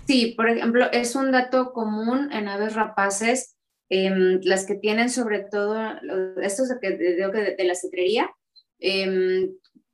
Sí, 0.07 0.35
por 0.37 0.49
ejemplo, 0.49 0.91
es 0.93 1.15
un 1.15 1.33
dato 1.33 1.73
común 1.73 2.31
en 2.33 2.49
aves 2.49 2.75
rapaces, 2.75 3.57
em, 3.89 4.41
las 4.43 4.67
que 4.67 4.75
tienen 4.75 5.11
sobre 5.11 5.41
todo, 5.41 5.77
estos 6.43 6.69
de, 6.69 6.97
de, 6.97 7.55
de 7.57 7.65
la 7.65 7.75
cetrería, 7.75 8.31
em, 8.79 9.53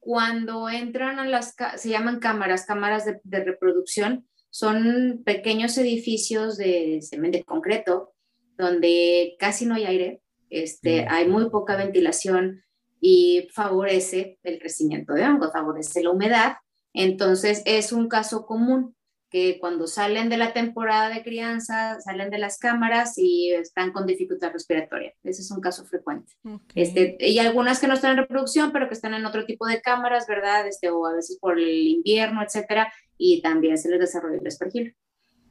cuando 0.08 0.70
entran 0.70 1.18
a 1.18 1.26
las, 1.26 1.54
se 1.76 1.90
llaman 1.90 2.18
cámaras, 2.18 2.64
cámaras 2.64 3.04
de, 3.04 3.44
reproducción, 3.44 4.26
son 4.48 5.22
pequeños 5.22 5.76
edificios 5.76 6.56
de 6.56 7.00
cemento 7.02 7.36
de 7.36 7.44
concreto, 7.44 8.14
donde 8.56 9.36
casi 9.38 9.66
no 9.66 9.74
hay 9.74 9.84
aire, 9.84 10.22
este, 10.48 11.02
mm. 11.02 11.06
hay 11.10 11.28
muy 11.28 11.50
poca 11.50 11.76
ventilación 11.76 12.62
y 13.02 13.48
favorece 13.52 14.38
el 14.42 14.58
crecimiento 14.58 15.12
de 15.12 15.24
hongos, 15.24 15.52
favorece 15.52 16.02
la 16.02 16.10
humedad. 16.10 16.56
Entonces, 16.94 17.62
es 17.66 17.92
un 17.92 18.08
caso 18.08 18.46
común 18.46 18.96
que 19.30 19.58
cuando 19.60 19.86
salen 19.86 20.28
de 20.28 20.38
la 20.38 20.52
temporada 20.52 21.10
de 21.10 21.22
crianza, 21.22 22.00
salen 22.00 22.30
de 22.30 22.38
las 22.38 22.58
cámaras 22.58 23.18
y 23.18 23.52
están 23.52 23.92
con 23.92 24.06
dificultad 24.06 24.52
respiratoria. 24.52 25.12
Ese 25.22 25.42
es 25.42 25.50
un 25.50 25.60
caso 25.60 25.84
frecuente. 25.84 26.32
Este, 26.74 27.16
y 27.20 27.38
algunas 27.38 27.78
que 27.78 27.88
no 27.88 27.94
están 27.94 28.12
en 28.12 28.18
reproducción, 28.18 28.72
pero 28.72 28.88
que 28.88 28.94
están 28.94 29.14
en 29.14 29.26
otro 29.26 29.44
tipo 29.44 29.66
de 29.66 29.80
cámaras, 29.80 30.26
¿verdad? 30.26 30.66
Este, 30.66 30.90
o 30.90 31.06
a 31.06 31.14
veces 31.14 31.38
por 31.40 31.58
el 31.58 31.86
invierno, 31.86 32.42
etcétera, 32.42 32.92
y 33.18 33.42
también 33.42 33.76
se 33.76 33.90
les 33.90 34.00
desarrolla 34.00 34.38
el 34.38 34.46
espergil. 34.46 34.94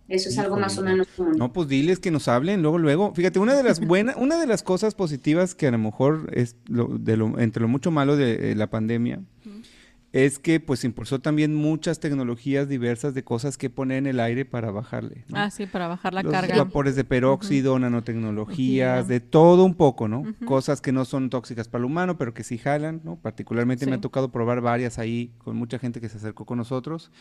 Eso 0.07 0.29
es 0.29 0.37
algo 0.37 0.57
más 0.57 0.77
o 0.77 0.83
menos 0.83 1.07
común. 1.07 1.33
No, 1.37 1.51
pues 1.51 1.67
diles 1.67 1.99
que 1.99 2.11
nos 2.11 2.29
hablen 2.29 2.61
luego, 2.61 2.77
luego. 2.77 3.13
Fíjate, 3.13 3.39
una 3.39 3.55
de 3.55 3.63
las 3.63 3.79
buenas, 3.85 4.15
una 4.15 4.39
de 4.39 4.47
las 4.47 4.63
cosas 4.63 4.95
positivas 4.95 5.53
que 5.53 5.67
a 5.67 5.71
lo 5.71 5.77
mejor 5.77 6.29
es 6.33 6.55
de 6.65 7.17
lo, 7.17 7.37
entre 7.39 7.61
lo 7.61 7.67
mucho 7.67 7.91
malo 7.91 8.15
de, 8.15 8.55
la 8.55 8.69
pandemia, 8.69 9.21
es 10.25 10.39
que 10.39 10.59
pues 10.59 10.83
impulsó 10.83 11.19
también 11.19 11.53
muchas 11.53 11.99
tecnologías 11.99 12.67
diversas 12.67 13.13
de 13.13 13.23
cosas 13.23 13.55
que 13.55 13.69
poner 13.69 13.99
en 13.99 14.07
el 14.07 14.19
aire 14.19 14.45
para 14.45 14.71
bajarle. 14.71 15.25
Ah, 15.31 15.51
sí, 15.51 15.67
para 15.67 15.87
bajar 15.87 16.11
la 16.15 16.23
Los 16.23 16.31
carga. 16.31 16.57
vapores 16.57 16.95
de 16.95 17.03
peróxido, 17.03 17.77
nanotecnologías, 17.77 19.07
de 19.07 19.19
todo 19.19 19.63
un 19.63 19.75
poco, 19.75 20.07
¿no? 20.07 20.23
Cosas 20.45 20.81
que 20.81 20.91
no 20.91 21.05
son 21.05 21.29
tóxicas 21.29 21.67
para 21.67 21.81
el 21.81 21.85
humano, 21.85 22.17
pero 22.17 22.33
que 22.33 22.43
sí 22.43 22.57
jalan, 22.57 23.01
¿no? 23.03 23.17
Particularmente 23.17 23.85
me 23.85 23.93
ha 23.95 24.01
tocado 24.01 24.31
probar 24.31 24.61
varias 24.61 24.97
ahí 24.97 25.31
con 25.37 25.55
mucha 25.55 25.77
gente 25.77 26.01
que 26.01 26.09
se 26.09 26.17
acercó 26.17 26.45
con 26.45 26.57
nosotros. 26.57 27.11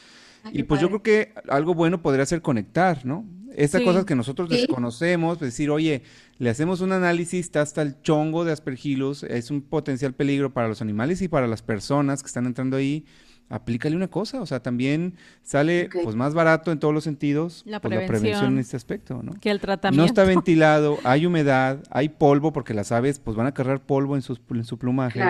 Ah, 0.46 0.50
y 0.52 0.62
pues 0.62 0.80
yo 0.80 0.88
creo 0.88 1.02
que 1.02 1.34
algo 1.48 1.74
bueno 1.74 2.00
podría 2.00 2.24
ser 2.24 2.40
conectar, 2.40 3.04
¿no? 3.04 3.24
Estas 3.56 3.82
cosas 3.82 4.04
que 4.04 4.14
nosotros 4.14 4.48
desconocemos, 4.48 5.38
pues 5.38 5.50
decir, 5.50 5.70
oye, 5.70 6.02
le 6.38 6.50
hacemos 6.50 6.82
un 6.82 6.92
análisis, 6.92 7.40
está 7.40 7.62
hasta 7.62 7.82
el 7.82 8.00
chongo 8.02 8.44
de 8.44 8.52
aspergillus, 8.52 9.22
es 9.24 9.50
un 9.50 9.62
potencial 9.62 10.12
peligro 10.12 10.52
para 10.52 10.68
los 10.68 10.82
animales 10.82 11.22
y 11.22 11.28
para 11.28 11.46
las 11.46 11.62
personas 11.62 12.22
que 12.22 12.26
están 12.28 12.46
entrando 12.46 12.76
ahí. 12.76 13.06
Aplícale 13.48 13.96
una 13.96 14.08
cosa, 14.08 14.40
o 14.40 14.46
sea, 14.46 14.60
también 14.60 15.14
sale 15.42 15.88
pues 16.02 16.16
más 16.16 16.34
barato 16.34 16.70
en 16.70 16.80
todos 16.80 16.92
los 16.92 17.04
sentidos 17.04 17.62
la, 17.64 17.80
pues, 17.80 18.06
prevención, 18.06 18.54
en 18.54 18.58
este 18.58 18.76
aspecto, 18.76 19.22
¿no? 19.22 19.32
Que 19.34 19.50
el 19.50 19.60
tratamiento. 19.60 20.02
No 20.02 20.06
está 20.06 20.24
ventilado, 20.24 20.98
hay 21.04 21.26
humedad, 21.26 21.78
hay 21.90 22.08
polvo, 22.08 22.52
porque 22.52 22.74
las 22.74 22.92
aves 22.92 23.20
pues 23.20 23.36
van 23.36 23.46
a 23.46 23.54
cargar 23.54 23.80
polvo 23.80 24.16
en, 24.16 24.22
sus, 24.22 24.40
en 24.50 24.64
su 24.64 24.78
plumaje. 24.78 25.20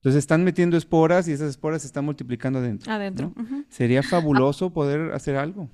Entonces 0.00 0.20
están 0.20 0.44
metiendo 0.44 0.78
esporas 0.78 1.28
y 1.28 1.32
esas 1.32 1.50
esporas 1.50 1.82
se 1.82 1.86
están 1.86 2.06
multiplicando 2.06 2.58
adentro. 2.58 2.90
Adentro. 2.90 3.34
Sería 3.68 4.02
fabuloso 4.02 4.70
poder 4.70 5.12
hacer 5.12 5.36
algo. 5.36 5.68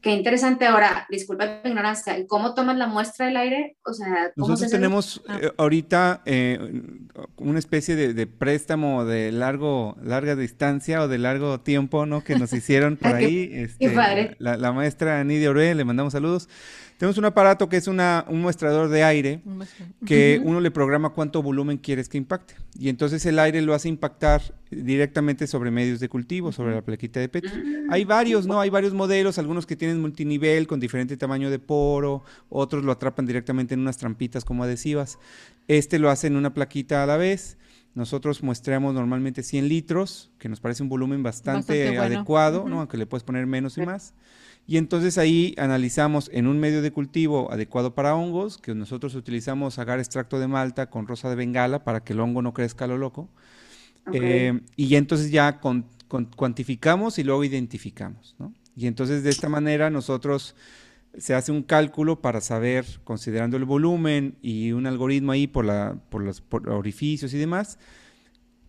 Qué 0.00 0.12
interesante. 0.12 0.66
Ahora, 0.66 1.06
disculpa 1.10 1.60
mi 1.62 1.70
ignorancia, 1.70 2.16
¿cómo 2.26 2.54
toman 2.54 2.78
la 2.78 2.88
muestra 2.88 3.26
del 3.26 3.36
aire? 3.36 3.76
O 3.84 3.92
sea, 3.92 4.32
Nosotros 4.34 4.70
tenemos 4.70 5.22
ah. 5.28 5.38
eh, 5.42 5.52
ahorita 5.56 6.22
eh, 6.24 6.82
una 7.36 7.58
especie 7.58 7.94
de, 7.94 8.26
préstamo 8.26 9.04
de 9.04 9.30
largo, 9.30 9.96
larga 10.02 10.34
distancia 10.34 11.02
o 11.02 11.08
de 11.08 11.18
largo 11.18 11.60
tiempo, 11.60 12.06
¿no? 12.06 12.22
Que 12.22 12.36
nos 12.36 12.52
hicieron 12.52 12.96
por 13.00 13.14
ahí. 13.14 13.50
Este, 13.52 13.92
la, 14.38 14.56
la, 14.56 14.72
maestra 14.72 15.22
Nidia 15.22 15.50
Ore, 15.50 15.74
le 15.74 15.84
mandamos 15.84 16.12
saludos. 16.12 16.48
Tenemos 16.98 17.16
un 17.16 17.26
aparato 17.26 17.68
que 17.68 17.76
es 17.76 17.86
una, 17.86 18.24
un 18.28 18.40
muestrador 18.40 18.88
de 18.88 19.04
aire 19.04 19.40
que 20.04 20.40
uno 20.44 20.60
le 20.60 20.72
programa 20.72 21.10
cuánto 21.10 21.40
volumen 21.44 21.78
quieres 21.78 22.08
que 22.08 22.18
impacte. 22.18 22.56
Y 22.76 22.88
entonces 22.88 23.24
el 23.24 23.38
aire 23.38 23.62
lo 23.62 23.72
hace 23.72 23.88
impactar 23.88 24.42
directamente 24.68 25.46
sobre 25.46 25.70
medios 25.70 26.00
de 26.00 26.08
cultivo, 26.08 26.50
sobre 26.50 26.74
la 26.74 26.82
plaquita 26.82 27.20
de 27.20 27.28
Petri. 27.28 27.52
Hay 27.88 28.04
varios, 28.04 28.48
¿no? 28.48 28.60
Hay 28.60 28.68
varios 28.68 28.94
modelos, 28.94 29.38
algunos 29.38 29.64
que 29.64 29.76
tienen 29.76 30.00
multinivel 30.00 30.66
con 30.66 30.80
diferente 30.80 31.16
tamaño 31.16 31.50
de 31.50 31.60
poro, 31.60 32.24
otros 32.48 32.82
lo 32.82 32.90
atrapan 32.90 33.26
directamente 33.26 33.74
en 33.74 33.80
unas 33.80 33.96
trampitas 33.96 34.44
como 34.44 34.64
adhesivas. 34.64 35.20
Este 35.68 36.00
lo 36.00 36.10
hace 36.10 36.26
en 36.26 36.34
una 36.34 36.52
plaquita 36.52 37.04
a 37.04 37.06
la 37.06 37.16
vez. 37.16 37.58
Nosotros 37.94 38.42
muestreamos 38.42 38.94
normalmente 38.94 39.44
100 39.44 39.68
litros, 39.68 40.32
que 40.38 40.48
nos 40.48 40.58
parece 40.58 40.82
un 40.82 40.88
volumen 40.88 41.22
bastante, 41.22 41.96
adecuado, 41.96 42.68
¿no? 42.68 42.80
Aunque 42.80 42.96
le 42.96 43.06
puedes 43.06 43.22
poner 43.22 43.46
menos 43.46 43.78
y 43.78 43.82
más. 43.82 44.14
Y 44.70 44.76
entonces 44.76 45.16
ahí 45.16 45.54
analizamos 45.56 46.30
en 46.30 46.46
un 46.46 46.60
medio 46.60 46.82
de 46.82 46.92
cultivo 46.92 47.50
adecuado 47.50 47.94
para 47.94 48.14
hongos, 48.14 48.58
que 48.58 48.74
nosotros 48.74 49.14
utilizamos 49.14 49.78
agar 49.78 49.98
extracto 49.98 50.38
de 50.38 50.46
malta 50.46 50.90
con 50.90 51.06
rosa 51.06 51.30
de 51.30 51.36
bengala 51.36 51.84
para 51.84 52.04
que 52.04 52.12
el 52.12 52.20
hongo 52.20 52.42
no 52.42 52.52
crezca 52.52 52.84
a 52.84 52.88
lo 52.88 52.98
loco. 52.98 53.30
Eh, 54.12 54.60
y 54.76 54.96
entonces 54.96 55.30
ya 55.30 55.58
cuantificamos 56.36 57.18
y 57.18 57.24
luego 57.24 57.44
identificamos. 57.44 58.36
¿no? 58.38 58.52
Y 58.76 58.88
entonces 58.88 59.22
de 59.22 59.30
esta 59.30 59.48
manera 59.48 59.88
nosotros 59.88 60.54
se 61.16 61.32
hace 61.32 61.50
un 61.50 61.62
cálculo 61.62 62.20
para 62.20 62.42
saber, 62.42 62.84
considerando 63.04 63.56
el 63.56 63.64
volumen 63.64 64.36
y 64.42 64.72
un 64.72 64.86
algoritmo 64.86 65.32
ahí 65.32 65.46
por, 65.46 65.64
la, 65.64 65.96
por 66.10 66.22
los 66.22 66.42
orificios 66.66 67.32
y 67.32 67.38
demás, 67.38 67.78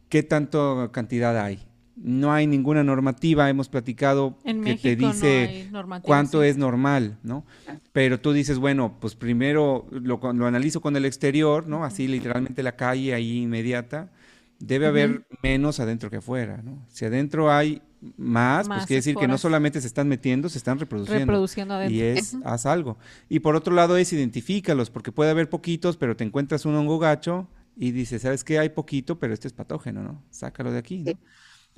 qué 0.07 0.23
tanta 0.23 0.91
cantidad 0.93 1.37
hay 1.37 1.68
no 2.01 2.31
hay 2.31 2.47
ninguna 2.47 2.83
normativa, 2.83 3.49
hemos 3.49 3.69
platicado 3.69 4.37
que 4.43 4.75
te 4.75 4.95
dice 4.95 5.69
cuánto 6.01 6.43
es 6.43 6.57
normal, 6.57 7.17
¿no? 7.23 7.45
Pero 7.91 8.19
tú 8.19 8.31
dices, 8.31 8.57
bueno, 8.57 8.97
pues 8.99 9.15
primero 9.15 9.87
lo, 9.91 10.19
lo 10.33 10.45
analizo 10.47 10.81
con 10.81 10.95
el 10.95 11.05
exterior, 11.05 11.67
¿no? 11.67 11.83
Así 11.83 12.07
literalmente 12.07 12.63
la 12.63 12.75
calle 12.75 13.13
ahí 13.13 13.41
inmediata, 13.41 14.11
debe 14.59 14.87
haber 14.87 15.25
menos 15.43 15.79
adentro 15.79 16.09
que 16.09 16.17
afuera, 16.17 16.61
¿no? 16.63 16.85
Si 16.89 17.05
adentro 17.05 17.51
hay 17.51 17.81
más, 18.17 18.67
pues 18.67 18.85
quiere 18.85 18.99
decir 18.99 19.15
que 19.15 19.27
no 19.27 19.37
solamente 19.37 19.81
se 19.81 19.87
están 19.87 20.07
metiendo, 20.07 20.47
se 20.47 20.57
están 20.57 20.79
reproduciendo. 20.79 21.25
Reproduciendo 21.25 21.73
adentro. 21.73 21.95
Y 21.95 22.01
es, 22.01 22.37
haz 22.45 22.65
algo. 22.65 22.97
Y 23.27 23.39
por 23.39 23.55
otro 23.55 23.73
lado 23.73 23.97
es 23.97 24.13
identifícalos, 24.13 24.89
porque 24.89 25.11
puede 25.11 25.31
haber 25.31 25.49
poquitos, 25.49 25.97
pero 25.97 26.15
te 26.15 26.23
encuentras 26.23 26.65
un 26.65 26.75
hongo 26.75 26.99
gacho 26.99 27.49
y 27.75 27.91
dices, 27.91 28.21
¿sabes 28.21 28.43
qué? 28.43 28.59
Hay 28.59 28.69
poquito, 28.69 29.19
pero 29.19 29.33
este 29.33 29.47
es 29.47 29.53
patógeno, 29.53 30.03
¿no? 30.03 30.23
Sácalo 30.29 30.71
de 30.71 30.79
aquí, 30.79 30.99
¿no? 30.99 31.13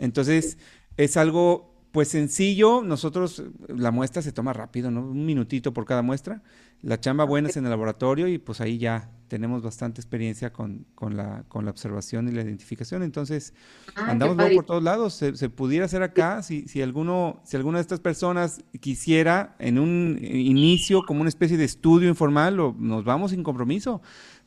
Entonces, 0.01 0.57
es 0.97 1.15
algo 1.15 1.71
pues 1.91 2.07
sencillo, 2.07 2.81
nosotros, 2.83 3.43
la 3.67 3.91
muestra 3.91 4.21
se 4.21 4.31
toma 4.31 4.53
rápido, 4.53 4.91
¿no? 4.91 5.01
Un 5.01 5.25
minutito 5.25 5.73
por 5.73 5.85
cada 5.85 6.01
muestra. 6.01 6.41
La 6.81 6.99
chamba 6.99 7.25
buena 7.25 7.49
es 7.49 7.57
en 7.57 7.65
el 7.65 7.69
laboratorio 7.69 8.27
y 8.27 8.37
pues 8.37 8.61
ahí 8.61 8.77
ya 8.77 9.11
tenemos 9.27 9.61
bastante 9.61 9.99
experiencia 9.99 10.53
con, 10.53 10.85
con, 10.95 11.15
la, 11.17 11.43
con 11.49 11.65
la 11.65 11.71
observación 11.71 12.29
y 12.29 12.31
la 12.31 12.41
identificación. 12.41 13.03
Entonces, 13.03 13.53
ah, 13.95 14.05
andamos 14.09 14.37
por 14.55 14.65
todos 14.65 14.81
lados. 14.81 15.13
Se, 15.13 15.49
pudiera 15.49 15.85
hacer 15.85 16.01
acá, 16.01 16.41
si, 16.43 16.67
si, 16.67 16.81
alguno, 16.81 17.41
si 17.43 17.57
alguna 17.57 17.79
de 17.79 17.81
estas 17.81 17.99
personas 17.99 18.63
quisiera 18.79 19.55
en 19.59 19.77
un 19.77 20.17
inicio, 20.21 21.03
como 21.05 21.21
una 21.21 21.29
especie 21.29 21.57
de 21.57 21.65
estudio 21.65 22.07
informal, 22.07 22.55
nos 22.55 23.03
vamos 23.03 23.31
sin 23.31 23.43
compromiso. 23.43 24.01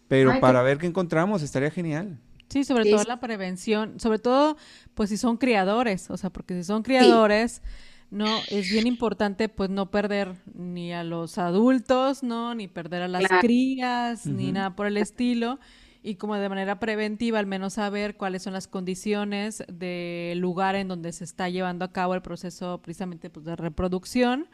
Pero 0.09 0.41
para 0.41 0.63
ver 0.63 0.79
qué 0.79 0.87
encontramos, 0.87 1.43
estaría 1.43 1.71
genial. 1.71 2.19
Sí, 2.49 2.65
sobre 2.65 2.91
todo 2.91 3.03
la 3.05 3.21
prevención, 3.21 3.99
sobre 3.99 4.19
todo, 4.19 4.57
pues 4.95 5.11
si 5.11 5.17
son 5.17 5.37
criadores, 5.37 6.11
o 6.11 6.17
sea, 6.17 6.31
porque 6.31 6.55
si 6.55 6.65
son 6.65 6.83
criadores, 6.83 7.63
no, 8.11 8.39
es 8.49 8.71
bien 8.71 8.87
importante, 8.87 9.49
pues 9.49 9.71
no 9.71 9.91
perder 9.91 10.37
ni 10.55 10.93
a 10.93 11.03
los 11.03 11.39
adultos, 11.39 12.23
no, 12.23 12.55
ni 12.55 12.69
perder 12.69 13.03
a 13.03 13.09
las 13.09 13.25
crías, 13.41 14.27
ni 14.27 14.53
nada 14.53 14.77
por 14.77 14.87
el 14.87 14.99
estilo, 14.99 15.59
y 16.03 16.17
como 16.17 16.37
de 16.37 16.49
manera 16.49 16.79
preventiva, 16.79 17.39
al 17.39 17.47
menos 17.47 17.73
saber 17.73 18.17
cuáles 18.17 18.43
son 18.43 18.53
las 18.53 18.69
condiciones 18.69 19.65
del 19.69 20.39
lugar 20.39 20.77
en 20.77 20.87
donde 20.87 21.13
se 21.13 21.25
está 21.25 21.49
llevando 21.49 21.85
a 21.85 21.93
cabo 21.93 22.15
el 22.15 22.23
proceso 22.23 22.81
precisamente 22.83 23.31
pues, 23.31 23.47
de 23.47 23.57
reproducción. 23.57 24.49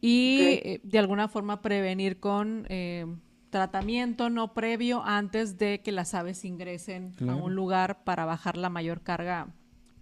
Y 0.00 0.38
eh, 0.40 0.80
de 0.82 0.98
alguna 0.98 1.28
forma 1.28 1.62
prevenir 1.62 2.18
con 2.18 2.66
eh, 2.70 3.06
tratamiento 3.50 4.30
no 4.30 4.54
previo 4.54 5.02
antes 5.04 5.58
de 5.58 5.80
que 5.82 5.92
las 5.92 6.14
aves 6.14 6.44
ingresen 6.44 7.14
a 7.28 7.34
un 7.34 7.54
lugar 7.54 8.04
para 8.04 8.24
bajar 8.24 8.56
la 8.56 8.70
mayor 8.70 9.02
carga 9.02 9.48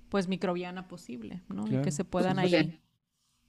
pues 0.08 0.28
microbiana 0.28 0.88
posible, 0.88 1.42
¿no? 1.48 1.66
Y 1.66 1.82
que 1.82 1.90
se 1.90 2.04
puedan 2.04 2.38
ahí 2.38 2.78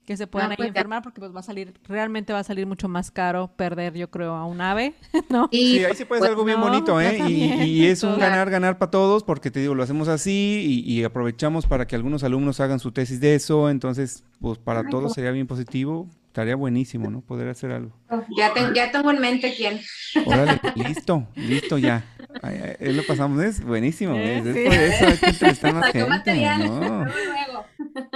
que 0.06 0.16
se 0.16 0.26
puedan 0.26 0.50
ahí 0.50 0.56
pues, 0.56 0.68
enfermar 0.68 1.02
porque 1.02 1.20
pues 1.20 1.32
va 1.32 1.40
a 1.40 1.42
salir 1.42 1.74
realmente 1.86 2.32
va 2.32 2.40
a 2.40 2.44
salir 2.44 2.66
mucho 2.66 2.88
más 2.88 3.12
caro 3.12 3.52
perder 3.54 3.94
yo 3.94 4.10
creo 4.10 4.34
a 4.34 4.44
un 4.44 4.60
ave, 4.60 4.94
¿no? 5.30 5.48
Sí, 5.52 5.84
ahí 5.84 5.94
se 5.94 6.04
puede 6.04 6.20
hacer 6.20 6.30
algo 6.30 6.44
bien 6.44 6.60
bonito, 6.60 7.00
¿eh? 7.00 7.20
Y, 7.28 7.84
es 7.86 8.02
un 8.02 8.18
ganar 8.18 8.50
ganar 8.50 8.78
para 8.78 8.90
todos 8.90 9.22
porque 9.22 9.50
te 9.50 9.60
digo, 9.60 9.74
lo 9.74 9.82
hacemos 9.82 10.08
así 10.08 10.84
y, 10.84 11.04
aprovechamos 11.04 11.66
para 11.66 11.86
que 11.86 11.94
algunos 11.94 12.24
alumnos 12.24 12.60
hagan 12.60 12.80
su 12.80 12.92
tesis 12.92 13.20
de 13.20 13.34
eso, 13.34 13.70
entonces 13.70 14.24
pues 14.40 14.58
para 14.58 14.88
todos 14.88 15.12
sería 15.12 15.30
bien 15.30 15.46
positivo 15.46 16.08
Estaría 16.30 16.54
buenísimo, 16.54 17.10
¿no? 17.10 17.22
Poder 17.22 17.48
hacer 17.48 17.72
algo. 17.72 17.90
Ya, 18.38 18.54
ya 18.72 18.92
tengo 18.92 19.10
en 19.10 19.20
mente 19.20 19.52
quién. 19.52 19.80
Órale, 20.24 20.60
listo, 20.76 21.26
listo 21.34 21.76
ya. 21.76 22.04
Ahí, 22.40 22.92
lo 22.92 23.02
pasamos, 23.04 23.42
es 23.42 23.64
buenísimo. 23.64 24.14
es, 24.14 24.42
por 24.42 24.56
eso 24.56 25.06
hay 25.06 25.16
que 25.16 25.26
entrevistar 25.26 25.74
más 25.74 25.90
gente. 25.92 26.46
¿no? 26.68 27.06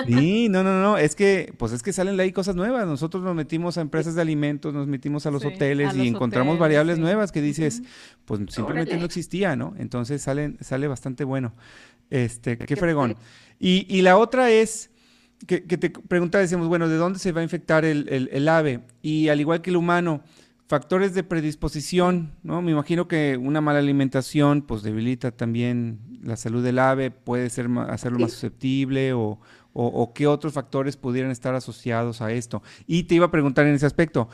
Sí, 0.07 0.49
no, 0.49 0.63
no, 0.63 0.81
no, 0.81 0.97
es 0.97 1.17
que, 1.17 1.53
pues 1.59 1.73
es 1.73 1.83
que 1.83 1.93
salen 1.93 2.21
ahí 2.21 2.31
cosas 2.31 2.55
nuevas. 2.55 2.87
Nosotros 2.87 3.25
nos 3.25 3.35
metimos 3.35 3.79
a 3.79 3.81
empresas 3.81 4.15
de 4.15 4.23
alimentos, 4.23 4.73
nos 4.73 4.87
metimos 4.87 5.27
a 5.27 5.33
los 5.33 5.45
hoteles 5.45 5.97
y 5.97 6.07
encontramos 6.07 6.57
variables 6.57 7.01
nuevas 7.01 7.33
que 7.33 7.43
dices, 7.43 7.83
pues 8.27 8.43
simplemente 8.51 8.97
no 8.97 9.07
existía, 9.07 9.57
¿no? 9.57 9.75
Entonces 9.77 10.23
salen, 10.23 10.57
sale 10.61 10.87
bastante 10.87 11.25
bueno. 11.25 11.53
Este, 12.11 12.59
qué 12.59 12.77
fregón. 12.77 13.17
Y, 13.59 13.87
y 13.89 14.03
la 14.03 14.19
otra 14.19 14.51
es 14.51 14.93
que, 15.47 15.61
te 15.61 15.91
preguntaba, 15.91 16.43
decíamos, 16.43 16.69
bueno, 16.69 16.89
¿de 16.89 16.97
dónde 16.97 17.19
se 17.19 17.33
va 17.33 17.41
a 17.41 17.45
infectar 17.45 17.85
el, 17.85 18.49
ave? 18.49 18.81
Y 19.03 19.29
al 19.29 19.41
igual 19.41 19.63
que 19.63 19.71
el 19.71 19.77
humano, 19.77 20.23
factores 20.69 21.15
de 21.15 21.23
predisposición, 21.23 22.33
¿no? 22.43 22.63
Me 22.63 22.73
imagino 22.73 23.09
que 23.09 23.37
una 23.37 23.61
mala 23.61 23.79
alimentación, 23.79 24.63
pues 24.63 24.83
debilita 24.83 25.33
también 25.33 25.99
la 26.23 26.37
salud 26.37 26.65
del 26.65 26.79
ave, 26.79 27.11
puede 27.11 27.51
ser 27.51 27.69
hacerlo 27.89 28.19
más 28.19 28.33
susceptible 28.33 29.13
o, 29.13 29.39
o, 29.75 30.13
qué 30.15 30.27
otros 30.27 30.53
factores 30.53 30.97
pudieran 30.97 31.31
estar 31.31 31.55
asociados 31.55 32.23
a 32.23 32.33
esto. 32.33 32.63
Y 32.87 33.05
te 33.05 33.17
iba 33.17 33.27
a 33.27 33.31
preguntar 33.31 33.67
en 33.67 33.75
ese 33.75 33.87
aspecto, 33.87 34.29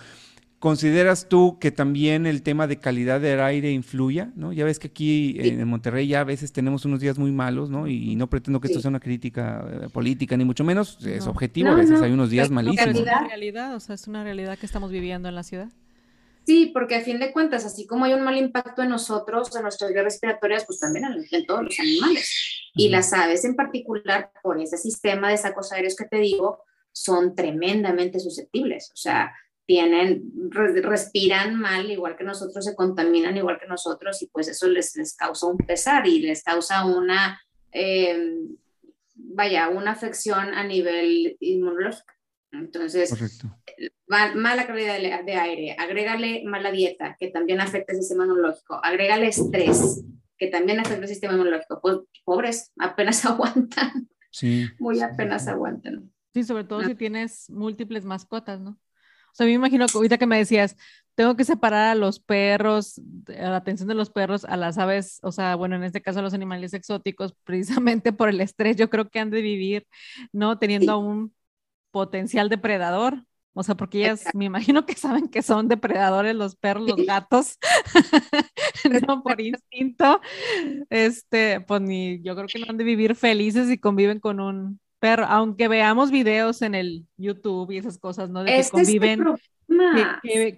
¿Consideras 0.60 1.26
tú 1.26 1.58
que 1.58 1.70
también 1.70 2.26
el 2.26 2.42
tema 2.42 2.66
de 2.66 2.78
calidad 2.78 3.18
del 3.18 3.40
aire 3.40 3.72
influya? 3.72 4.30
¿no? 4.36 4.52
Ya 4.52 4.66
ves 4.66 4.78
que 4.78 4.88
aquí 4.88 5.36
en 5.38 5.66
Monterrey 5.66 6.06
ya 6.06 6.20
a 6.20 6.24
veces 6.24 6.52
tenemos 6.52 6.84
unos 6.84 7.00
días 7.00 7.16
muy 7.18 7.32
malos, 7.32 7.70
¿no? 7.70 7.86
Y, 7.86 8.14
no 8.14 8.28
pretendo 8.28 8.60
que 8.60 8.66
esto 8.66 8.78
sea 8.78 8.90
una 8.90 9.00
crítica 9.00 9.66
eh, 9.66 9.88
política, 9.88 10.36
ni 10.36 10.44
mucho 10.44 10.62
menos, 10.62 10.98
es 11.06 11.26
objetivo, 11.26 11.70
a 11.70 11.76
veces 11.76 12.02
hay 12.02 12.12
unos 12.12 12.28
días 12.28 12.50
malísimos. 12.50 12.94
Es 12.94 13.00
una 13.00 13.26
realidad, 13.26 13.74
o 13.74 13.80
sea, 13.80 13.94
es 13.94 14.06
una 14.06 14.22
realidad 14.22 14.58
que 14.58 14.66
estamos 14.66 14.90
viviendo 14.90 15.30
en 15.30 15.34
la 15.34 15.44
ciudad. 15.44 15.70
Sí, 16.44 16.70
porque 16.74 16.96
a 16.96 17.00
fin 17.00 17.18
de 17.20 17.32
cuentas, 17.32 17.64
así 17.64 17.86
como 17.86 18.04
hay 18.04 18.12
un 18.12 18.20
mal 18.20 18.36
impacto 18.36 18.82
en 18.82 18.90
nosotros, 18.90 19.56
en 19.56 19.62
nuestras 19.62 19.92
vías 19.92 20.04
respiratorias, 20.04 20.66
pues 20.66 20.78
también 20.78 21.06
en, 21.06 21.46
todos 21.46 21.62
los 21.62 21.80
animales. 21.80 22.70
Y 22.74 22.90
las 22.90 23.14
aves 23.14 23.46
en 23.46 23.56
particular, 23.56 24.30
por 24.42 24.60
ese 24.60 24.76
sistema 24.76 25.30
de 25.30 25.38
sacos 25.38 25.72
aéreos 25.72 25.96
que 25.96 26.04
te 26.04 26.18
digo, 26.18 26.64
son 26.92 27.34
tremendamente 27.34 28.20
susceptibles. 28.20 28.90
O 28.92 28.96
sea, 28.96 29.32
tienen, 29.70 30.32
respiran 30.50 31.54
mal, 31.54 31.88
igual 31.88 32.16
que 32.16 32.24
nosotros, 32.24 32.64
se 32.64 32.74
contaminan 32.74 33.36
igual 33.36 33.56
que 33.60 33.68
nosotros 33.68 34.20
y 34.20 34.26
pues 34.26 34.48
eso 34.48 34.66
les, 34.66 34.96
les 34.96 35.14
causa 35.14 35.46
un 35.46 35.58
pesar 35.58 36.08
y 36.08 36.18
les 36.18 36.42
causa 36.42 36.84
una, 36.84 37.40
eh, 37.70 38.36
vaya, 39.14 39.68
una 39.68 39.92
afección 39.92 40.54
a 40.54 40.64
nivel 40.64 41.36
inmunológico. 41.38 42.12
Entonces, 42.50 43.16
mala 44.08 44.66
calidad 44.66 45.24
de, 45.24 45.34
aire, 45.34 45.76
agrégale 45.78 46.42
mala 46.44 46.72
dieta, 46.72 47.16
que 47.16 47.28
también 47.28 47.60
afecta 47.60 47.92
el 47.92 48.00
sistema 48.00 48.24
inmunológico, 48.24 48.84
agrégale 48.84 49.28
estrés, 49.28 50.04
que 50.36 50.48
también 50.48 50.80
afecta 50.80 51.02
el 51.02 51.08
sistema 51.08 51.34
inmunológico. 51.34 51.80
Pues 51.80 51.98
pobres, 52.24 52.72
apenas 52.76 53.24
aguantan. 53.24 54.08
Sí. 54.32 54.66
Muy 54.80 55.00
apenas 55.00 55.46
aguantan. 55.46 56.10
Sí, 56.34 56.42
sobre 56.42 56.64
todo 56.64 56.82
si 56.82 56.96
tienes 56.96 57.48
múltiples 57.50 58.04
mascotas, 58.04 58.60
¿no? 58.60 58.76
O 59.32 59.34
sea, 59.34 59.46
me 59.46 59.52
imagino 59.52 59.86
que 59.86 59.96
ahorita 59.96 60.18
que 60.18 60.26
me 60.26 60.38
decías, 60.38 60.76
tengo 61.14 61.36
que 61.36 61.44
separar 61.44 61.90
a 61.90 61.94
los 61.94 62.18
perros, 62.18 63.00
a 63.28 63.50
la 63.50 63.56
atención 63.56 63.88
de 63.88 63.94
los 63.94 64.10
perros, 64.10 64.44
a 64.44 64.56
las 64.56 64.78
aves, 64.78 65.18
o 65.22 65.32
sea, 65.32 65.54
bueno, 65.54 65.76
en 65.76 65.84
este 65.84 66.00
caso 66.00 66.20
a 66.20 66.22
los 66.22 66.34
animales 66.34 66.72
exóticos, 66.72 67.34
precisamente 67.44 68.12
por 68.12 68.28
el 68.28 68.40
estrés, 68.40 68.76
yo 68.76 68.88
creo 68.90 69.08
que 69.10 69.20
han 69.20 69.30
de 69.30 69.42
vivir, 69.42 69.86
¿no? 70.32 70.58
Teniendo 70.58 70.98
un 70.98 71.34
potencial 71.90 72.48
depredador. 72.48 73.24
O 73.52 73.64
sea, 73.64 73.74
porque 73.74 73.98
ellas 73.98 74.24
me 74.32 74.44
imagino 74.44 74.86
que 74.86 74.94
saben 74.94 75.28
que 75.28 75.42
son 75.42 75.68
depredadores 75.68 76.36
los 76.36 76.54
perros, 76.56 76.88
los 76.88 77.04
gatos, 77.04 77.58
no 79.08 79.22
por 79.22 79.40
instinto. 79.40 80.20
Este, 80.88 81.60
pues 81.60 81.80
ni, 81.82 82.22
yo 82.22 82.36
creo 82.36 82.46
que 82.46 82.60
no 82.60 82.66
han 82.70 82.76
de 82.76 82.84
vivir 82.84 83.16
felices 83.16 83.68
y 83.68 83.76
conviven 83.76 84.20
con 84.20 84.40
un 84.40 84.80
pero 85.00 85.24
aunque 85.24 85.66
veamos 85.66 86.10
videos 86.10 86.60
en 86.62 86.74
el 86.74 87.06
YouTube 87.16 87.70
y 87.72 87.78
esas 87.78 87.98
cosas, 87.98 88.28
¿no? 88.28 88.44
De 88.44 88.54
que 88.54 88.68
conviven, 88.70 89.24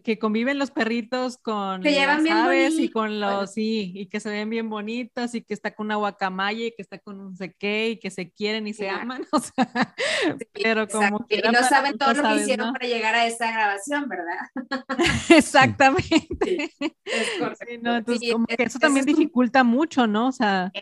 que, 0.03 0.19
conviven 0.19 0.59
los 0.59 0.73
perritos 0.73 1.39
con 1.39 1.81
las 1.83 2.31
aves 2.31 2.77
y 2.77 2.89
con 2.89 3.21
los, 3.21 3.53
sí, 3.53 3.93
y 3.95 4.07
que 4.07 4.19
se 4.19 4.31
ven 4.31 4.51
bien 4.51 4.69
bonitos 4.69 5.37
y 5.37 5.43
que 5.43 5.55
está 5.55 5.73
con 5.73 5.87
una 5.87 5.95
guacamaya 5.95 6.67
y 6.67 6.73
que 6.73 6.83
está 6.83 6.99
con 6.99 7.21
un 7.21 7.37
seque 7.37 7.91
y 7.91 7.97
que 7.99 8.11
se 8.11 8.33
quieren 8.33 8.67
y 8.67 8.75
se 8.75 8.89
aman, 8.91 9.25
o 9.33 9.39
sea, 9.39 9.95
pero 10.53 10.89
como 10.89 11.25
que 11.27 11.41
no 11.41 11.63
saben 11.63 11.97
todo 11.97 12.13
lo 12.13 12.23
que 12.25 12.43
hicieron 12.43 12.73
para 12.73 12.89
llegar 12.89 13.15
a 13.15 13.27
esa 13.27 13.53
grabación, 13.53 14.09
¿verdad? 14.09 14.39
Exactamente. 15.31 16.73
entonces, 17.69 18.33
como 18.33 18.47
que 18.47 18.65
eso 18.65 18.81
también 18.81 19.07
dificulta 19.07 19.63
mucho, 19.63 20.09
¿no? 20.09 20.27
O 20.27 20.33
sea, 20.33 20.73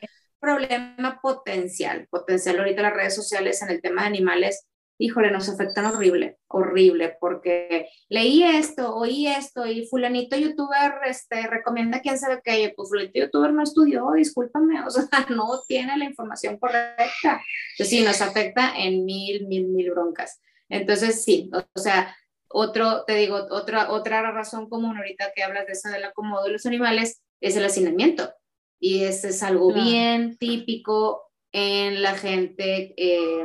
problema 0.41 1.21
potencial, 1.21 2.07
potencial 2.11 2.59
ahorita 2.59 2.83
las 2.83 2.95
redes 2.95 3.15
sociales 3.15 3.63
en 3.63 3.71
el 3.71 3.83
tema 3.83 4.03
de 4.03 4.09
animales, 4.09 4.67
híjole, 4.99 5.31
nos 5.31 5.49
afectan 5.49 5.87
horrible, 5.87 6.39
horrible, 6.49 7.17
porque 7.21 7.89
leí 8.09 8.43
esto, 8.43 8.95
oí 8.95 9.27
esto 9.27 9.67
y 9.67 9.87
fulanito 9.87 10.37
youtuber 10.37 10.93
este, 11.07 11.47
recomienda 11.47 12.01
quién 12.01 12.19
sabe 12.19 12.41
qué, 12.45 12.73
pues 12.77 12.89
fulanito 12.89 13.19
youtuber 13.19 13.53
no 13.53 13.63
estudió, 13.63 14.11
discúlpame, 14.13 14.83
o 14.87 14.91
sea, 14.91 15.09
no 15.31 15.63
tiene 15.67 15.97
la 15.97 16.05
información 16.05 16.59
correcta. 16.59 17.41
Entonces 17.73 17.89
sí, 17.89 18.03
nos 18.03 18.21
afecta 18.21 18.75
en 18.77 19.05
mil, 19.05 19.47
mil, 19.47 19.69
mil 19.69 19.91
broncas. 19.91 20.41
Entonces 20.69 21.25
sí, 21.25 21.51
o 21.53 21.81
sea, 21.81 22.15
otro, 22.49 23.05
te 23.05 23.15
digo, 23.15 23.47
otra, 23.51 23.91
otra 23.91 24.31
razón 24.33 24.69
común 24.69 24.97
ahorita 24.97 25.33
que 25.35 25.43
hablas 25.43 25.67
de 25.67 25.73
eso 25.73 25.89
del 25.89 26.05
acomodo 26.05 26.45
de 26.45 26.53
los 26.53 26.67
animales 26.67 27.23
es 27.41 27.57
el 27.57 27.65
hacinamiento. 27.65 28.33
Y 28.81 29.05
ese 29.05 29.29
es 29.29 29.43
algo 29.43 29.73
bien 29.73 30.37
típico 30.39 31.31
en 31.53 32.03
la 32.03 32.15
gente, 32.15 32.95
eh, 32.97 33.45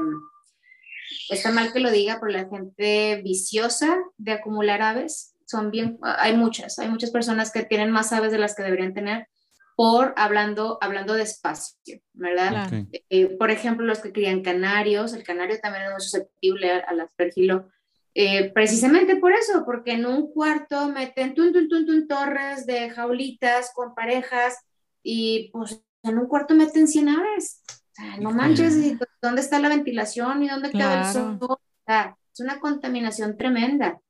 está 1.30 1.52
mal 1.52 1.74
que 1.74 1.80
lo 1.80 1.92
diga, 1.92 2.20
pero 2.20 2.32
la 2.32 2.48
gente 2.48 3.22
viciosa 3.22 3.98
de 4.18 4.32
acumular 4.32 4.82
aves, 4.82 5.36
son 5.46 5.72
bien, 5.72 6.00
hay 6.02 6.36
muchas, 6.36 6.80
hay 6.80 6.88
muchas 6.88 7.12
personas 7.12 7.52
que 7.52 7.64
tienen 7.64 7.92
más 7.92 8.14
aves 8.14 8.32
de 8.32 8.38
las 8.38 8.56
que 8.56 8.64
deberían 8.64 8.94
tener 8.94 9.28
por 9.76 10.14
hablando, 10.16 10.78
hablando 10.80 11.14
de 11.16 11.24
espacio, 11.24 12.00
¿verdad? 12.14 12.72
Eh, 13.10 13.28
por 13.38 13.52
ejemplo, 13.52 13.86
los 13.86 14.00
que 14.00 14.14
crían 14.14 14.42
canarios, 14.42 15.14
el 15.14 15.24
canario 15.24 15.60
también 15.60 15.86
es 15.86 15.92
muy 15.92 16.02
susceptible 16.02 16.72
al 16.72 17.02
aspergilo, 17.02 17.68
eh, 18.14 18.52
precisamente 18.54 19.18
por 19.18 19.34
eso, 19.34 19.66
porque 19.66 19.92
en 19.92 20.06
un 20.06 20.32
cuarto 20.32 20.88
meten 20.88 21.36
tun, 21.36 21.52
tun, 21.52 21.68
tun, 21.68 21.86
tun, 21.86 22.08
torres 22.08 22.66
de 22.66 22.90
jaulitas 22.90 23.74
con 23.76 23.94
parejas 23.94 24.58
y 25.06 25.52
pues 25.54 25.80
en 26.02 26.18
un 26.18 26.28
cuarto 26.28 26.56
meten 26.56 26.88
100 26.88 27.10
aves. 27.10 27.62
O 27.70 27.94
sea, 27.94 28.18
no 28.18 28.32
manches, 28.32 28.76
¿dónde 29.22 29.42
está 29.42 29.60
la 29.60 29.70
ventilación 29.70 30.44
y 30.44 30.50
dónde 30.50 30.72
queda 30.72 31.08
el 31.08 31.14
sol? 31.14 31.38
O 31.40 31.60
sea, 31.86 32.18
es 32.34 32.40
una 32.40 32.60
contaminación 32.60 33.38
tremenda. 33.38 34.02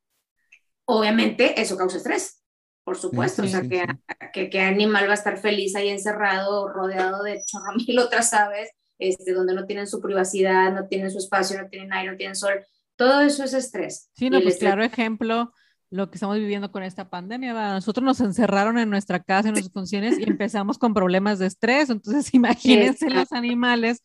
Obviamente 0.85 1.61
eso 1.61 1.77
causa 1.77 1.97
estrés, 1.97 2.41
por 2.83 2.97
supuesto. 2.97 3.43
o 3.43 3.47
sea, 3.47 3.61
que, 3.61 4.49
que, 4.49 4.61
animal 4.61 5.07
va 5.07 5.11
a 5.11 5.15
estar 5.15 5.37
feliz 5.37 5.75
ahí 5.75 5.89
encerrado, 5.89 6.69
rodeado 6.69 7.23
de 7.23 7.41
chorro 7.45 7.75
mil 7.75 7.99
otras 7.99 8.33
aves, 8.33 8.71
este, 8.97 9.33
donde 9.33 9.53
no 9.53 9.65
tienen 9.65 9.87
su 9.87 10.01
privacidad, 10.01 10.71
no 10.71 10.87
tienen 10.87 11.11
su 11.11 11.17
espacio, 11.17 11.61
no 11.61 11.67
tienen 11.67 11.91
aire, 11.91 12.11
no 12.11 12.17
tienen 12.17 12.35
sol. 12.35 12.65
Todo 12.95 13.21
eso 13.21 13.43
es 13.43 13.53
estrés. 13.53 14.09
Sí, 14.13 14.29
no, 14.29 14.41
pues 14.41 14.57
claro 14.57 14.81
ejemplo 14.81 15.51
lo 15.89 16.09
que 16.09 16.15
estamos 16.15 16.38
viviendo 16.38 16.71
con 16.71 16.83
esta 16.83 17.09
pandemia. 17.09 17.53
Nosotros 17.53 18.03
nos 18.03 18.19
encerraron 18.19 18.77
en 18.77 18.89
nuestra 18.89 19.21
casa, 19.21 19.49
en 19.49 19.53
nuestras 19.53 19.73
funciones 19.73 20.19
y 20.19 20.23
empezamos 20.23 20.77
con 20.77 20.93
problemas 20.93 21.39
de 21.39 21.47
estrés. 21.47 21.89
Entonces, 21.89 22.33
imagínense 22.33 23.09
los 23.09 23.31
animales 23.31 24.01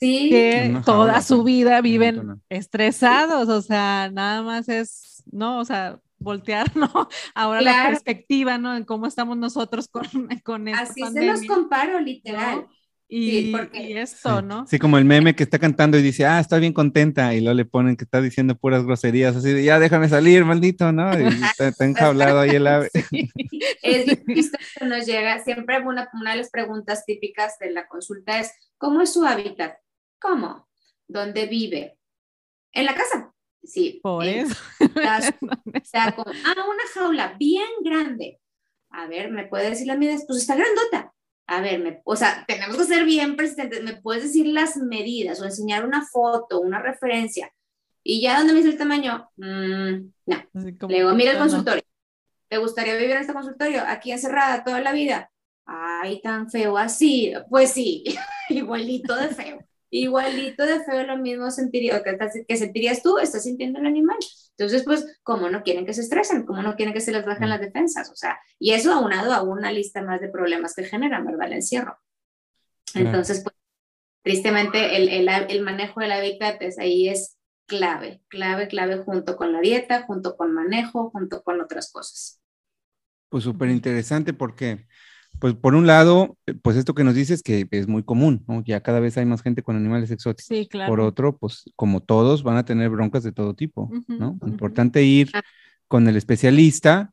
que 0.00 0.80
toda 0.84 1.22
su 1.22 1.44
vida 1.44 1.80
viven 1.80 2.42
estresados. 2.48 3.48
O 3.48 3.62
sea, 3.62 4.10
nada 4.12 4.42
más 4.42 4.68
es, 4.68 5.22
¿no? 5.30 5.60
O 5.60 5.64
sea, 5.64 5.98
voltear, 6.18 6.74
¿no? 6.76 7.08
Ahora 7.34 7.60
la 7.60 7.88
perspectiva, 7.88 8.58
¿no? 8.58 8.76
En 8.76 8.84
cómo 8.84 9.06
estamos 9.06 9.36
nosotros 9.36 9.88
con, 9.88 10.04
con 10.44 10.68
esta 10.68 10.82
Así 10.82 11.02
se 11.12 11.24
los 11.24 11.44
comparo, 11.46 12.00
literal. 12.00 12.66
Y, 13.14 13.52
esto, 13.98 14.40
¿no? 14.40 14.66
Sí, 14.66 14.78
como 14.78 14.96
el 14.96 15.04
meme 15.04 15.36
que 15.36 15.42
está 15.42 15.58
cantando 15.58 15.98
y 15.98 16.02
dice, 16.02 16.24
ah, 16.24 16.40
está 16.40 16.56
bien 16.56 16.72
contenta, 16.72 17.34
y 17.34 17.42
luego 17.42 17.54
le 17.54 17.66
ponen 17.66 17.94
que 17.94 18.04
está 18.04 18.22
diciendo 18.22 18.56
puras 18.56 18.86
groserías, 18.86 19.36
así 19.36 19.52
de, 19.52 19.62
ya 19.62 19.78
déjame 19.78 20.08
salir, 20.08 20.46
maldito, 20.46 20.92
¿no? 20.92 21.12
Y 21.20 21.26
está, 21.26 21.84
enjaulado 21.84 22.40
ahí 22.40 22.50
el 22.56 22.66
ave. 22.66 22.88
Es 23.82 24.06
difícil 24.26 24.58
que 24.78 24.86
nos 24.86 25.04
llega, 25.04 25.44
siempre 25.44 25.78
una, 25.80 26.08
una 26.14 26.30
de 26.30 26.38
las 26.38 26.48
preguntas 26.48 27.04
típicas 27.04 27.58
de 27.58 27.72
la 27.72 27.86
consulta 27.86 28.40
es, 28.40 28.50
¿cómo 28.78 29.02
es 29.02 29.12
su 29.12 29.26
hábitat? 29.26 29.76
¿Cómo? 30.18 30.66
¿Dónde 31.06 31.44
vive? 31.44 31.98
¿En 32.72 32.86
la 32.86 32.94
casa? 32.94 33.30
Sí. 33.62 34.00
Por 34.02 34.24
eso. 34.24 34.56
o 34.80 35.84
sea, 35.84 36.12
como, 36.12 36.30
ah, 36.30 36.54
una 36.54 36.84
jaula 36.94 37.36
bien 37.38 37.68
grande. 37.84 38.40
A 38.88 39.06
ver, 39.06 39.30
¿me 39.30 39.46
puede 39.46 39.68
decir 39.68 39.86
las 39.86 39.98
medidas? 39.98 40.24
Pues 40.26 40.40
está 40.40 40.54
grandota 40.54 41.12
a 41.46 41.60
ver, 41.60 42.00
o 42.04 42.16
sea, 42.16 42.44
tenemos 42.46 42.76
que 42.76 42.84
ser 42.84 43.04
bien 43.04 43.36
persistentes, 43.36 43.82
me 43.82 44.00
puedes 44.00 44.24
decir 44.24 44.46
las 44.46 44.76
medidas 44.76 45.40
o 45.40 45.44
enseñar 45.44 45.84
una 45.84 46.06
foto, 46.06 46.60
una 46.60 46.80
referencia, 46.80 47.52
y 48.02 48.22
ya 48.22 48.38
donde 48.38 48.52
me 48.52 48.60
dice 48.60 48.70
el 48.70 48.78
tamaño, 48.78 49.28
mm, 49.36 50.12
no. 50.26 50.88
Le 50.88 50.96
digo, 50.96 51.14
mira 51.14 51.32
el 51.32 51.38
consultorio, 51.38 51.82
¿te 52.48 52.58
gustaría 52.58 52.94
vivir 52.94 53.12
en 53.12 53.18
este 53.18 53.32
consultorio 53.32 53.82
aquí 53.86 54.12
encerrada 54.12 54.64
toda 54.64 54.80
la 54.80 54.92
vida? 54.92 55.30
Ay, 55.64 56.20
tan 56.22 56.50
feo 56.50 56.76
así, 56.78 57.32
pues 57.48 57.70
sí, 57.72 58.04
igualito 58.48 59.14
de 59.16 59.28
feo 59.28 59.58
igualito 59.92 60.64
de 60.64 60.80
feo 60.80 61.04
lo 61.04 61.18
mismo 61.18 61.50
sentiría, 61.50 62.02
que, 62.02 62.16
que 62.48 62.56
sentirías 62.56 63.02
tú, 63.02 63.18
estás 63.18 63.44
sintiendo 63.44 63.78
el 63.78 63.86
animal. 63.86 64.16
Entonces, 64.62 64.84
pues, 64.84 65.18
como 65.24 65.50
no 65.50 65.64
quieren 65.64 65.84
que 65.84 65.92
se 65.92 66.02
estresen, 66.02 66.46
como 66.46 66.62
no 66.62 66.76
quieren 66.76 66.94
que 66.94 67.00
se 67.00 67.10
les 67.10 67.26
bajen 67.26 67.48
las 67.48 67.60
defensas, 67.60 68.10
o 68.10 68.14
sea, 68.14 68.38
y 68.60 68.72
eso 68.72 68.92
aunado 68.92 69.32
a 69.32 69.42
una 69.42 69.72
lista 69.72 70.02
más 70.02 70.20
de 70.20 70.28
problemas 70.28 70.74
que 70.74 70.84
generan, 70.84 71.24
¿verdad? 71.26 71.48
El 71.48 71.54
encierro. 71.54 71.98
Entonces, 72.94 73.42
pues, 73.42 73.56
tristemente, 74.22 74.96
el, 74.96 75.08
el, 75.08 75.28
el 75.28 75.62
manejo 75.62 76.00
del 76.00 76.12
hábitat 76.12 76.62
es, 76.62 76.78
ahí 76.78 77.08
es 77.08 77.38
clave, 77.66 78.22
clave, 78.28 78.68
clave 78.68 78.98
junto 78.98 79.36
con 79.36 79.52
la 79.52 79.60
dieta, 79.60 80.02
junto 80.02 80.36
con 80.36 80.52
manejo, 80.52 81.10
junto 81.10 81.42
con 81.42 81.60
otras 81.60 81.90
cosas. 81.90 82.40
Pues 83.28 83.42
súper 83.42 83.70
interesante 83.70 84.32
porque 84.32 84.86
Pues 85.42 85.54
por 85.54 85.74
un 85.74 85.88
lado, 85.88 86.38
eh, 86.46 86.54
pues 86.54 86.76
esto 86.76 86.94
que 86.94 87.02
nos 87.02 87.16
dices 87.16 87.42
que 87.42 87.66
es 87.72 87.88
muy 87.88 88.04
común, 88.04 88.44
¿no? 88.46 88.62
Ya 88.64 88.80
cada 88.80 89.00
vez 89.00 89.18
hay 89.18 89.26
más 89.26 89.42
gente 89.42 89.64
con 89.64 89.74
animales 89.74 90.12
exóticos. 90.12 90.46
Sí, 90.46 90.68
claro. 90.68 90.88
Por 90.88 91.00
otro, 91.00 91.36
pues 91.36 91.64
como 91.74 91.98
todos 92.00 92.44
van 92.44 92.58
a 92.58 92.64
tener 92.64 92.90
broncas 92.90 93.24
de 93.24 93.32
todo 93.32 93.52
tipo, 93.52 93.90
¿no? 94.06 94.38
Importante 94.46 95.02
ir 95.02 95.30
ah. 95.34 95.42
con 95.88 96.06
el 96.06 96.16
especialista 96.16 97.12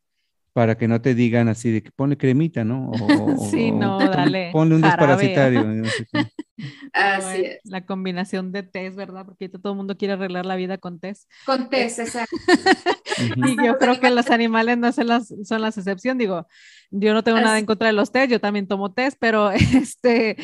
para 0.54 0.78
que 0.78 0.88
no 0.88 1.02
te 1.02 1.16
digan 1.16 1.48
así 1.48 1.72
de 1.72 1.84
que 1.84 1.92
pone 1.92 2.18
cremita, 2.18 2.64
¿no? 2.64 2.90
O, 2.92 3.38
sí, 3.52 3.72
no, 3.72 4.00
dale. 4.00 4.50
Ponle 4.52 4.76
un 4.76 4.82
desparasitario. 4.82 5.62
así 6.94 7.42
es. 7.42 7.60
La 7.64 7.86
combinación 7.86 8.52
de 8.52 8.64
test, 8.64 8.96
¿verdad? 8.96 9.26
Porque 9.26 9.50
todo 9.50 9.74
el 9.74 9.78
mundo 9.78 9.98
quiere 9.98 10.14
arreglar 10.16 10.46
la 10.46 10.56
vida 10.56 10.78
con 10.78 11.00
test. 11.00 11.30
Con 11.46 11.70
test, 11.70 12.00
exacto. 12.00 12.36
y 13.48 13.66
yo 13.66 13.78
creo 13.78 14.00
que 14.00 14.10
los 14.10 14.30
animales 14.30 14.78
no 14.78 14.92
son 14.92 15.08
las, 15.08 15.34
son 15.44 15.62
las 15.62 15.78
excepción. 15.78 16.18
Digo, 16.18 16.48
yo 16.92 17.14
no 17.14 17.24
tengo 17.24 17.40
nada 17.40 17.60
en 17.60 17.66
contra 17.66 17.88
de 17.88 17.94
los 17.94 18.12
test, 18.12 18.32
yo 18.32 18.40
también 18.40 18.68
tomo 18.68 18.92
test, 18.92 19.18
pero 19.20 19.52
este, 19.52 20.38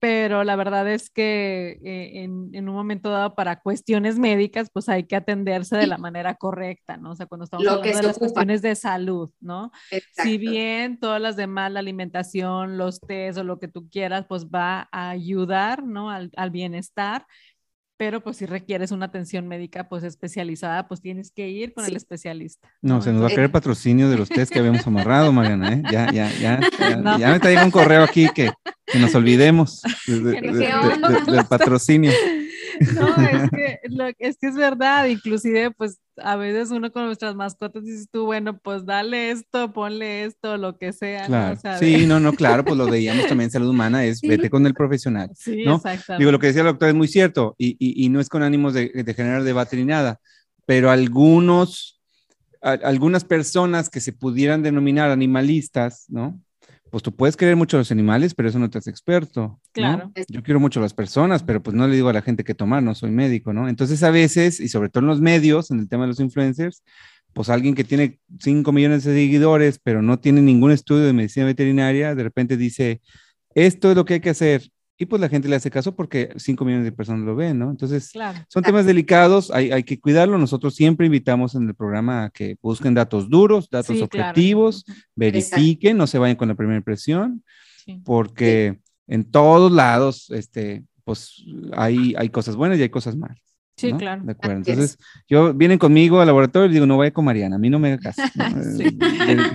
pero 0.00 0.44
la 0.44 0.56
verdad 0.56 0.90
es 0.90 1.10
que 1.10 1.78
eh, 1.84 2.24
en, 2.24 2.68
un 2.68 2.74
momento 2.74 3.10
dado 3.10 3.34
para 3.34 3.60
cuestiones 3.60 4.18
médicas, 4.18 4.70
pues 4.72 4.88
hay 4.88 5.04
que 5.04 5.14
atenderse 5.14 5.76
de 5.76 5.86
la 5.86 5.98
manera 5.98 6.36
correcta, 6.36 6.96
¿no? 6.96 7.10
O 7.10 7.14
sea, 7.14 7.26
cuando 7.26 7.44
estamos 7.44 7.66
hablando 7.66 7.98
de 7.98 8.02
las 8.02 8.18
cuestiones 8.18 8.62
de 8.62 8.74
salud, 8.74 9.30
¿no? 9.40 9.70
Si 10.12 10.38
bien 10.38 10.98
todas 10.98 11.20
las 11.20 11.36
demás, 11.36 11.70
la 11.70 11.80
alimentación, 11.80 12.78
los 12.78 13.00
test 13.00 13.38
o 13.38 13.44
lo 13.44 13.58
que 13.58 13.68
tú 13.68 13.90
quieras, 13.90 14.24
pues 14.26 14.46
va 14.46 14.88
a 14.90 15.10
ayudar, 15.10 15.84
¿no? 15.84 16.10
Al, 16.10 16.30
al 16.34 16.50
bienestar, 16.50 17.26
pero 18.00 18.22
pues 18.22 18.38
si 18.38 18.46
requieres 18.46 18.92
una 18.92 19.04
atención 19.04 19.46
médica 19.46 19.86
pues 19.86 20.04
especializada, 20.04 20.88
pues 20.88 21.02
tienes 21.02 21.30
que 21.30 21.50
ir 21.50 21.74
con 21.74 21.84
el 21.84 21.94
especialista. 21.96 22.66
No, 22.80 23.02
se 23.02 23.12
nos 23.12 23.22
va 23.22 23.26
a 23.26 23.34
caer 23.34 23.52
patrocinio 23.52 24.08
de 24.08 24.16
los 24.16 24.30
test 24.30 24.50
que 24.50 24.58
habíamos 24.58 24.86
amarrado, 24.86 25.34
Mariana, 25.34 25.74
¿eh? 25.74 25.82
Ya, 25.92 26.10
ya, 26.10 26.32
ya, 26.40 26.60
ya, 26.78 26.96
me 27.28 27.34
está 27.34 27.50
llegando 27.50 27.66
un 27.66 27.70
correo 27.72 28.02
aquí 28.02 28.30
que, 28.34 28.52
que 28.86 28.98
nos 28.98 29.14
olvidemos 29.14 29.82
del 30.06 31.44
patrocinio. 31.46 32.10
No, 32.94 33.08
es 33.08 33.50
que, 33.50 33.78
es 34.18 34.38
que 34.38 34.46
es 34.46 34.54
verdad, 34.54 35.06
inclusive 35.06 35.70
pues 35.70 35.98
a 36.16 36.36
veces 36.36 36.70
uno 36.70 36.90
con 36.90 37.04
nuestras 37.04 37.34
mascotas 37.34 37.84
dices 37.84 38.08
tú, 38.10 38.24
bueno, 38.24 38.58
pues 38.58 38.86
dale 38.86 39.30
esto, 39.30 39.72
ponle 39.72 40.24
esto, 40.24 40.56
lo 40.56 40.78
que 40.78 40.92
sea. 40.92 41.26
Claro. 41.26 41.58
sí, 41.78 42.06
no, 42.06 42.20
no, 42.20 42.32
claro, 42.32 42.64
pues 42.64 42.76
lo 42.76 42.86
veíamos 42.86 43.26
también 43.26 43.48
en 43.48 43.50
salud 43.50 43.68
humana, 43.68 44.04
es 44.04 44.20
vete 44.22 44.48
con 44.48 44.66
el 44.66 44.72
profesional. 44.72 45.30
Sí, 45.34 45.64
¿no? 45.64 45.82
Digo, 46.18 46.32
lo 46.32 46.38
que 46.38 46.48
decía 46.48 46.62
el 46.62 46.68
doctor 46.68 46.88
es 46.88 46.94
muy 46.94 47.08
cierto 47.08 47.54
y, 47.58 47.76
y, 47.78 48.04
y 48.04 48.08
no 48.08 48.18
es 48.18 48.28
con 48.30 48.42
ánimos 48.42 48.72
de, 48.72 48.88
de, 48.88 49.14
generar 49.14 49.42
debate 49.42 49.76
ni 49.76 49.84
nada, 49.84 50.18
pero 50.64 50.90
algunos, 50.90 52.00
algunas 52.62 53.24
personas 53.24 53.90
que 53.90 54.00
se 54.00 54.12
pudieran 54.12 54.62
denominar 54.62 55.10
animalistas, 55.10 56.06
¿no? 56.08 56.40
Pues 56.90 57.02
tú 57.02 57.14
puedes 57.14 57.36
querer 57.36 57.56
mucho 57.56 57.76
a 57.76 57.80
los 57.80 57.92
animales, 57.92 58.34
pero 58.34 58.48
eso 58.48 58.58
no 58.58 58.68
te 58.68 58.78
hace 58.78 58.90
experto. 58.90 59.60
Claro. 59.72 60.12
Yo 60.28 60.42
quiero 60.42 60.58
mucho 60.58 60.80
a 60.80 60.82
las 60.82 60.94
personas, 60.94 61.42
pero 61.42 61.62
pues 61.62 61.74
no 61.76 61.86
le 61.86 61.94
digo 61.94 62.08
a 62.08 62.12
la 62.12 62.22
gente 62.22 62.44
que 62.44 62.54
tomar, 62.54 62.82
no 62.82 62.94
soy 62.94 63.10
médico, 63.10 63.52
¿no? 63.52 63.68
Entonces 63.68 64.02
a 64.02 64.10
veces, 64.10 64.60
y 64.60 64.68
sobre 64.68 64.88
todo 64.88 65.02
en 65.02 65.08
los 65.08 65.20
medios, 65.20 65.70
en 65.70 65.78
el 65.78 65.88
tema 65.88 66.04
de 66.04 66.08
los 66.08 66.20
influencers, 66.20 66.82
pues 67.32 67.48
alguien 67.48 67.74
que 67.74 67.84
tiene 67.84 68.18
5 68.40 68.72
millones 68.72 69.04
de 69.04 69.14
seguidores, 69.14 69.80
pero 69.82 70.02
no 70.02 70.18
tiene 70.18 70.42
ningún 70.42 70.72
estudio 70.72 71.04
de 71.04 71.12
medicina 71.12 71.46
veterinaria, 71.46 72.14
de 72.14 72.22
repente 72.24 72.56
dice, 72.56 73.00
esto 73.54 73.90
es 73.90 73.96
lo 73.96 74.04
que 74.04 74.14
hay 74.14 74.20
que 74.20 74.30
hacer. 74.30 74.70
Y 75.00 75.06
pues 75.06 75.18
la 75.18 75.30
gente 75.30 75.48
le 75.48 75.56
hace 75.56 75.70
caso 75.70 75.96
porque 75.96 76.28
5 76.36 76.62
millones 76.62 76.84
de 76.84 76.92
personas 76.92 77.24
lo 77.24 77.34
ven, 77.34 77.58
¿no? 77.58 77.70
Entonces, 77.70 78.12
son 78.48 78.62
temas 78.62 78.84
delicados, 78.84 79.50
hay, 79.50 79.72
hay, 79.72 79.82
que 79.82 79.98
cuidarlo. 79.98 80.36
Nosotros 80.36 80.74
siempre 80.74 81.06
invitamos 81.06 81.54
en 81.54 81.66
el 81.66 81.74
programa 81.74 82.24
a 82.24 82.30
que 82.30 82.58
busquen 82.60 82.92
datos 82.92 83.30
duros, 83.30 83.70
datos 83.70 83.98
objetivos, 84.02 84.84
verifiquen, 85.16 85.96
no 85.96 86.06
se 86.06 86.18
vayan 86.18 86.36
con 86.36 86.48
la 86.48 86.54
primera 86.54 86.76
impresión, 86.76 87.42
porque 88.04 88.78
en 89.06 89.24
todos 89.24 89.72
lados, 89.72 90.28
este, 90.32 90.84
pues 91.02 91.46
hay, 91.72 92.14
hay 92.18 92.28
cosas 92.28 92.54
buenas 92.54 92.78
y 92.78 92.82
hay 92.82 92.90
cosas 92.90 93.16
malas. 93.16 93.40
Sí, 93.78 93.94
claro. 93.94 94.22
De 94.22 94.32
acuerdo. 94.32 94.56
Entonces, 94.58 94.98
yo 95.26 95.54
vienen 95.54 95.78
conmigo 95.78 96.20
al 96.20 96.26
laboratorio 96.26 96.68
y 96.68 96.74
digo, 96.74 96.84
no 96.84 96.98
vaya 96.98 97.10
con 97.10 97.24
Mariana, 97.24 97.56
a 97.56 97.58
mí 97.58 97.70
no 97.70 97.78
me 97.78 97.94
haga 97.94 98.02
caso. 98.12 98.22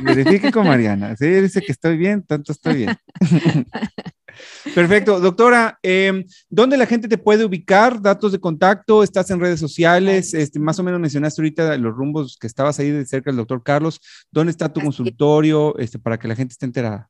Verifique 0.01 0.51
con 0.51 0.65
Mariana. 0.65 1.15
Si 1.15 1.27
dice 1.27 1.61
que 1.61 1.71
estoy 1.71 1.97
bien, 1.97 2.23
tanto 2.23 2.51
estoy 2.51 2.77
bien. 2.77 2.97
Perfecto. 4.73 5.19
Doctora, 5.19 5.79
eh, 5.83 6.25
¿dónde 6.49 6.77
la 6.77 6.85
gente 6.85 7.07
te 7.07 7.17
puede 7.17 7.45
ubicar? 7.45 8.01
¿Datos 8.01 8.31
de 8.31 8.39
contacto? 8.39 9.03
¿Estás 9.03 9.29
en 9.31 9.39
redes 9.39 9.59
sociales? 9.59 10.33
Este, 10.33 10.59
más 10.59 10.79
o 10.79 10.83
menos 10.83 10.99
mencionaste 10.99 11.41
ahorita 11.41 11.77
los 11.77 11.93
rumbos 11.93 12.37
que 12.37 12.47
estabas 12.47 12.79
ahí 12.79 12.91
de 12.91 13.05
cerca 13.05 13.31
del 13.31 13.37
doctor 13.37 13.63
Carlos. 13.63 13.99
¿Dónde 14.31 14.51
está 14.51 14.71
tu 14.71 14.81
consultorio 14.81 15.77
este, 15.77 15.99
para 15.99 16.17
que 16.17 16.27
la 16.27 16.35
gente 16.35 16.53
esté 16.53 16.65
enterada? 16.65 17.09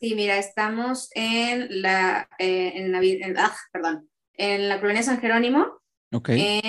Sí, 0.00 0.16
mira, 0.16 0.36
estamos 0.36 1.10
en 1.14 1.80
la, 1.80 2.28
eh, 2.38 2.72
en, 2.74 3.38
ah, 3.38 3.54
perdón, 3.72 4.08
en 4.34 4.68
la 4.68 4.80
colonia 4.80 5.02
San 5.04 5.20
Jerónimo, 5.20 5.80
okay. 6.10 6.60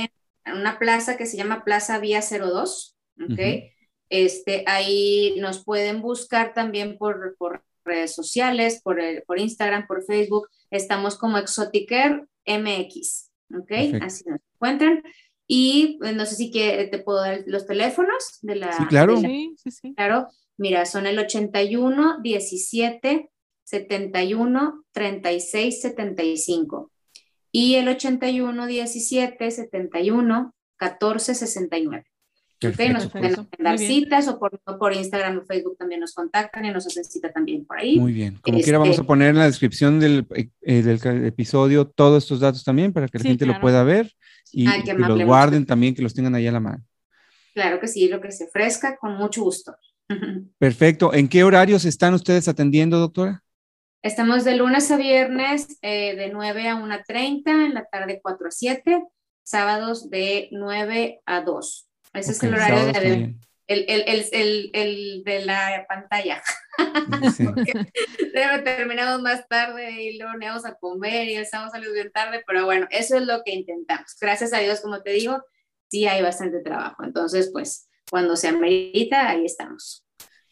en 0.45 0.53
una 0.53 0.77
plaza 0.77 1.17
que 1.17 1.25
se 1.25 1.37
llama 1.37 1.63
Plaza 1.63 1.97
Vía 1.97 2.21
02. 2.21 2.95
Okay. 3.31 3.71
este, 4.09 4.63
ahí 4.67 5.35
nos 5.39 5.63
pueden 5.63 6.01
buscar 6.01 6.53
también 6.53 6.97
por, 6.97 7.35
por 7.37 7.63
redes 7.84 8.13
sociales, 8.13 8.81
por, 8.84 8.99
por 9.25 9.39
Instagram, 9.39 9.88
por 9.88 10.03
Facebook. 10.03 10.49
Estamos 10.71 11.17
como 11.17 11.38
Exotiker 11.38 12.27
MX, 12.45 13.31
¿ok? 13.57 13.71
Así 14.01 14.23
nos 14.25 14.39
encuentran. 14.55 15.03
Y 15.47 15.97
pues, 15.99 16.15
no 16.15 16.25
sé 16.25 16.36
si 16.36 16.51
que 16.51 16.88
te 16.91 16.99
puedo 16.99 17.21
dar 17.21 17.43
los 17.45 17.65
teléfonos 17.65 18.39
de 18.41 18.55
la... 18.55 18.73
Sí, 18.73 18.86
claro. 18.86 19.17
sí, 19.17 19.53
sí, 19.57 19.71
sí. 19.71 19.93
Claro. 19.95 20.27
Mira, 20.57 20.86
son 20.86 21.05
el 21.07 21.19
81 21.19 22.19
17 22.21 23.29
71 23.63 24.86
36 24.91 25.81
75 25.81 26.91
y 27.51 27.75
el 27.75 27.88
81 27.88 28.65
17 28.65 29.51
71 29.51 30.55
14 30.77 31.36
69. 31.36 32.05
Okay, 32.66 32.89
nos 32.89 33.09
pueden 33.09 33.47
dar 33.59 33.78
citas 33.78 34.28
o 34.28 34.39
por, 34.39 34.59
por, 34.59 34.93
Instagram 34.93 35.39
o 35.39 35.45
Facebook 35.45 35.78
también 35.78 36.01
nos 36.01 36.14
contactan 36.14 36.66
y 36.66 36.72
nos 36.72 36.88
hacen 36.88 37.03
cita 37.03 37.32
también 37.32 37.66
por 37.66 37.80
ahí. 37.80 37.99
Muy 37.99 38.14
bien. 38.14 38.39
Como 38.41 38.59
quiera, 38.61 38.78
vamos 38.78 38.97
a 38.97 39.01
este 39.01 39.07
poner 39.07 39.30
en 39.30 39.38
la 39.38 39.45
descripción 39.45 39.99
del, 39.99 40.26
eh, 40.61 40.82
del, 40.82 41.26
episodio 41.26 41.88
todos 41.88 42.24
estos 42.24 42.39
datos 42.39 42.64
también 42.64 42.93
para 42.93 43.07
que 43.07 43.18
la 43.18 43.24
gente 43.24 43.45
lo 43.45 43.59
pueda 43.59 43.84
ver 43.84 44.11
y, 44.51 44.66
que 44.84 44.93
los 44.93 45.24
guarden 45.24 45.66
también, 45.66 45.95
que 45.95 46.01
los 46.01 46.14
tengan 46.14 46.36
ahí 46.36 46.47
a 46.47 46.51
la 46.51 46.59
mano. 46.59 46.84
Claro 47.53 47.80
que 47.80 47.88
sí, 47.88 48.07
lo 48.07 48.20
que 48.20 48.32
se 48.32 48.45
ofrezca, 48.45 48.97
con 48.97 49.16
mucho 49.16 49.43
gusto. 49.43 49.76
Perfecto. 50.57 51.14
¿En 51.14 51.28
qué 51.28 51.43
horarios 51.43 51.86
están 51.86 52.14
ustedes 52.14 52.47
atendiendo, 52.47 52.99
doctora? 52.99 53.43
Estamos 54.01 54.43
de 54.43 54.57
lunes 54.57 54.91
a 54.91 54.97
viernes 54.97 55.78
eh, 55.82 56.16
de 56.16 56.30
9 56.30 56.68
a 56.68 56.76
1.30, 56.76 57.68
en 57.68 57.74
la 57.74 57.86
tarde 57.86 58.20
4 58.22 58.47
a 58.47 58.51
7, 58.51 59.03
sábados 59.43 60.09
de 60.09 60.49
9 60.51 61.22
a 61.26 61.41
2. 61.41 61.88
Ese 62.14 62.32
es 62.32 62.43
el 62.43 62.53
horario 62.53 62.93
de, 62.93 63.36
el, 63.68 63.86
el, 63.88 64.26
el, 64.32 64.72
el, 64.74 65.24
de 65.24 65.45
la 65.45 65.86
pantalla. 65.88 66.41
Sí. 67.36 67.47
terminamos 68.64 69.22
más 69.22 69.47
tarde 69.47 70.03
y 70.03 70.18
luego 70.18 70.34
nos 70.34 70.49
vamos 70.49 70.66
a 70.66 70.76
comer 70.76 71.28
y 71.28 71.36
el 71.36 71.45
sábado 71.45 71.72
salimos 71.72 71.93
bien 71.93 72.11
tarde, 72.11 72.43
pero 72.45 72.66
bueno, 72.66 72.88
eso 72.89 73.18
es 73.18 73.26
lo 73.26 73.43
que 73.43 73.53
intentamos. 73.53 74.16
Gracias 74.20 74.53
a 74.53 74.59
Dios, 74.59 74.82
como 74.82 75.01
te 75.01 75.11
digo, 75.11 75.43
sí 75.89 76.07
hay 76.07 76.22
bastante 76.22 76.59
trabajo. 76.61 77.03
Entonces, 77.03 77.49
pues, 77.51 77.89
cuando 78.09 78.36
se 78.36 78.47
amerita, 78.47 79.30
ahí 79.30 79.45
estamos. 79.45 80.05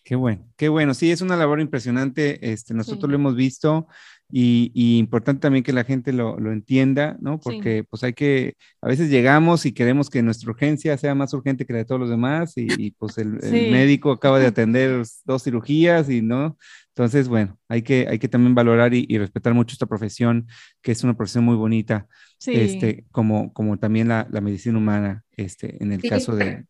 Qué 0.03 0.15
bueno, 0.15 0.47
qué 0.57 0.69
bueno. 0.69 0.93
Sí, 0.93 1.11
es 1.11 1.21
una 1.21 1.37
labor 1.37 1.59
impresionante. 1.61 2.51
Este, 2.51 2.73
nosotros 2.73 3.09
lo 3.09 3.15
hemos 3.15 3.35
visto 3.35 3.87
y, 4.31 4.97
importante 4.97 5.41
también 5.41 5.63
que 5.63 5.73
la 5.73 5.83
gente 5.83 6.13
lo, 6.13 6.39
lo 6.39 6.51
entienda, 6.51 7.17
¿no? 7.19 7.39
Porque 7.39 7.83
pues 7.83 8.03
hay 8.03 8.13
que, 8.13 8.55
a 8.81 8.87
veces 8.87 9.09
llegamos 9.09 9.65
y 9.65 9.73
queremos 9.73 10.09
que 10.09 10.21
nuestra 10.23 10.49
urgencia 10.49 10.97
sea 10.97 11.15
más 11.15 11.33
urgente 11.33 11.65
que 11.65 11.73
la 11.73 11.79
de 11.79 11.85
todos 11.85 11.99
los 11.99 12.09
demás 12.09 12.53
y, 12.55 12.91
pues 12.91 13.17
el, 13.17 13.33
médico 13.71 14.11
acaba 14.11 14.39
de 14.39 14.47
atender 14.47 15.03
dos 15.25 15.43
cirugías 15.43 16.09
y 16.09 16.21
no. 16.21 16.57
Entonces, 16.89 17.27
bueno, 17.27 17.57
hay 17.67 17.81
que, 17.81 18.07
hay 18.09 18.19
que 18.19 18.27
también 18.27 18.55
valorar 18.55 18.93
y, 18.93 19.17
respetar 19.17 19.53
mucho 19.53 19.73
esta 19.73 19.85
profesión, 19.85 20.47
que 20.81 20.91
es 20.91 21.03
una 21.03 21.15
profesión 21.15 21.43
muy 21.43 21.55
bonita, 21.55 22.07
este, 22.45 23.05
como, 23.11 23.53
como 23.53 23.77
también 23.77 24.07
la, 24.07 24.27
la 24.31 24.41
medicina 24.41 24.77
humana, 24.77 25.23
este, 25.31 25.81
en 25.81 25.91
el 25.91 26.01
caso 26.01 26.35
de, 26.35 26.65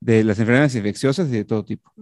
de 0.00 0.24
las 0.24 0.38
enfermedades 0.38 0.74
infecciosas 0.74 1.28
y 1.28 1.32
de 1.32 1.44
todo 1.44 1.64
tipo. 1.64 1.92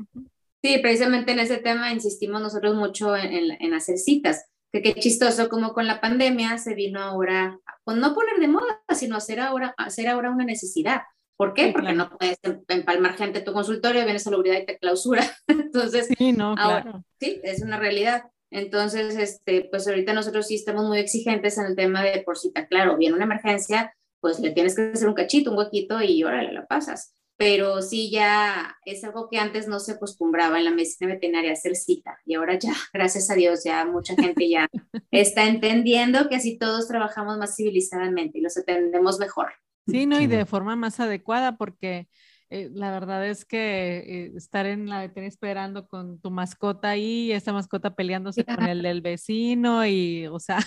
Sí, 0.62 0.78
precisamente 0.80 1.32
en 1.32 1.40
ese 1.40 1.59
tema 1.59 1.93
insistimos 1.93 2.40
nosotros 2.40 2.76
mucho 2.76 3.16
en, 3.16 3.51
en 3.61 3.74
hacer 3.74 3.99
citas 3.99 4.47
que 4.73 4.83
qué 4.83 4.95
chistoso 4.95 5.49
como 5.49 5.75
con 5.75 5.87
la 5.87 6.01
pandemia 6.01 6.57
se 6.57 6.75
vino 6.75 7.01
ahora, 7.01 7.61
pues 7.85 7.99
no 7.99 8.14
poner 8.14 8.39
de 8.41 8.49
moda, 8.49 8.81
sino 8.95 9.16
hacer 9.16 9.41
ahora, 9.41 9.75
hacer 9.77 10.09
ahora 10.09 10.31
una 10.31 10.45
necesidad. 10.45 11.03
¿Por 11.37 11.55
qué? 11.55 11.68
Porque 11.73 11.93
no 11.93 12.09
puedes 12.16 12.39
em, 12.43 12.62
empalmar 12.68 13.16
gente 13.16 13.41
a 13.41 13.45
tu 13.45 13.53
consultorio, 13.53 14.05
viene 14.05 14.18
salubridad 14.18 14.61
y 14.61 14.66
te 14.66 14.79
clausura. 14.79 15.25
Entonces, 15.47 16.09
sí, 16.16 16.33
no, 16.33 16.55
claro. 16.55 17.05
sí, 17.20 17.41
es 17.43 17.62
una 17.62 17.79
realidad. 17.79 18.25
Entonces, 18.51 19.16
este, 19.16 19.68
pues 19.70 19.87
ahorita 19.89 20.12
nosotros 20.12 20.47
sí 20.47 20.55
estamos 20.55 20.87
muy 20.87 20.99
exigentes 20.99 21.59
en 21.59 21.66
el 21.66 21.77
tema 21.77 22.03
de 22.03 22.23
por 22.23 22.39
cita, 22.39 22.66
claro, 22.66 22.97
viene 22.97 23.14
una 23.14 23.25
emergencia, 23.25 23.95
pues 24.20 24.39
le 24.41 24.51
tienes 24.51 24.77
que 24.77 24.93
hacer 24.93 25.09
un 25.09 25.14
cachito, 25.14 25.51
un 25.51 25.59
huequito 25.59 26.01
y 26.03 26.23
órale, 26.23 26.53
la 26.53 26.66
pasas. 26.66 27.14
Pero 27.37 27.83
sí 27.83 28.11
ya 28.11 28.76
es 28.85 29.03
algo 29.05 29.28
que 29.28 29.39
antes 29.39 29.66
no 29.68 29.80
se 29.80 29.93
acostumbraba 29.93 30.59
en 30.59 30.64
la 30.64 30.70
medicina 30.70 31.12
veterinaria 31.12 31.53
hacer 31.53 31.76
cita 31.76 32.18
y 32.24 32.35
ahora 32.35 32.59
ya, 32.59 32.72
gracias 32.93 33.30
a 33.30 33.35
Dios, 33.35 33.64
ya 33.64 33.85
mucha 33.85 34.14
gente 34.14 34.49
ya 34.49 34.68
está 35.11 35.47
entendiendo 35.47 36.28
que 36.28 36.37
así 36.37 36.59
todos 36.59 36.89
trabajamos 36.89 37.39
más 37.39 37.57
civilizadamente 37.57 38.39
y 38.39 38.43
los 38.43 38.57
atendemos 38.57 39.18
mejor. 39.18 39.53
Sí, 39.87 40.07
no, 40.07 40.20
y 40.20 40.28
de 40.28 40.47
forma 40.47 40.76
más 40.76 41.01
adecuada 41.01 41.57
porque 41.57 42.07
eh, 42.55 42.70
la 42.74 42.91
verdad 42.91 43.26
es 43.26 43.47
que 43.47 43.99
eh, 44.07 44.33
estar 44.37 44.66
en 44.66 44.87
la 44.87 45.01
veterinaria 45.01 45.28
esperando 45.30 45.89
con 45.89 46.20
tu 46.20 46.30
mascota 46.30 46.91
ahí, 46.91 47.28
y 47.28 47.33
esta 47.33 47.51
mascota 47.53 47.95
peleándose 47.95 48.45
con 48.45 48.62
el 48.64 48.83
del 48.83 49.01
vecino 49.01 49.87
y, 49.87 50.26
o 50.26 50.39
sea... 50.39 50.59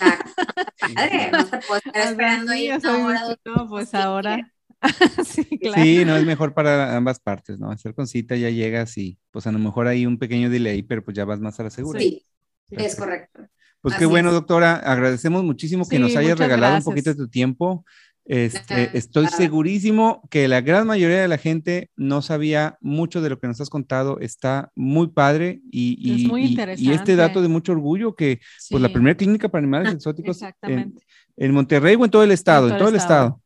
no, 3.45 3.69
pues 3.69 3.93
ahora... 3.93 4.51
sí, 5.25 5.57
claro. 5.59 5.81
Sí, 5.81 6.05
no, 6.05 6.15
es 6.15 6.25
mejor 6.25 6.53
para 6.53 6.95
ambas 6.95 7.19
partes, 7.19 7.59
¿no? 7.59 7.71
Hacer 7.71 7.93
con 7.93 8.07
cita 8.07 8.35
ya 8.35 8.49
llegas 8.49 8.97
y 8.97 9.17
pues 9.31 9.47
a 9.47 9.51
lo 9.51 9.59
mejor 9.59 9.87
hay 9.87 10.05
un 10.05 10.17
pequeño 10.17 10.49
delay, 10.49 10.83
pero 10.83 11.03
pues 11.03 11.15
ya 11.15 11.25
vas 11.25 11.39
más 11.39 11.59
a 11.59 11.63
la 11.63 11.69
segura. 11.69 11.99
Sí, 11.99 12.23
es 12.71 12.95
correcto. 12.95 13.47
Pues 13.81 13.95
qué 13.95 14.05
bueno, 14.05 14.31
doctora. 14.31 14.77
Agradecemos 14.77 15.43
muchísimo 15.43 15.87
que 15.87 15.99
nos 15.99 16.15
hayas 16.15 16.39
regalado 16.39 16.77
un 16.77 16.83
poquito 16.83 17.11
de 17.11 17.15
tu 17.15 17.27
tiempo. 17.27 17.85
Este, 18.27 18.97
estoy 18.97 19.27
segurísimo 19.27 20.27
que 20.31 20.47
la 20.47 20.61
gran 20.61 20.87
mayoría 20.87 21.21
de 21.21 21.27
la 21.27 21.37
gente 21.37 21.91
no 21.95 22.23
sabía 22.23 22.79
mucho 22.81 23.21
de 23.21 23.29
lo 23.29 23.39
que 23.39 23.45
nos 23.45 23.61
has 23.61 23.69
contado. 23.69 24.19
Está 24.19 24.71
muy 24.75 25.09
padre 25.09 25.61
y, 25.69 25.97
y, 26.01 26.91
este 26.91 27.15
dato 27.15 27.43
de 27.43 27.47
mucho 27.47 27.73
orgullo 27.73 28.15
que 28.15 28.39
pues 28.71 28.81
la 28.81 28.91
primera 28.91 29.15
clínica 29.15 29.49
para 29.49 29.59
animales 29.59 29.93
exóticos 29.93 30.41
en, 30.63 30.95
en, 31.37 31.51
Monterrey 31.53 31.95
o 31.95 32.05
en 32.05 32.09
todo 32.09 32.23
el 32.23 32.31
estado, 32.31 32.69
en 32.69 32.77
todo, 32.79 32.89
el 32.89 32.95
estado 32.95 33.39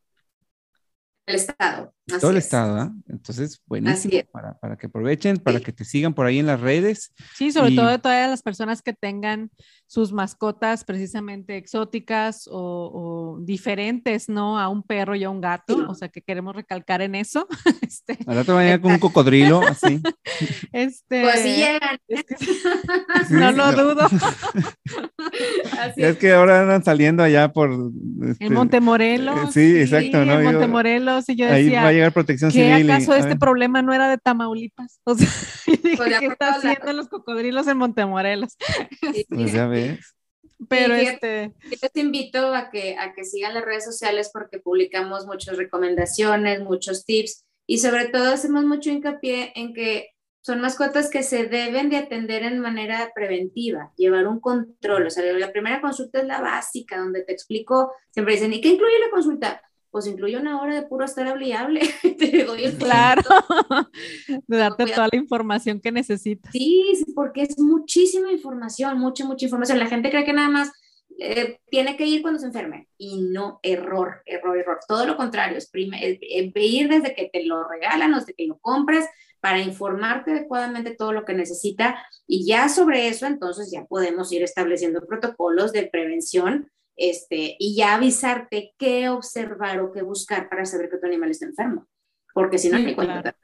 Estado. 1.36 1.93
Todo 2.20 2.32
el 2.32 2.38
Estado, 2.38 2.76
¿ah? 2.80 2.93
Entonces, 3.07 3.62
buenísimo 3.66 4.14
para, 4.32 4.57
para, 4.57 4.78
que 4.78 4.88
aprovechen, 4.88 5.38
para 5.38 5.60
que 5.60 5.72
te 5.72 5.86
sigan 5.86 6.14
por 6.14 6.26
ahí 6.26 6.39
en 6.39 6.47
las 6.47 6.60
redes. 6.60 7.14
Sí, 7.36 7.51
sobre 7.51 7.76
todo 7.76 7.88
de 7.88 7.99
todas 7.99 8.30
las 8.30 8.41
personas 8.41 8.82
que 8.82 8.93
tengan 8.93 9.51
sus 9.89 10.14
mascotas 10.14 10.84
precisamente 10.84 11.57
exóticas 11.57 12.47
o, 12.51 13.39
diferentes, 13.41 14.30
¿no? 14.30 14.60
A 14.60 14.70
un 14.70 14.84
perro 14.84 15.16
y 15.16 15.24
a 15.24 15.30
un 15.32 15.41
gato, 15.41 15.86
o 15.89 15.95
sea, 15.95 16.10
que 16.10 16.22
queremos 16.22 16.55
recalcar 16.55 17.01
en 17.01 17.16
eso. 17.16 17.47
este, 17.82 18.20
Ahora 18.28 18.43
te 18.43 18.51
van 18.51 18.68
a 18.68 18.80
con 18.80 18.91
un 18.91 18.99
cocodrilo, 18.99 19.62
así. 19.62 20.01
Este, 20.72 21.24
pues 21.24 21.41
sí 21.41 21.55
llegan. 21.55 21.99
no 23.32 23.51
lo 23.51 23.72
dudo. 23.72 24.07
Es 25.97 26.18
que 26.18 26.34
ahora 26.34 26.62
andan 26.62 26.84
saliendo 26.84 27.24
allá 27.24 27.51
por... 27.51 27.72
Este, 28.30 28.45
en 28.45 28.53
Montemorelos. 28.53 29.53
Sí, 29.53 29.80
exacto, 29.80 30.24
¿no? 30.24 30.39
En 30.39 30.43
Montemorelos, 30.43 31.28
y 31.30 31.36
yo 31.36 31.47
decía 31.47 31.84
protección 32.12 32.52
¿qué 32.52 32.74
acaso 32.74 33.14
este 33.14 33.36
problema 33.36 33.82
no 33.82 33.93
era 33.93 34.10
de 34.10 34.18
Tamaulipas? 34.18 35.00
O 35.04 35.16
sea, 35.16 35.28
pues 35.97 36.20
¿qué 36.20 36.26
está 36.26 36.52
haciendo 36.52 36.93
los 36.93 37.10
cocodrilos 37.10 37.68
en 37.68 37.78
Montemorelos? 37.78 38.58
Pues 39.30 39.54
ya 39.54 39.68
ves. 39.68 40.16
Pero 40.68 40.93
este... 40.93 41.54
Yo 41.82 41.89
te 41.89 42.00
invito 42.02 42.54
a 42.54 42.70
que, 42.70 42.97
a 42.97 43.14
que 43.14 43.24
sigan 43.24 43.54
las 43.54 43.64
redes 43.64 43.86
sociales 43.86 44.30
porque 44.34 44.60
publicamos 44.60 45.26
muchas 45.26 45.58
recomendaciones, 45.58 46.62
muchos 46.62 47.06
tips 47.06 47.45
y 47.66 47.78
sobre 47.78 48.10
todo 48.10 48.34
hacemos 48.34 48.66
mucho 48.66 48.89
hincapié 48.89 49.54
en 49.56 49.74
que 49.74 50.10
son 50.41 50.62
mascotas 50.62 51.10
que 51.10 51.24
se 51.24 51.45
deben 51.45 51.89
de 51.89 51.97
atender 51.97 52.43
en 52.43 52.60
manera 52.60 53.12
preventiva, 53.14 53.93
llevar 53.95 54.28
un 54.28 54.39
control. 54.39 55.08
O 55.08 55.10
sea, 55.10 55.24
la 55.34 55.52
primera 55.52 55.82
consulta 55.82 56.20
es 56.20 56.26
la 56.26 56.41
básica, 56.41 56.97
donde 56.97 57.24
te 57.24 57.34
explico, 57.34 57.93
siempre 58.10 58.34
dicen, 58.34 58.54
¿y 58.54 58.62
qué 58.62 58.70
incluye 58.70 59.00
la 59.00 59.12
consulta? 59.12 59.62
Pues 59.91 60.07
incluye 60.07 60.37
una 60.37 60.61
hora 60.61 60.75
de 60.75 60.87
puro 60.87 61.05
estar 61.05 61.27
hable. 61.27 61.81
Te 62.19 62.43
doy 62.43 62.65
el 62.65 62.77
claro, 62.77 63.21
de 64.47 64.57
darte 64.57 64.85
toda 64.85 65.07
la 65.11 65.17
información 65.17 65.79
que 65.79 65.91
necesitas. 65.91 66.51
Sí, 66.51 67.03
porque 67.15 67.43
es 67.43 67.59
muchísima 67.59 68.31
información, 68.31 68.99
mucha, 68.99 69.25
mucha 69.25 69.45
información. 69.45 69.79
La 69.79 69.87
gente 69.87 70.09
cree 70.09 70.25
que 70.25 70.33
nada 70.33 70.49
más 70.49 70.71
eh, 71.19 71.59
tiene 71.69 71.97
que 71.97 72.05
ir 72.05 72.21
cuando 72.21 72.39
se 72.39 72.47
enferme 72.47 72.87
y 72.97 73.21
no, 73.21 73.59
error, 73.63 74.21
error, 74.25 74.57
error. 74.57 74.79
Todo 74.87 75.05
lo 75.05 75.17
contrario, 75.17 75.57
es, 75.57 75.69
ir 75.73 76.89
desde 76.89 77.13
que 77.15 77.29
te 77.31 77.43
lo 77.45 77.67
regalan, 77.67 78.13
desde 78.13 78.33
que 78.33 78.47
lo 78.47 78.57
compras, 78.59 79.05
para 79.41 79.59
informarte 79.59 80.31
adecuadamente 80.31 80.95
todo 80.95 81.13
lo 81.13 81.25
que 81.25 81.33
necesita 81.33 81.97
y 82.27 82.45
ya 82.45 82.67
sobre 82.67 83.07
eso 83.07 83.25
entonces 83.25 83.71
ya 83.71 83.85
podemos 83.85 84.31
ir 84.33 84.43
estableciendo 84.43 85.05
protocolos 85.05 85.71
de 85.71 85.87
prevención 85.87 86.69
este, 87.00 87.56
y 87.58 87.76
ya 87.76 87.95
avisarte 87.95 88.74
qué 88.78 89.10
observar 89.10 89.80
o 89.80 89.91
qué 89.91 90.02
buscar 90.02 90.50
para 90.50 90.66
saber 90.66 90.89
que 90.89 90.97
tu 90.97 91.06
animal 91.08 91.32
está 91.32 91.45
enfermo, 91.45 91.88
porque 92.34 92.58
si 92.58 92.70
no, 92.70 92.78
sí, 92.78 92.93
cuenta. 92.93 93.36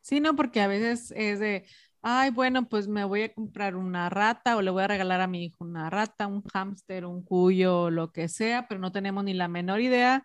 Sí, 0.00 0.20
no, 0.20 0.36
porque 0.36 0.60
a 0.60 0.66
veces 0.66 1.12
es 1.16 1.38
de, 1.38 1.64
ay, 2.02 2.30
bueno, 2.30 2.68
pues 2.68 2.88
me 2.88 3.04
voy 3.04 3.22
a 3.22 3.32
comprar 3.32 3.76
una 3.76 4.10
rata 4.10 4.56
o 4.56 4.62
le 4.62 4.70
voy 4.70 4.82
a 4.82 4.88
regalar 4.88 5.20
a 5.22 5.26
mi 5.26 5.44
hijo 5.44 5.64
una 5.64 5.88
rata, 5.88 6.26
un 6.26 6.42
hámster, 6.42 7.06
un 7.06 7.24
cuyo, 7.24 7.88
lo 7.88 8.12
que 8.12 8.28
sea, 8.28 8.68
pero 8.68 8.80
no 8.80 8.92
tenemos 8.92 9.24
ni 9.24 9.32
la 9.32 9.48
menor 9.48 9.80
idea 9.80 10.22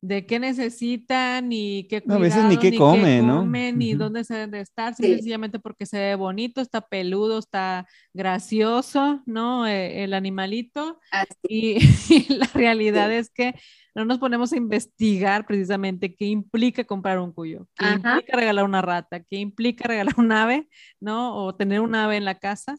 de 0.00 0.26
qué 0.26 0.38
necesitan 0.38 1.50
y 1.50 1.88
qué 1.88 2.00
cuidado, 2.02 2.20
a 2.20 2.22
veces 2.22 2.44
ni 2.44 2.56
qué 2.56 2.76
comen, 2.76 3.26
¿no? 3.26 3.44
ni 3.44 3.94
dónde 3.94 4.22
se 4.24 4.34
deben 4.34 4.52
de 4.52 4.60
estar, 4.60 4.94
sencillamente 4.94 5.58
porque 5.58 5.86
se 5.86 5.98
ve 5.98 6.14
bonito, 6.14 6.60
está 6.60 6.80
peludo, 6.80 7.38
está 7.38 7.86
gracioso, 8.12 9.22
¿no? 9.26 9.66
E, 9.66 10.04
el 10.04 10.14
animalito. 10.14 11.00
Y, 11.48 11.78
la 12.28 12.46
realidad 12.54 13.12
es 13.12 13.30
que 13.30 13.54
no 13.94 14.04
nos 14.04 14.18
ponemos 14.18 14.52
a 14.52 14.56
investigar 14.56 15.44
precisamente 15.46 16.14
qué 16.14 16.26
implica 16.26 16.84
comprar 16.84 17.18
un 17.18 17.32
cuyo, 17.32 17.66
qué 17.74 17.86
implica 17.86 18.36
regalar 18.36 18.64
una 18.64 18.82
rata, 18.82 19.24
qué 19.24 19.36
implica 19.36 19.88
regalar 19.88 20.14
un 20.16 20.30
ave, 20.30 20.68
¿no? 21.00 21.34
O 21.34 21.56
tener 21.56 21.80
un 21.80 21.96
ave 21.96 22.16
en 22.16 22.24
la 22.24 22.36
casa. 22.36 22.76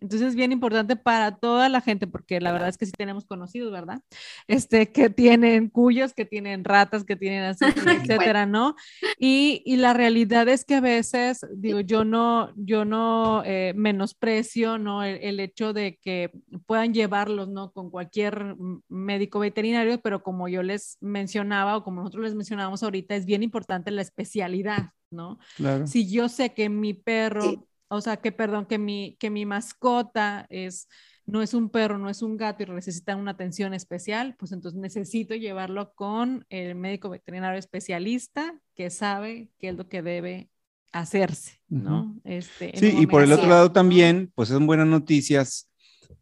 Entonces 0.00 0.28
es 0.28 0.34
bien 0.34 0.50
importante 0.50 0.96
para 0.96 1.36
toda 1.36 1.68
la 1.68 1.80
gente, 1.82 2.06
porque 2.06 2.40
la 2.40 2.52
verdad 2.52 2.70
es 2.70 2.78
que 2.78 2.86
sí 2.86 2.92
tenemos 2.92 3.26
conocidos, 3.26 3.70
¿verdad? 3.70 4.00
Este, 4.48 4.90
que 4.92 5.10
tienen 5.10 5.68
cuyos, 5.68 6.14
que 6.14 6.24
tienen 6.24 6.64
ratas, 6.64 7.04
que 7.04 7.16
tienen 7.16 7.42
así, 7.42 7.64
etcétera, 8.14 8.46
¿no? 8.46 8.76
Y, 9.18 9.62
y, 9.66 9.76
la 9.76 9.92
realidad 9.92 10.48
es 10.48 10.64
que 10.64 10.76
a 10.76 10.80
veces, 10.80 11.46
digo, 11.54 11.80
yo 11.80 12.04
no, 12.04 12.52
yo 12.56 12.84
no 12.84 13.42
eh, 13.44 13.74
menosprecio, 13.76 14.78
¿no? 14.78 15.02
El, 15.02 15.18
el, 15.22 15.40
hecho 15.40 15.72
de 15.72 15.98
que 16.00 16.30
puedan 16.66 16.94
llevarlos, 16.94 17.48
¿no? 17.48 17.72
Con 17.72 17.90
cualquier 17.90 18.56
médico 18.88 19.38
veterinario, 19.38 20.00
pero 20.00 20.22
como 20.22 20.48
yo 20.48 20.62
les 20.62 20.96
mencionaba 21.00 21.76
o 21.76 21.84
como 21.84 22.00
nosotros 22.00 22.24
les 22.24 22.34
mencionábamos 22.34 22.82
ahorita, 22.82 23.16
es 23.16 23.26
bien 23.26 23.42
importante 23.42 23.90
la 23.90 24.02
especialidad, 24.02 24.92
¿no? 25.10 25.38
Claro. 25.56 25.86
Si 25.86 26.10
yo 26.10 26.28
sé 26.28 26.54
que 26.54 26.70
mi 26.70 26.94
perro 26.94 27.66
o 27.90 28.00
sea, 28.00 28.18
que 28.18 28.32
perdón, 28.32 28.66
que 28.66 28.78
mi, 28.78 29.16
que 29.18 29.30
mi 29.30 29.44
mascota 29.44 30.46
es, 30.48 30.88
no 31.26 31.42
es 31.42 31.54
un 31.54 31.70
perro, 31.70 31.98
no 31.98 32.08
es 32.08 32.22
un 32.22 32.36
gato 32.36 32.62
y 32.62 32.66
necesita 32.66 33.16
una 33.16 33.32
atención 33.32 33.74
especial, 33.74 34.36
pues 34.38 34.52
entonces 34.52 34.80
necesito 34.80 35.34
llevarlo 35.34 35.92
con 35.94 36.46
el 36.50 36.74
médico 36.76 37.10
veterinario 37.10 37.58
especialista 37.58 38.58
que 38.74 38.90
sabe 38.90 39.50
qué 39.58 39.70
es 39.70 39.76
lo 39.76 39.88
que 39.88 40.02
debe 40.02 40.50
hacerse, 40.92 41.60
¿no? 41.68 42.16
este, 42.24 42.72
sí, 42.76 42.94
y 42.98 43.06
por 43.06 43.22
el 43.22 43.32
otro 43.32 43.48
lado 43.48 43.70
también, 43.70 44.32
pues 44.34 44.48
son 44.48 44.66
buenas 44.66 44.88
noticias 44.88 45.69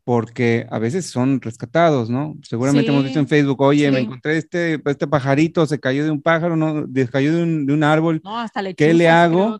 porque 0.04 0.66
a 0.70 0.78
veces 0.78 1.06
son 1.06 1.40
rescatados, 1.40 2.08
¿no? 2.08 2.34
Seguramente 2.42 2.90
hemos 2.90 3.04
visto 3.04 3.18
en 3.18 3.28
Facebook, 3.28 3.60
oye, 3.60 3.90
me 3.90 4.00
encontré 4.00 4.38
este, 4.38 4.80
este 4.84 5.06
pajarito, 5.06 5.66
se 5.66 5.78
cayó 5.78 6.04
de 6.04 6.10
un 6.10 6.22
pájaro, 6.22 6.56
¿no? 6.56 6.86
Se 6.94 7.08
cayó 7.08 7.36
de 7.36 7.42
un, 7.42 7.66
de 7.66 7.74
un 7.74 7.84
árbol. 7.84 8.20
No, 8.24 8.38
hasta 8.38 8.62
¿Qué 8.72 8.94
le 8.94 9.08
hago? 9.08 9.58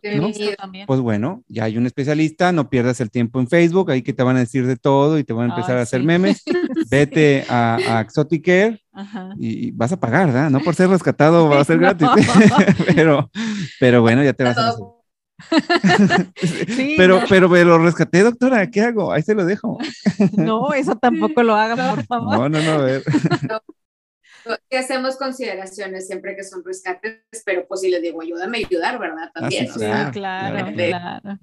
Pues 0.87 0.99
bueno, 0.99 1.43
ya 1.47 1.65
hay 1.65 1.77
un 1.77 1.85
especialista, 1.85 2.51
no 2.51 2.69
pierdas 2.69 2.99
el 3.01 3.11
tiempo 3.11 3.39
en 3.39 3.47
Facebook, 3.47 3.91
ahí 3.91 4.01
que 4.01 4.13
te 4.13 4.23
van 4.23 4.37
a 4.37 4.39
decir 4.39 4.65
de 4.65 4.75
todo 4.75 5.19
y 5.19 5.23
te 5.23 5.33
van 5.33 5.51
a 5.51 5.55
empezar 5.55 5.77
a 5.77 5.81
hacer 5.81 6.03
memes. 6.03 6.43
Vete 6.89 7.45
a, 7.47 7.75
a 7.75 8.01
Exotic 8.01 8.45
Care 8.45 8.81
y 9.37 9.71
vas 9.71 9.91
a 9.91 9.99
pagar, 9.99 10.27
¿verdad? 10.27 10.49
No 10.49 10.59
por 10.59 10.75
ser 10.75 10.89
rescatado 10.89 11.49
va 11.49 11.61
a 11.61 11.65
ser 11.65 11.79
gratis, 11.79 12.07
pero, 12.95 13.29
pero 13.79 14.01
bueno, 14.01 14.23
ya 14.23 14.33
te 14.33 14.43
vas 14.43 14.57
a 14.57 14.73
hacer 16.41 16.97
pero, 16.97 17.21
pero 17.27 17.49
me 17.49 17.63
lo 17.63 17.77
rescaté, 17.79 18.23
doctora, 18.23 18.69
¿qué 18.69 18.81
hago? 18.81 19.11
Ahí 19.11 19.21
se 19.21 19.35
lo 19.35 19.45
dejo. 19.45 19.77
no, 20.37 20.73
eso 20.73 20.95
tampoco 20.95 21.43
lo 21.43 21.55
haga, 21.55 21.95
por 21.95 22.05
favor. 22.05 22.37
No, 22.37 22.49
no, 22.49 22.61
no, 22.61 22.71
a 22.71 22.77
ver. 22.77 23.03
hacemos 24.71 25.17
consideraciones 25.17 26.07
siempre 26.07 26.35
que 26.35 26.43
son 26.43 26.63
rescates, 26.63 27.21
pero 27.45 27.67
pues 27.67 27.81
si 27.81 27.89
les 27.89 28.01
digo, 28.01 28.21
ayúdame 28.21 28.59
a 28.59 28.67
ayudar, 28.67 28.99
¿verdad? 28.99 29.31
Ah, 29.35 29.41
También. 29.41 29.67
sí, 29.67 29.79
claro, 29.79 30.11
claro. 30.73 31.39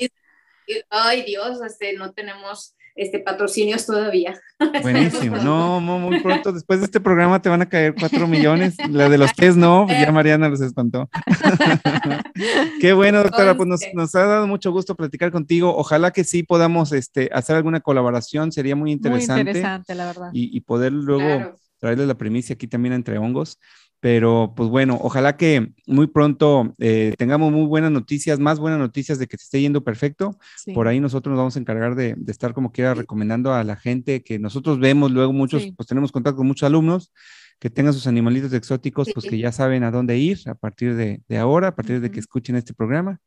ay, 0.90 1.22
Dios, 1.22 1.60
este, 1.62 1.94
no 1.94 2.12
tenemos 2.12 2.74
este, 2.96 3.18
patrocinios 3.20 3.86
todavía. 3.86 4.40
Buenísimo. 4.82 5.36
No, 5.36 5.80
muy 5.80 6.20
pronto, 6.20 6.52
después 6.52 6.80
de 6.80 6.86
este 6.86 6.98
programa 6.98 7.40
te 7.40 7.48
van 7.48 7.62
a 7.62 7.68
caer 7.68 7.94
cuatro 7.98 8.26
millones. 8.26 8.74
La 8.90 9.08
de 9.08 9.18
los 9.18 9.30
es 9.38 9.56
no, 9.56 9.86
ya 9.88 10.10
Mariana 10.10 10.48
los 10.48 10.60
espantó. 10.60 11.08
Qué 12.80 12.92
bueno, 12.94 13.22
doctora, 13.22 13.56
pues 13.56 13.68
nos, 13.92 14.14
ha 14.14 14.24
dado 14.24 14.46
mucho 14.46 14.72
gusto 14.72 14.94
platicar 14.94 15.30
contigo. 15.30 15.76
Ojalá 15.76 16.10
que 16.10 16.24
sí 16.24 16.42
podamos 16.42 16.92
este, 16.92 17.28
hacer 17.32 17.56
alguna 17.56 17.80
colaboración, 17.80 18.50
sería 18.50 18.74
muy 18.74 18.92
interesante. 18.92 19.44
Muy 19.44 19.50
interesante, 19.50 19.94
la 19.94 20.06
verdad. 20.06 20.30
Y, 20.32 20.60
poder 20.62 20.92
luego 20.92 21.58
traerle 21.78 22.06
la 22.06 22.16
primicia 22.16 22.54
aquí 22.54 22.66
también 22.66 22.94
entre 22.94 23.18
hongos. 23.18 23.58
Pero 24.00 24.52
pues 24.54 24.68
bueno, 24.68 24.98
ojalá 25.00 25.36
que 25.36 25.72
muy 25.86 26.06
pronto 26.06 26.74
eh, 26.78 27.14
tengamos 27.16 27.50
muy 27.50 27.66
buenas 27.66 27.90
noticias, 27.90 28.38
más 28.38 28.58
buenas 28.58 28.78
noticias 28.78 29.18
de 29.18 29.26
que 29.26 29.36
se 29.38 29.44
esté 29.44 29.60
yendo 29.60 29.84
perfecto. 29.84 30.38
Por 30.74 30.86
ahí 30.86 31.00
nosotros 31.00 31.32
nos 31.32 31.38
vamos 31.38 31.56
a 31.56 31.60
encargar 31.60 31.94
de, 31.94 32.14
estar 32.28 32.52
como 32.52 32.72
quiera 32.72 32.94
recomendando 32.94 33.54
a 33.54 33.64
la 33.64 33.76
gente 33.76 34.22
que 34.22 34.38
nosotros 34.38 34.78
vemos, 34.78 35.10
luego 35.10 35.32
muchos, 35.32 35.66
pues 35.76 35.88
tenemos 35.88 36.12
contacto 36.12 36.36
con 36.38 36.46
muchos 36.46 36.66
alumnos 36.66 37.12
que 37.58 37.70
tengan 37.70 37.94
sus 37.94 38.06
animalitos 38.06 38.52
exóticos, 38.52 39.10
pues 39.14 39.26
que 39.26 39.38
ya 39.38 39.50
saben 39.50 39.82
a 39.82 39.90
dónde 39.90 40.18
ir 40.18 40.38
a 40.46 40.54
partir 40.54 40.94
de, 40.94 41.22
ahora, 41.38 41.68
a 41.68 41.74
partir 41.74 42.00
de 42.00 42.10
que 42.10 42.20
escuchen 42.20 42.56
este 42.56 42.74
programa. 42.74 43.18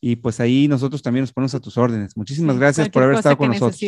Y 0.00 0.16
pues 0.16 0.38
ahí 0.38 0.68
nosotros 0.68 1.02
también 1.02 1.22
nos 1.22 1.32
ponemos 1.32 1.54
a 1.54 1.60
tus 1.60 1.76
órdenes. 1.76 2.16
Muchísimas 2.16 2.56
gracias 2.56 2.88
por 2.90 3.02
haber 3.02 3.16
estado 3.16 3.36
con 3.36 3.48
nosotros. 3.48 3.80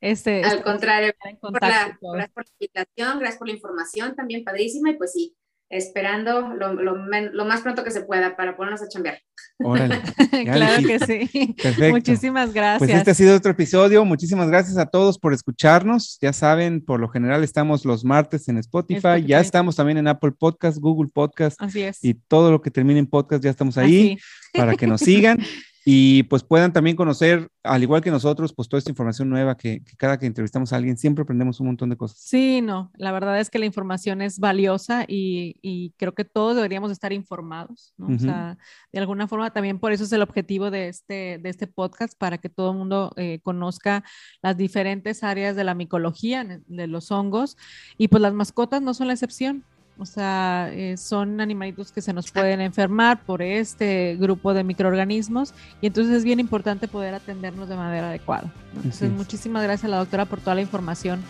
Este, 0.00 0.42
Al 0.42 0.64
contrario, 0.64 1.12
gracias 1.20 2.32
por 2.32 2.44
la 2.44 2.52
invitación, 2.58 3.18
gracias 3.20 3.38
por 3.38 3.46
la 3.46 3.54
información 3.54 4.16
también 4.16 4.42
padrísima 4.42 4.90
y 4.90 4.94
pues 4.94 5.12
sí, 5.12 5.36
esperando 5.72 6.54
lo, 6.54 6.74
lo, 6.74 7.44
más 7.46 7.62
pronto 7.62 7.82
que 7.82 7.90
se 7.90 8.02
pueda 8.02 8.36
para 8.36 8.56
ponernos 8.56 8.82
a 8.82 8.88
chambear. 8.88 9.18
Órale. 9.58 10.02
claro 10.44 10.86
que 10.86 10.98
sí. 10.98 11.54
Perfecto. 11.54 11.90
Muchísimas 11.90 12.52
gracias. 12.52 12.78
Pues 12.78 12.90
este 12.90 13.10
ha 13.10 13.14
sido 13.14 13.34
otro 13.34 13.52
episodio. 13.52 14.04
Muchísimas 14.04 14.48
gracias 14.48 14.76
a 14.76 14.84
todos 14.84 15.18
por 15.18 15.32
escucharnos. 15.32 16.18
Ya 16.20 16.34
saben, 16.34 16.84
por 16.84 17.00
lo 17.00 17.08
general 17.08 17.42
estamos 17.42 17.86
los 17.86 18.04
martes 18.04 18.48
en 18.48 18.58
Spotify. 18.58 19.24
Ya 19.26 19.40
estamos 19.40 19.74
también 19.74 19.96
en 19.96 20.08
Apple 20.08 20.32
Podcast, 20.38 20.76
Google 20.78 21.10
Podcast. 21.12 21.60
Así 21.60 21.80
es. 21.80 22.04
Y 22.04 22.14
todo 22.14 22.50
lo 22.50 22.60
que 22.60 22.70
termine 22.70 23.00
en 23.00 23.06
podcast 23.06 23.42
ya 23.42 23.50
estamos 23.50 23.78
ahí 23.78 24.18
para 24.52 24.74
que 24.76 24.86
nos 24.86 25.00
sigan. 25.00 25.38
y 25.84 26.22
pues 26.24 26.44
puedan 26.44 26.72
también 26.72 26.94
conocer, 26.94 27.50
al 27.64 27.82
igual 27.82 28.02
que 28.02 28.10
nosotros, 28.12 28.52
pues 28.54 28.68
toda 28.68 28.78
esta 28.78 28.90
información 28.90 29.28
nueva 29.28 29.56
que, 29.56 29.82
cada 29.96 30.16
que 30.16 30.26
entrevistamos 30.26 30.72
a 30.72 30.76
alguien 30.76 30.96
siempre 30.96 31.22
aprendemos 31.22 31.58
un 31.58 31.66
montón 31.66 31.90
de 31.90 31.96
cosas. 31.96 32.18
Sí, 32.18 32.60
no, 32.60 32.92
la 32.94 33.10
verdad 33.10 33.40
es 33.40 33.50
que 33.50 33.58
la 33.58 33.66
información 33.66 34.22
es 34.22 34.38
valiosa 34.38 35.04
y, 35.08 35.92
creo 35.96 36.14
que 36.14 36.24
todos 36.24 36.54
deberíamos 36.54 36.92
estar 36.92 37.12
informados, 37.12 37.94
¿no? 37.96 38.14
O 38.14 38.18
sea, 38.18 38.58
de 38.92 39.00
alguna 39.00 39.26
forma 39.26 39.50
también 39.50 39.78
por 39.78 39.92
eso 39.92 40.04
es 40.04 40.12
el 40.12 40.22
objetivo 40.22 40.70
de 40.70 40.88
este, 40.88 41.38
de 41.42 41.48
este 41.48 41.66
podcast, 41.66 42.16
para 42.16 42.38
que 42.38 42.48
todo 42.48 42.70
el 42.70 42.78
mundo 42.78 43.12
eh, 43.16 43.40
conozca 43.42 44.04
las 44.42 44.56
diferentes 44.56 45.24
áreas 45.24 45.56
de 45.56 45.64
la 45.64 45.74
micología, 45.74 46.60
de 46.66 46.86
los 46.86 47.10
hongos, 47.10 47.56
y 47.98 48.08
pues 48.08 48.20
las 48.20 48.32
mascotas 48.32 48.82
no 48.82 48.94
son 48.94 49.08
la 49.08 49.14
excepción. 49.14 49.64
O 49.98 50.06
sea, 50.06 50.70
eh, 50.72 50.96
son 50.96 51.40
animalitos 51.40 51.92
que 51.92 52.00
se 52.00 52.12
nos 52.12 52.30
pueden 52.30 52.60
enfermar 52.60 53.22
por 53.22 53.42
este 53.42 54.16
grupo 54.18 54.54
de 54.54 54.64
microorganismos 54.64 55.54
y 55.80 55.86
entonces 55.86 56.14
es 56.14 56.24
bien 56.24 56.40
importante 56.40 56.88
poder 56.88 57.14
atendernos 57.14 57.68
de 57.68 57.76
manera 57.76 58.08
adecuada. 58.08 58.50
Entonces, 58.74 59.10
muchísimas 59.10 59.62
gracias 59.62 59.84
a 59.84 59.88
la 59.88 59.98
doctora 59.98 60.24
por 60.24 60.40
toda 60.40 60.54
la 60.54 60.62
información 60.62 61.22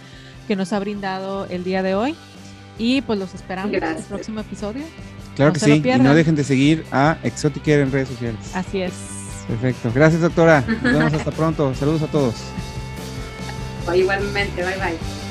que 0.46 0.56
nos 0.56 0.72
ha 0.72 0.78
brindado 0.78 1.46
el 1.46 1.64
día 1.64 1.82
de 1.82 1.94
hoy 1.94 2.14
y 2.78 3.02
pues 3.02 3.18
los 3.18 3.34
esperamos 3.34 3.74
en 3.74 3.82
el 3.82 4.02
próximo 4.04 4.40
episodio. 4.40 4.84
Claro 5.36 5.52
que 5.52 5.60
sí, 5.60 5.82
y 5.84 5.98
no 5.98 6.14
dejen 6.14 6.36
de 6.36 6.44
seguir 6.44 6.84
a 6.92 7.16
Exoticare 7.22 7.82
en 7.82 7.92
redes 7.92 8.08
sociales. 8.08 8.40
Así 8.54 8.82
es. 8.82 8.92
Perfecto. 9.48 9.90
Gracias, 9.94 10.20
doctora. 10.22 10.64
Nos 10.82 10.92
vemos 10.92 11.12
hasta 11.14 11.30
pronto. 11.30 11.74
Saludos 11.74 12.02
a 12.02 12.06
todos. 12.06 12.34
Igualmente, 13.94 14.62
bye 14.62 14.76
bye. 14.76 15.21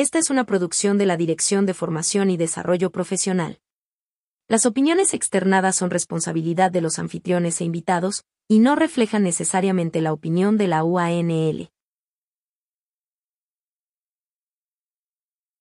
Esta 0.00 0.18
es 0.18 0.30
una 0.30 0.44
producción 0.44 0.96
de 0.96 1.04
la 1.04 1.18
Dirección 1.18 1.66
de 1.66 1.74
Formación 1.74 2.30
y 2.30 2.38
Desarrollo 2.38 2.90
Profesional. 2.90 3.60
Las 4.48 4.64
opiniones 4.64 5.12
externadas 5.12 5.76
son 5.76 5.90
responsabilidad 5.90 6.70
de 6.70 6.80
los 6.80 6.98
anfitriones 6.98 7.60
e 7.60 7.64
invitados, 7.64 8.24
y 8.48 8.60
no 8.60 8.76
reflejan 8.76 9.24
necesariamente 9.24 10.00
la 10.00 10.14
opinión 10.14 10.56
de 10.56 10.68
la 10.68 10.84
UANL. 10.84 11.70